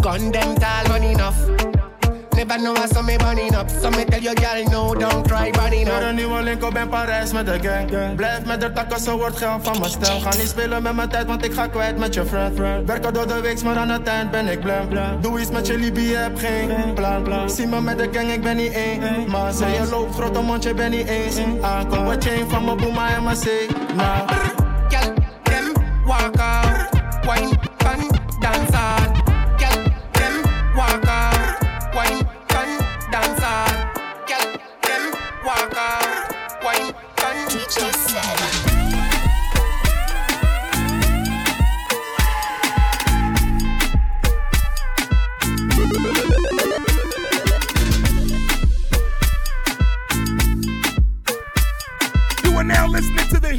Gun 0.00 0.32
them 0.32 0.56
tall 0.56 0.88
money 0.88 1.12
enough. 1.12 1.77
Never 2.38 2.58
know 2.58 2.72
how 2.72 2.86
some 2.86 3.06
me 3.06 3.16
burning 3.16 3.52
up. 3.56 3.68
So 3.68 3.90
me 3.90 4.04
tell 4.04 4.22
you, 4.22 4.32
girl, 4.34 4.64
no, 4.70 4.94
don't 4.94 5.26
cry, 5.26 5.50
burning 5.50 5.88
up. 5.88 6.02
een 6.02 6.14
nieuwe 6.14 6.42
link 6.42 6.64
op 6.64 6.76
in 6.76 6.88
Parijs 6.88 7.32
met 7.32 7.46
de 7.46 7.58
gang. 7.62 8.14
Blijf 8.16 8.44
met 8.44 8.60
de 8.60 8.72
takken, 8.72 9.00
zo 9.00 9.16
wordt 9.16 9.36
geld 9.36 9.64
van 9.64 9.78
mijn 9.78 9.90
stem. 9.90 10.20
Ga 10.20 10.36
niet 10.36 10.48
spelen 10.48 10.82
met 10.82 10.94
mijn 10.94 11.08
tijd, 11.08 11.26
want 11.26 11.44
ik 11.44 11.52
ga 11.52 11.66
kwijt 11.66 11.98
met 11.98 12.14
je 12.14 12.24
friend. 12.24 12.58
Werken 12.86 13.12
door 13.12 13.26
de 13.26 13.40
week, 13.40 13.62
maar 13.62 13.76
aan 13.76 13.88
het 13.88 14.06
eind 14.06 14.30
ben 14.30 14.46
ik 14.46 14.60
blem. 14.60 14.88
Doe 15.20 15.40
iets 15.40 15.50
met 15.50 15.66
je 15.66 15.78
Libië, 15.78 16.14
heb 16.14 16.38
geen 16.38 16.94
plan. 16.94 17.50
Zie 17.50 17.66
me 17.66 17.80
met 17.80 17.98
de 17.98 18.08
gang, 18.12 18.30
ik 18.30 18.42
ben 18.42 18.56
niet 18.56 18.72
één. 18.72 19.30
Maar 19.30 19.52
zei 19.52 19.72
je 19.72 19.88
loopt, 19.90 20.14
grote 20.14 20.40
mondje, 20.40 20.74
ben 20.74 20.90
niet 20.90 21.08
eens. 21.08 21.36
Aankom 21.60 22.04
wat 22.04 22.24
chain 22.24 22.50
van 22.50 22.64
mijn 22.64 22.76
boema 22.76 23.14
en 23.16 23.22
mijn 23.22 23.36
zee. 23.36 23.66
Nou. 23.96 24.28
Girl, 24.88 25.14
them 25.42 25.72
walk 26.04 26.36
out, 26.36 26.88
wine 27.20 27.57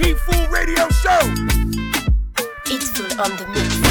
Hitful 0.02 0.47
Radio 0.47 0.88
Show. 0.91 1.20
It's 2.68 2.89
full 2.91 3.22
on 3.22 3.36
the 3.36 3.45
mix. 3.54 3.89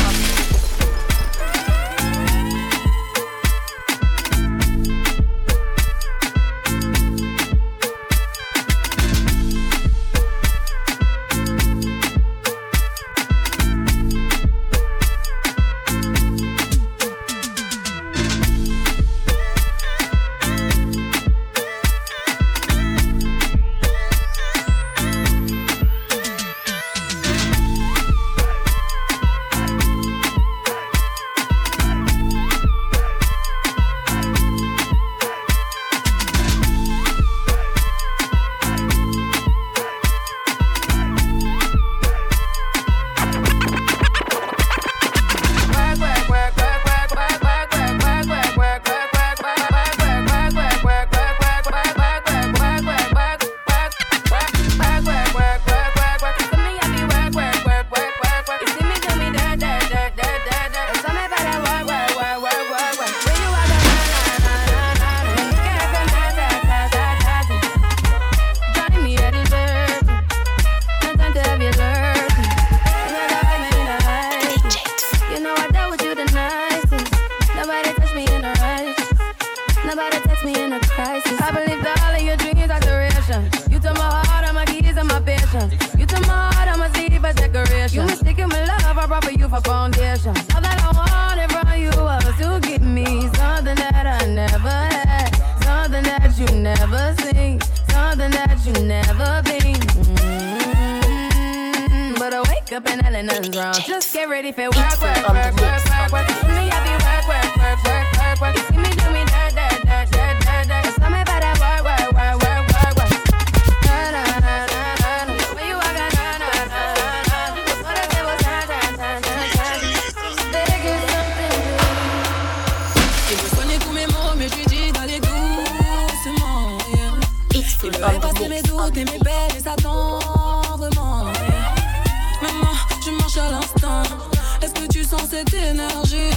Énergie. 135.71 136.31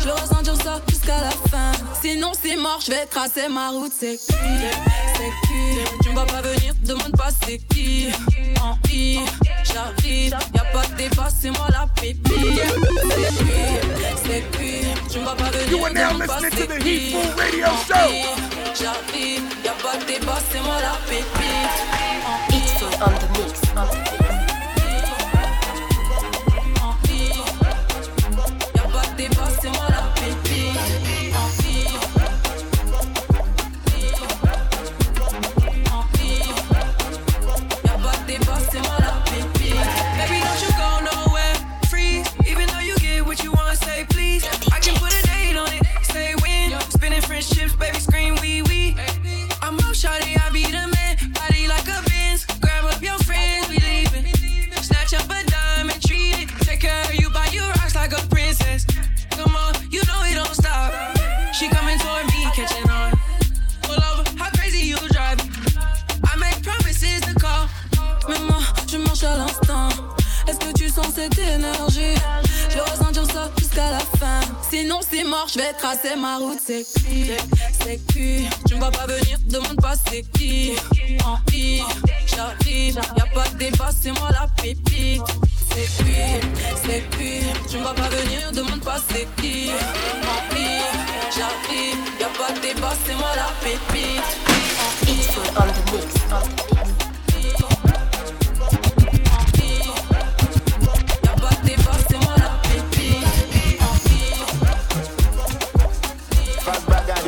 Je 0.00 0.06
veux 0.06 0.12
ressentir 0.12 0.56
ça 0.56 0.80
jusqu'à 0.88 1.20
la 1.20 1.30
fin. 1.50 1.72
Sinon, 2.00 2.32
c'est 2.40 2.56
mort, 2.56 2.80
je 2.84 2.90
vais 2.90 3.06
tracer 3.06 3.48
ma 3.48 3.70
route. 3.70 3.92
C'est 3.98 4.16
qui? 4.16 4.32
C'est 5.16 5.32
qui? 5.46 6.02
Tu 6.02 6.10
ne 6.10 6.14
vas 6.14 6.24
pas 6.26 6.42
venir, 6.42 6.74
demande 6.82 7.12
pas 7.16 7.30
c'est 7.44 7.58
qui. 7.58 8.08
En 8.60 8.76
I, 8.90 9.20
j'arrive. 9.64 10.36
Y'a 10.54 10.64
pas 10.72 10.86
de 10.86 10.94
débat, 10.96 11.28
c'est 11.40 11.50
moi 11.50 11.68
la 11.70 11.86
pépite. 12.00 12.26
C'est 12.26 13.28
qui? 13.44 13.52
C'est 14.24 14.44
qui 14.58 15.12
Tu 15.12 15.18
ne 15.18 15.24
vas 15.24 15.34
pas 15.34 15.50
venir, 15.50 15.88
demande 15.88 16.26
pas 16.26 16.38
c'est 16.40 16.78
qui. 16.78 17.16
J'arrive, 18.80 19.42
y'a 19.64 19.72
pas 19.72 19.96
de 19.98 20.04
débat, 20.06 20.38
c'est 20.50 20.60
moi 20.60 20.76
la 20.80 20.96
pépite. 21.08 22.02
It's 22.50 22.82
on 22.82 23.10
the 23.10 23.38
mix. 23.38 24.21
Je 75.52 75.58
vais 75.58 75.72
tracer 75.72 76.14
ma 76.16 76.36
route, 76.36 76.58
c'est 76.64 76.84
qui 76.84 77.30
C'est 77.80 77.96
qui 78.06 78.48
Tu 78.66 78.74
ne 78.74 78.80
vas 78.80 78.90
pas 78.90 79.06
venir, 79.06 79.38
demande 79.46 79.80
pas 79.80 79.94
c'est 80.08 80.22
qui 80.32 80.72
En 81.24 81.38
I, 81.52 81.82
j'arrive, 82.26 82.94
y'a 82.94 83.26
pas 83.34 83.48
de 83.48 83.58
débat, 83.58 83.90
c'est 83.98 84.12
moi 84.12 84.28
la 84.30 84.46
pépite 84.62 85.22
C'est 85.70 86.04
qui 86.04 86.14
C'est 86.84 87.02
qui 87.16 87.40
Tu 87.68 87.78
ne 87.78 87.82
vas 87.82 87.94
pas 87.94 88.08
venir, 88.08 88.52
demande 88.52 88.80
pas 88.80 88.98
c'est 89.08 89.26
qui 89.36 89.70
En 89.70 90.54
I, 90.54 90.80
j'arrive, 91.34 91.98
y'a 92.20 92.28
pas 92.28 92.52
de 92.52 92.60
débat, 92.60 92.92
c'est 93.04 93.14
moi 93.14 93.30
la 93.36 93.50
pépite 93.62 94.42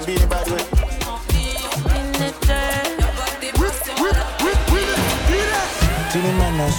It's 0.06 0.22
on 0.22 1.22
the 1.28 1.48
mix, 2.20 2.44
on 3.08 3.40
the 3.40 3.52
mix. 3.58 3.84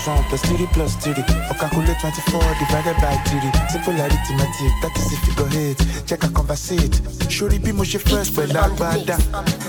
strong 0.06 0.24
plus 0.30 0.42
3 0.42 0.68
plus 0.74 0.96
3. 1.02 1.14
Or 1.50 1.56
calculate 1.58 2.00
24 2.00 2.42
divided 2.62 2.98
by 3.02 3.18
3. 3.26 3.42
Simple 3.70 3.98
arithmetic, 3.98 4.74
that 4.82 4.94
is 4.98 5.14
if 5.14 5.28
you 5.28 5.34
go 5.36 5.46
hit. 5.46 5.82
Check 6.06 6.24
a 6.24 6.30
conversate. 6.30 7.02
Shuri 7.32 7.58
be 7.58 7.72
mushy 7.72 7.98
first, 7.98 8.36
but 8.36 8.50
like 8.50 8.72
bada. 8.74 9.18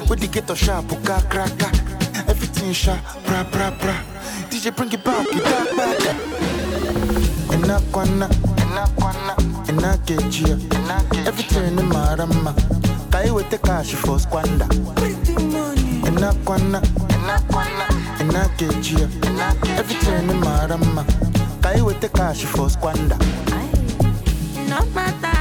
With 0.09 0.21
the 0.21 0.29
ghetto 0.29 0.55
sharp, 0.55 0.93
uka 0.93 1.23
kraka. 1.31 1.69
Everything 2.29 2.73
sharp, 2.73 3.01
pra 3.25 3.45
pra 3.45 3.71
pra. 3.71 3.97
DJ 4.51 4.77
bring 4.77 4.93
it 4.93 5.03
back, 5.03 5.27
you 5.33 5.41
dark 5.41 5.71
bada. 5.79 6.13
Enakwana, 7.55 8.29
enakwana, 8.63 9.35
enakechia. 9.69 10.59
Everything 11.27 11.79
in 11.79 11.89
marama. 11.89 12.76
Kai 13.17 13.29
the 13.49 13.57
cash 13.57 13.95
for 13.95 14.21
squander. 14.21 14.69
Enakwana, 16.07 16.83
enakwana 17.15 17.89
inakejia 18.21 19.09
everything 19.79 20.29
in 20.29 20.41
marama. 20.41 21.03
Kai 21.63 21.81
the 22.01 22.11
cash 22.11 22.45
for 22.45 22.69
squander 22.69 23.17
no 24.69 24.85
matter 24.95 25.36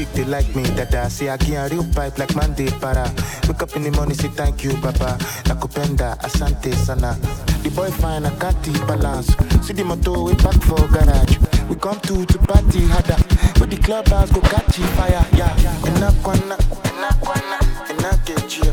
chick, 0.00 0.12
they 0.14 0.24
like 0.24 0.54
me, 0.54 0.62
dada. 0.62 1.08
Say 1.10 1.28
I 1.28 1.36
get 1.36 1.70
a 1.72 1.74
real 1.74 1.84
pipe 1.92 2.18
like 2.18 2.34
Monday 2.34 2.70
para. 2.80 3.12
Wake 3.48 3.62
up 3.62 3.74
in 3.76 3.82
the 3.82 3.90
morning, 3.92 4.14
say 4.14 4.28
thank 4.28 4.64
you, 4.64 4.72
papa. 4.80 5.16
Nakupenda, 5.44 6.16
asante 6.20 6.72
sana. 6.74 7.16
The 7.62 7.70
boy 7.70 7.90
fine, 7.90 8.24
I 8.24 8.30
can't 8.36 8.86
balance. 8.86 9.28
See 9.66 9.74
the 9.74 9.84
motor, 9.84 10.22
we 10.22 10.34
back 10.34 10.60
for 10.62 10.80
garage. 10.88 11.36
We 11.68 11.76
come 11.76 12.00
to 12.00 12.24
to 12.24 12.38
party 12.38 12.86
harder. 12.86 13.16
With 13.60 13.70
the 13.70 13.78
clubhouse, 13.82 14.30
go 14.30 14.40
catch 14.40 14.76
fire, 14.96 15.24
yeah. 15.36 15.54
Enakwana, 15.88 16.56
enakwana, 16.88 17.58
enakechia. 17.90 18.72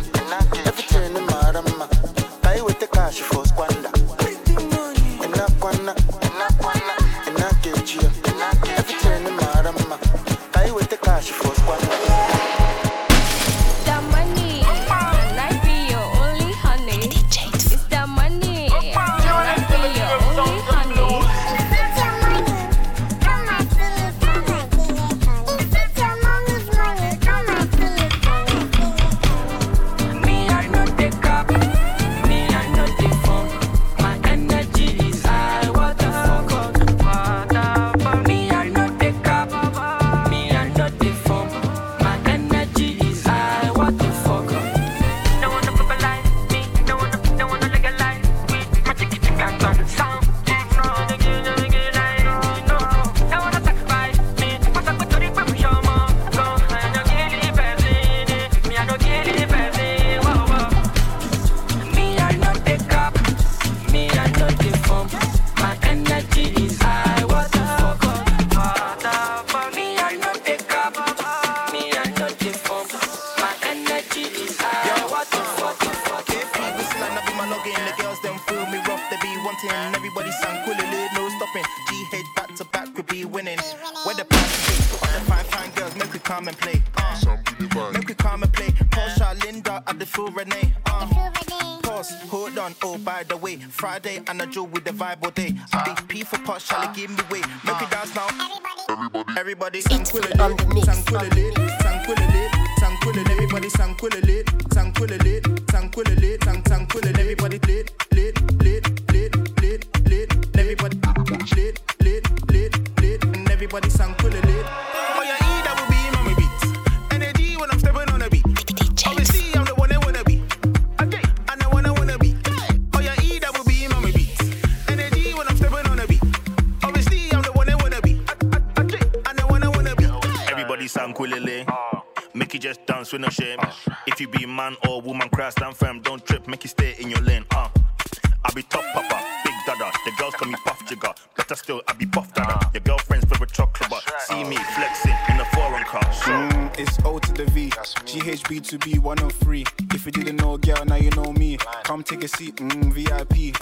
To 147.20 147.34
the 147.34 147.46
V. 147.46 147.70
GHB2B, 147.72 149.00
one 149.00 149.18
of 149.24 149.32
three. 149.34 149.66
If 149.92 150.06
you 150.06 150.12
didn't 150.12 150.36
know, 150.36 150.56
girl, 150.58 150.86
now 150.86 150.98
you 150.98 151.10
know 151.12 151.34
me. 151.34 151.58
Come 151.84 152.04
take 152.04 152.24
a 152.24 152.28
seat, 152.28 152.58
mm, 152.58 152.94
VIP. 152.94 153.56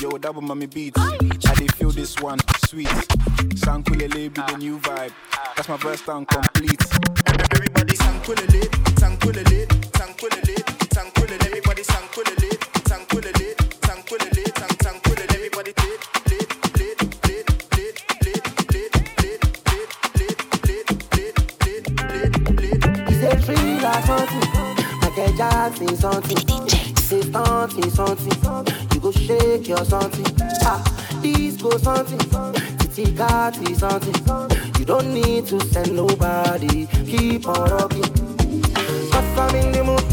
Yo, 0.00 0.16
double 0.16 0.40
mommy 0.40 0.66
beats. 0.66 0.98
I 0.98 1.54
they 1.54 1.66
feel 1.68 1.90
this 1.90 2.18
one, 2.20 2.38
sweet. 2.64 2.88
Sankulele 3.54 4.28
be 4.30 4.40
the 4.48 4.56
new 4.56 4.78
vibe. 4.78 5.12
That's 5.56 5.68
my 5.68 5.76
verse 5.76 6.00
down 6.00 6.24
complete. 6.24 6.80
Everybody 7.52 7.94
sankulele, 7.96 8.62
sankulele, 8.96 9.66
sankulele, 9.92 10.56
sankulele. 10.88 11.46
Everybody 11.46 11.82
ask 25.42 25.80
me 25.80 25.94
something. 25.96 26.36
Say 26.96 27.22
something, 27.22 27.90
something. 27.90 28.74
You 28.94 29.00
go 29.00 29.10
shake 29.12 29.68
your 29.68 29.84
something. 29.84 30.26
Ah, 30.62 30.82
this 31.22 31.56
go 31.60 31.76
something. 31.78 32.18
Titi 32.78 33.12
got 33.12 33.58
me 33.60 33.74
something. 33.74 34.14
You 34.78 34.84
don't 34.84 35.12
need 35.12 35.46
to 35.46 35.60
send 35.72 35.96
nobody. 35.96 36.86
Keep 37.10 37.48
on 37.48 37.70
rocking. 37.70 38.12
Cause 39.12 39.38
I'm 39.38 39.54
in 39.56 39.72
the 39.72 39.82
mood. 39.84 40.04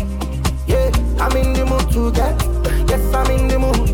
Yeah, 0.67 0.89
I'm 1.23 1.35
in 1.37 1.53
the 1.53 1.65
mood 1.65 1.87
to 1.93 2.11
get. 2.11 2.35
Yes, 2.89 3.13
I'm 3.13 3.29
in 3.31 3.47
the 3.47 3.59
mood. 3.59 3.88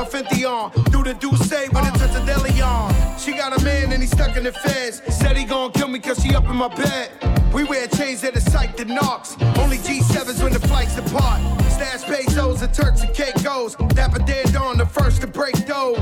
my 0.00 0.06
Fenty 0.06 0.48
on. 0.48 0.70
Do 0.90 1.02
the 1.02 1.12
do 1.12 1.30
say 1.36 1.68
when 1.68 1.84
it 1.84 1.94
turns 1.94 2.16
a 2.16 2.24
deli 2.24 2.58
on. 2.62 2.94
She 3.18 3.32
got 3.32 3.58
a 3.58 3.62
man 3.62 3.92
and 3.92 4.02
he's 4.02 4.10
stuck 4.10 4.34
in 4.36 4.44
the 4.44 4.52
feds. 4.52 5.02
Said 5.14 5.36
he 5.36 5.44
gonna 5.44 5.72
kill 5.72 5.88
me 5.88 5.98
cause 5.98 6.22
she 6.22 6.34
up 6.34 6.44
in 6.44 6.56
my 6.56 6.68
bed. 6.68 7.10
We 7.52 7.64
wear 7.64 7.86
chains 7.88 8.22
that 8.22 8.34
are 8.34 8.40
psyched 8.40 8.76
to 8.76 8.86
knocks. 8.86 9.36
Only 9.58 9.76
G7s 9.78 10.42
when 10.42 10.54
the 10.54 10.60
flights 10.60 10.96
apart. 10.96 11.40
Stash 11.70 12.04
pesos 12.04 12.62
and 12.62 12.72
Turks 12.72 13.02
and 13.02 13.14
Caicos. 13.14 13.74
Dapper 13.94 14.20
dead 14.20 14.56
on 14.56 14.78
the 14.78 14.86
first 14.86 15.20
to 15.20 15.26
break 15.26 15.54
those. 15.66 15.98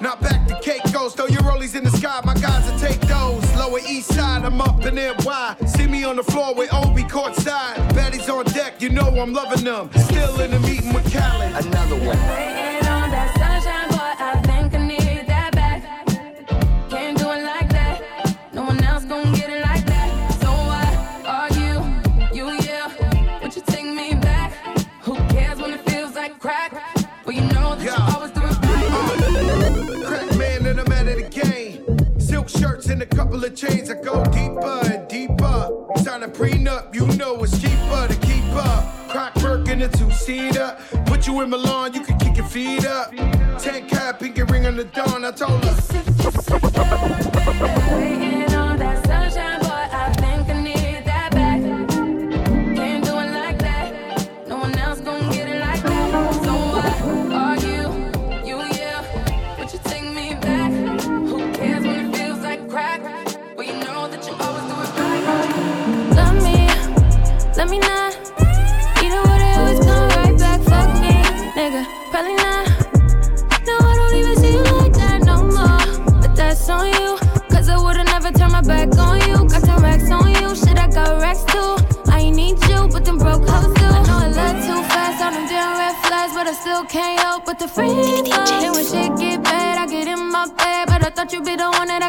Not 0.00 0.20
back 0.20 0.48
to 0.48 0.58
Caicos, 0.60 1.14
though 1.14 1.26
your 1.26 1.42
rollies 1.42 1.76
in 1.76 1.84
the 1.84 1.90
sky, 1.90 2.20
my 2.24 2.34
guys 2.34 2.68
will 2.68 2.78
take 2.78 3.00
those. 3.02 3.44
Lower 3.54 3.78
East 3.88 4.12
Side, 4.12 4.44
I'm 4.44 4.60
up 4.60 4.84
in 4.84 4.96
NY. 4.96 5.56
See 5.66 5.86
me 5.86 6.02
on 6.04 6.16
the 6.16 6.24
floor 6.24 6.52
with 6.54 6.72
Obi 6.74 7.04
courtside. 7.04 7.76
Baddies 7.90 8.28
on 8.28 8.44
deck, 8.46 8.82
you 8.82 8.88
know 8.88 9.08
I'm 9.20 9.32
loving 9.32 9.64
them. 9.64 9.88
Still 9.92 10.40
in 10.40 10.50
the 10.50 10.60
meeting 10.60 10.92
with 10.92 11.10
Khaled. 11.12 11.64
Another 11.64 11.96
one. 12.04 12.73
a 39.84 39.88
two-seater. 39.88 40.76
Put 41.06 41.26
you 41.26 41.40
in 41.42 41.50
Milan, 41.50 41.94
you 41.94 42.02
can 42.02 42.18
kick 42.18 42.36
your 42.36 42.46
feet 42.46 42.86
up. 42.86 43.10
Ten 43.58 43.86
cap, 43.88 44.18
pinky 44.18 44.42
ring 44.42 44.66
on 44.66 44.76
the 44.76 44.84
dawn, 44.84 45.24
I 45.24 45.30
told 45.30 45.64
her. 45.64 46.13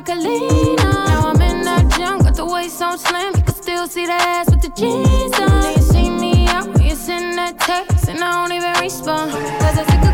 Jacqueline. 0.06 0.76
Now 0.76 1.32
I'm 1.32 1.42
in 1.42 1.62
that 1.64 1.92
gym, 1.98 2.20
got 2.20 2.36
the 2.36 2.46
waist 2.46 2.82
on 2.82 2.98
slim. 2.98 3.36
You 3.36 3.44
can 3.44 3.56
still 3.56 3.88
see 3.88 4.06
the 4.06 4.14
ass 4.14 4.50
with 4.50 4.62
the 4.62 4.70
jeans 4.70 5.34
on. 5.40 5.48
Now 5.48 5.72
you 5.72 5.82
see 5.82 6.10
me 6.10 6.48
out 6.48 6.68
when 6.68 6.84
you 6.84 6.96
send 6.96 7.38
that 7.38 7.60
text, 7.60 8.08
and 8.08 8.24
I 8.24 8.32
don't 8.32 8.52
even 8.56 8.74
respond. 8.82 9.32
Cause 9.32 9.78
it's 9.80 9.94
a 9.94 10.05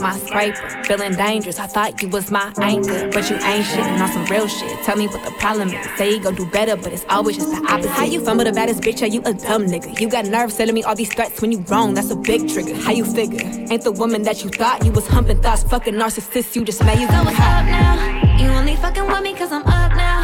my 0.00 0.18
scraper. 0.18 0.68
Feeling 0.84 1.14
dangerous, 1.14 1.58
I 1.58 1.66
thought 1.66 2.02
you 2.02 2.08
was 2.08 2.30
my 2.30 2.52
anchor. 2.60 3.08
But 3.12 3.30
you 3.30 3.36
ain't 3.36 3.66
shit 3.66 3.80
and 3.80 4.02
on 4.02 4.10
some 4.12 4.24
real 4.26 4.48
shit. 4.48 4.82
Tell 4.84 4.96
me 4.96 5.06
what 5.06 5.24
the 5.24 5.30
problem 5.32 5.68
is. 5.68 5.86
Say 5.96 6.14
you 6.14 6.20
gon' 6.20 6.34
do 6.34 6.46
better, 6.46 6.76
but 6.76 6.92
it's 6.92 7.04
always 7.08 7.36
just 7.36 7.50
the 7.50 7.66
opposite. 7.70 7.90
How 7.90 8.04
you 8.04 8.24
fumble 8.24 8.44
the 8.44 8.52
baddest 8.52 8.80
bitch? 8.80 9.02
Are 9.02 9.06
you 9.06 9.20
a 9.20 9.34
dumb 9.34 9.66
nigga? 9.66 10.00
You 10.00 10.08
got 10.08 10.26
nerves 10.26 10.56
telling 10.56 10.74
me 10.74 10.82
all 10.82 10.94
these 10.94 11.12
threats 11.12 11.40
when 11.40 11.52
you 11.52 11.60
wrong. 11.68 11.94
That's 11.94 12.10
a 12.10 12.16
big 12.16 12.48
trigger. 12.48 12.74
How 12.74 12.92
you 12.92 13.04
figure? 13.04 13.40
Ain't 13.70 13.84
the 13.84 13.92
woman 13.92 14.22
that 14.22 14.42
you 14.42 14.50
thought 14.50 14.84
you 14.84 14.92
was 14.92 15.06
humping 15.06 15.40
thoughts. 15.42 15.62
Fucking 15.64 15.94
narcissist, 15.94 16.56
you 16.56 16.64
just 16.64 16.84
made 16.84 16.98
you. 16.98 17.06
go 17.06 17.14
So 17.14 17.24
what's 17.24 17.38
up 17.38 17.64
now? 17.66 18.36
You 18.38 18.48
only 18.48 18.76
fucking 18.76 19.06
with 19.06 19.22
me 19.22 19.34
cause 19.34 19.52
I'm 19.52 19.62
up 19.62 19.92
now. 19.92 20.22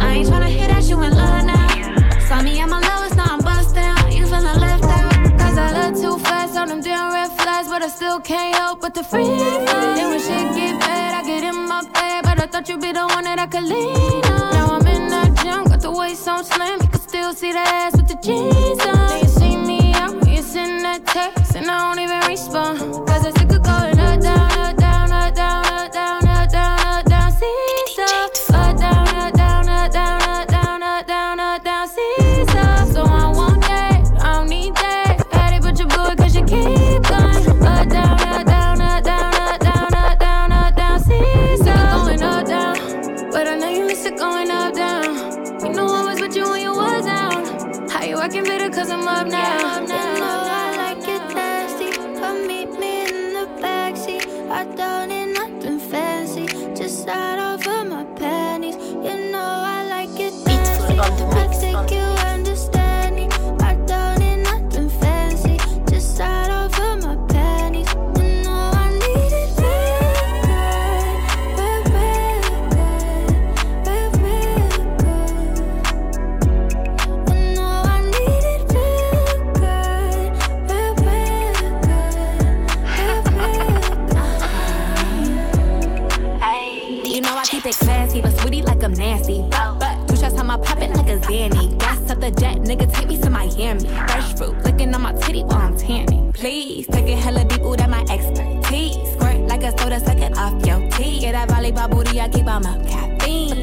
I 0.00 0.14
ain't 0.18 0.28
tryna 0.28 0.46
hear 0.46 0.68
that 0.68 0.84
you 0.84 1.02
in 1.02 1.12
love 1.12 1.44
now. 1.44 2.20
Saw 2.28 2.42
me 2.42 2.60
at 2.60 2.68
my 2.68 2.87
Still 7.88 8.20
can't 8.20 8.54
help 8.54 8.82
but 8.82 8.94
to 8.94 9.02
free 9.02 9.24
Then 9.24 10.10
when 10.10 10.20
shit 10.20 10.54
get 10.54 10.78
bad, 10.78 11.14
I 11.14 11.26
get 11.26 11.42
in 11.42 11.66
my 11.66 11.82
bed. 11.82 12.22
But 12.22 12.38
I 12.38 12.46
thought 12.46 12.68
you'd 12.68 12.80
be 12.80 12.92
the 12.92 13.06
one 13.06 13.24
that 13.24 13.38
I 13.40 13.46
could 13.46 13.64
lean 13.64 14.24
on. 14.26 14.52
Now 14.52 14.76
I'm 14.76 14.86
in 14.86 15.08
that 15.08 15.34
gym, 15.42 15.64
got 15.64 15.80
the 15.80 15.90
waist 15.90 16.28
on 16.28 16.44
slim. 16.44 16.80
You 16.82 16.88
can 16.88 17.00
still 17.00 17.32
see 17.32 17.50
the 17.50 17.58
ass 17.58 17.96
with 17.96 18.06
the 18.06 18.18
jeans 18.22 18.80
on. 18.86 19.08
Then 19.08 19.22
you 19.22 19.28
see 19.28 19.56
me 19.56 19.94
out, 19.94 20.28
you 20.28 20.42
send 20.42 20.84
that 20.84 21.06
text, 21.06 21.56
and 21.56 21.68
I 21.68 21.78
don't 21.88 21.98
even 21.98 22.20
respond. 22.28 22.78
Cause 23.08 23.26
I 23.26 23.37
I'm 48.90 49.06
up 49.06 49.26
now. 49.26 49.57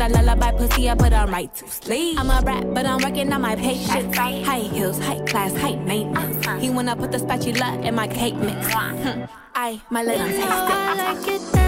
That 0.09 0.25
lullaby 0.25 0.51
pussy, 0.51 0.89
I 0.89 0.95
put 0.95 1.13
on 1.13 1.31
right 1.31 1.53
to 1.55 1.67
sleep. 1.67 2.19
I'm 2.19 2.29
a 2.29 2.41
rap, 2.45 2.65
but 2.73 2.85
I'm 2.85 3.01
working 3.01 3.31
on 3.33 3.41
my 3.41 3.55
patience. 3.55 4.15
High 4.15 4.59
heels, 4.59 4.99
high 4.99 5.19
class, 5.25 5.55
high 5.57 5.75
maintenance. 5.75 6.61
He 6.61 6.69
wanna 6.69 6.95
put 6.95 7.11
the 7.11 7.19
spatula 7.19 7.79
in 7.81 7.95
my 7.95 8.07
cake 8.07 8.35
mix. 8.35 8.73
Hmm. 8.73 9.23
I, 9.55 9.81
my 9.89 10.03
little 10.03 10.27
taste 10.27 11.55
it. 11.55 11.64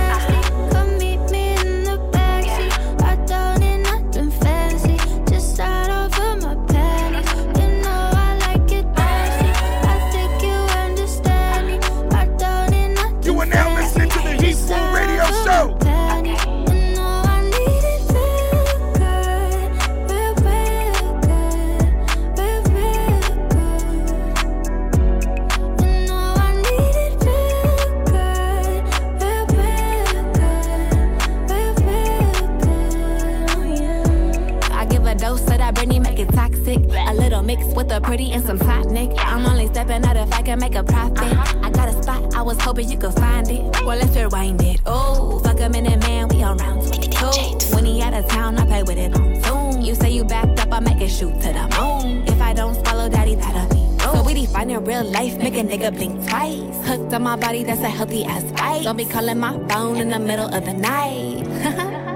Pretty 38.08 38.32
and 38.32 38.46
some 38.46 38.58
tonic. 38.58 39.12
I'm 39.18 39.46
only 39.46 39.68
stepping 39.68 40.06
out 40.06 40.16
if 40.16 40.32
I 40.32 40.42
can 40.42 40.60
make 40.60 40.76
a 40.76 40.84
profit. 40.84 41.38
I 41.62 41.70
got 41.72 41.90
a 41.90 42.02
spot, 42.02 42.34
I 42.34 42.42
was 42.42 42.58
hoping 42.62 42.90
you 42.90 42.98
could 42.98 43.14
find 43.14 43.46
it. 43.52 43.62
Well, 43.86 43.98
let's 44.00 44.16
rewind 44.16 44.62
it. 44.64 44.80
Oh, 44.86 45.40
fuck 45.40 45.60
a 45.60 45.68
minute, 45.68 46.00
man, 46.00 46.30
we 46.30 46.42
on 46.42 46.58
round 46.58 46.88
22. 46.88 47.76
When 47.76 47.84
he 47.84 48.02
out 48.02 48.14
of 48.14 48.26
town, 48.30 48.58
I 48.58 48.66
play 48.66 48.84
with 48.84 48.98
it 48.98 49.14
on 49.14 49.44
Zoom. 49.44 49.82
You 49.82 49.94
say 49.94 50.10
you 50.10 50.24
backed 50.24 50.58
up, 50.62 50.72
I 50.72 50.80
make 50.80 51.02
it 51.02 51.10
shoot 51.10 51.34
to 51.42 51.50
the 51.52 51.66
moon. 51.78 52.24
If 52.26 52.42
I 52.42 52.54
don't 52.54 52.76
swallow 52.76 53.10
daddy, 53.10 53.36
that'll 53.36 53.68
be 53.76 53.84
so 54.00 54.24
we 54.24 54.34
define 54.36 54.70
in 54.70 54.86
real 54.86 55.04
life, 55.04 55.38
make 55.38 55.56
a 55.56 55.64
nigga 55.64 55.94
blink 55.94 56.30
twice. 56.30 56.88
Hooked 56.88 57.14
on 57.14 57.24
my 57.24 57.36
body, 57.36 57.66
that's 57.66 57.82
a 57.82 57.90
healthy 57.90 58.24
ass 58.24 58.46
fight. 58.58 58.84
Don't 58.84 58.96
be 58.96 59.04
calling 59.04 59.38
my 59.38 59.52
phone 59.68 59.98
in 59.98 60.08
the 60.08 60.20
middle 60.20 60.48
of 60.48 60.64
the 60.64 60.74
night. 60.74 62.04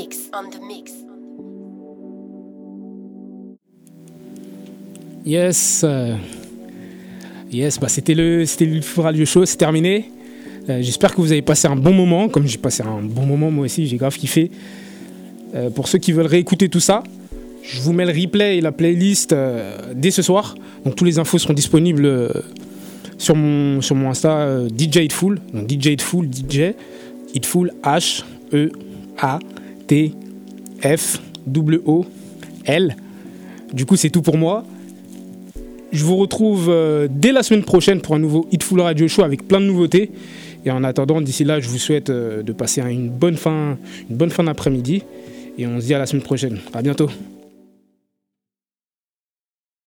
mix, 0.00 0.30
on 0.32 0.48
the 0.48 0.60
mix. 0.66 0.92
Yes. 5.26 5.82
euh, 5.84 6.16
Yes, 7.52 7.78
bah 7.80 7.88
c'était 7.88 8.14
le, 8.14 8.46
c'était 8.46 8.64
le 8.64 8.80
Radio 9.02 9.24
Show, 9.26 9.44
c'est 9.44 9.56
terminé. 9.56 10.10
Euh, 10.68 10.80
J'espère 10.80 11.14
que 11.14 11.20
vous 11.20 11.32
avez 11.32 11.42
passé 11.42 11.66
un 11.66 11.76
bon 11.76 11.92
moment, 11.92 12.28
comme 12.28 12.46
j'ai 12.46 12.58
passé 12.58 12.82
un 12.82 13.02
bon 13.02 13.26
moment 13.26 13.50
moi 13.50 13.64
aussi, 13.64 13.86
j'ai 13.86 13.96
grave 13.96 14.16
kiffé. 14.16 14.50
Euh, 15.54 15.68
pour 15.68 15.88
ceux 15.88 15.98
qui 15.98 16.12
veulent 16.12 16.26
réécouter 16.28 16.68
tout 16.68 16.80
ça, 16.80 17.02
je 17.62 17.80
vous 17.82 17.92
mets 17.92 18.06
le 18.06 18.12
replay 18.18 18.58
et 18.58 18.60
la 18.60 18.72
playlist 18.72 19.34
dès 19.94 20.10
ce 20.12 20.22
soir. 20.22 20.54
Donc 20.84 20.94
tous 20.96 21.04
les 21.04 21.18
infos 21.18 21.38
seront 21.38 21.52
disponibles 21.52 22.32
sur 23.18 23.34
mon, 23.36 23.82
sur 23.82 23.96
mon 23.96 24.08
Insta 24.08 24.66
DJ 24.68 24.98
Hitful. 24.98 25.40
Donc 25.52 25.68
DJ 25.68 25.88
Hitful, 25.88 26.26
DJ 26.32 26.72
H 27.34 28.22
E 28.54 28.70
A 29.18 29.38
T 29.90 30.14
F 30.84 31.20
W 31.48 31.80
O 31.84 32.06
L. 32.64 32.94
Du 33.72 33.86
coup, 33.86 33.96
c'est 33.96 34.10
tout 34.10 34.22
pour 34.22 34.36
moi. 34.36 34.64
Je 35.90 36.04
vous 36.04 36.16
retrouve 36.16 36.68
euh, 36.68 37.08
dès 37.10 37.32
la 37.32 37.42
semaine 37.42 37.64
prochaine 37.64 38.00
pour 38.00 38.14
un 38.14 38.20
nouveau 38.20 38.46
Hitful 38.52 38.80
Radio 38.80 39.08
Show 39.08 39.24
avec 39.24 39.48
plein 39.48 39.60
de 39.60 39.66
nouveautés. 39.66 40.12
Et 40.64 40.70
en 40.70 40.84
attendant, 40.84 41.20
d'ici 41.20 41.42
là, 41.42 41.58
je 41.58 41.68
vous 41.68 41.78
souhaite 41.78 42.08
euh, 42.08 42.44
de 42.44 42.52
passer 42.52 42.80
une 42.82 43.08
bonne 43.10 43.36
fin, 43.36 43.78
fin 44.28 44.44
d'après-midi. 44.44 45.02
Et 45.58 45.66
on 45.66 45.80
se 45.80 45.86
dit 45.86 45.94
à 45.94 45.98
la 45.98 46.06
semaine 46.06 46.22
prochaine. 46.22 46.58
À 46.72 46.82
bientôt. 46.82 47.10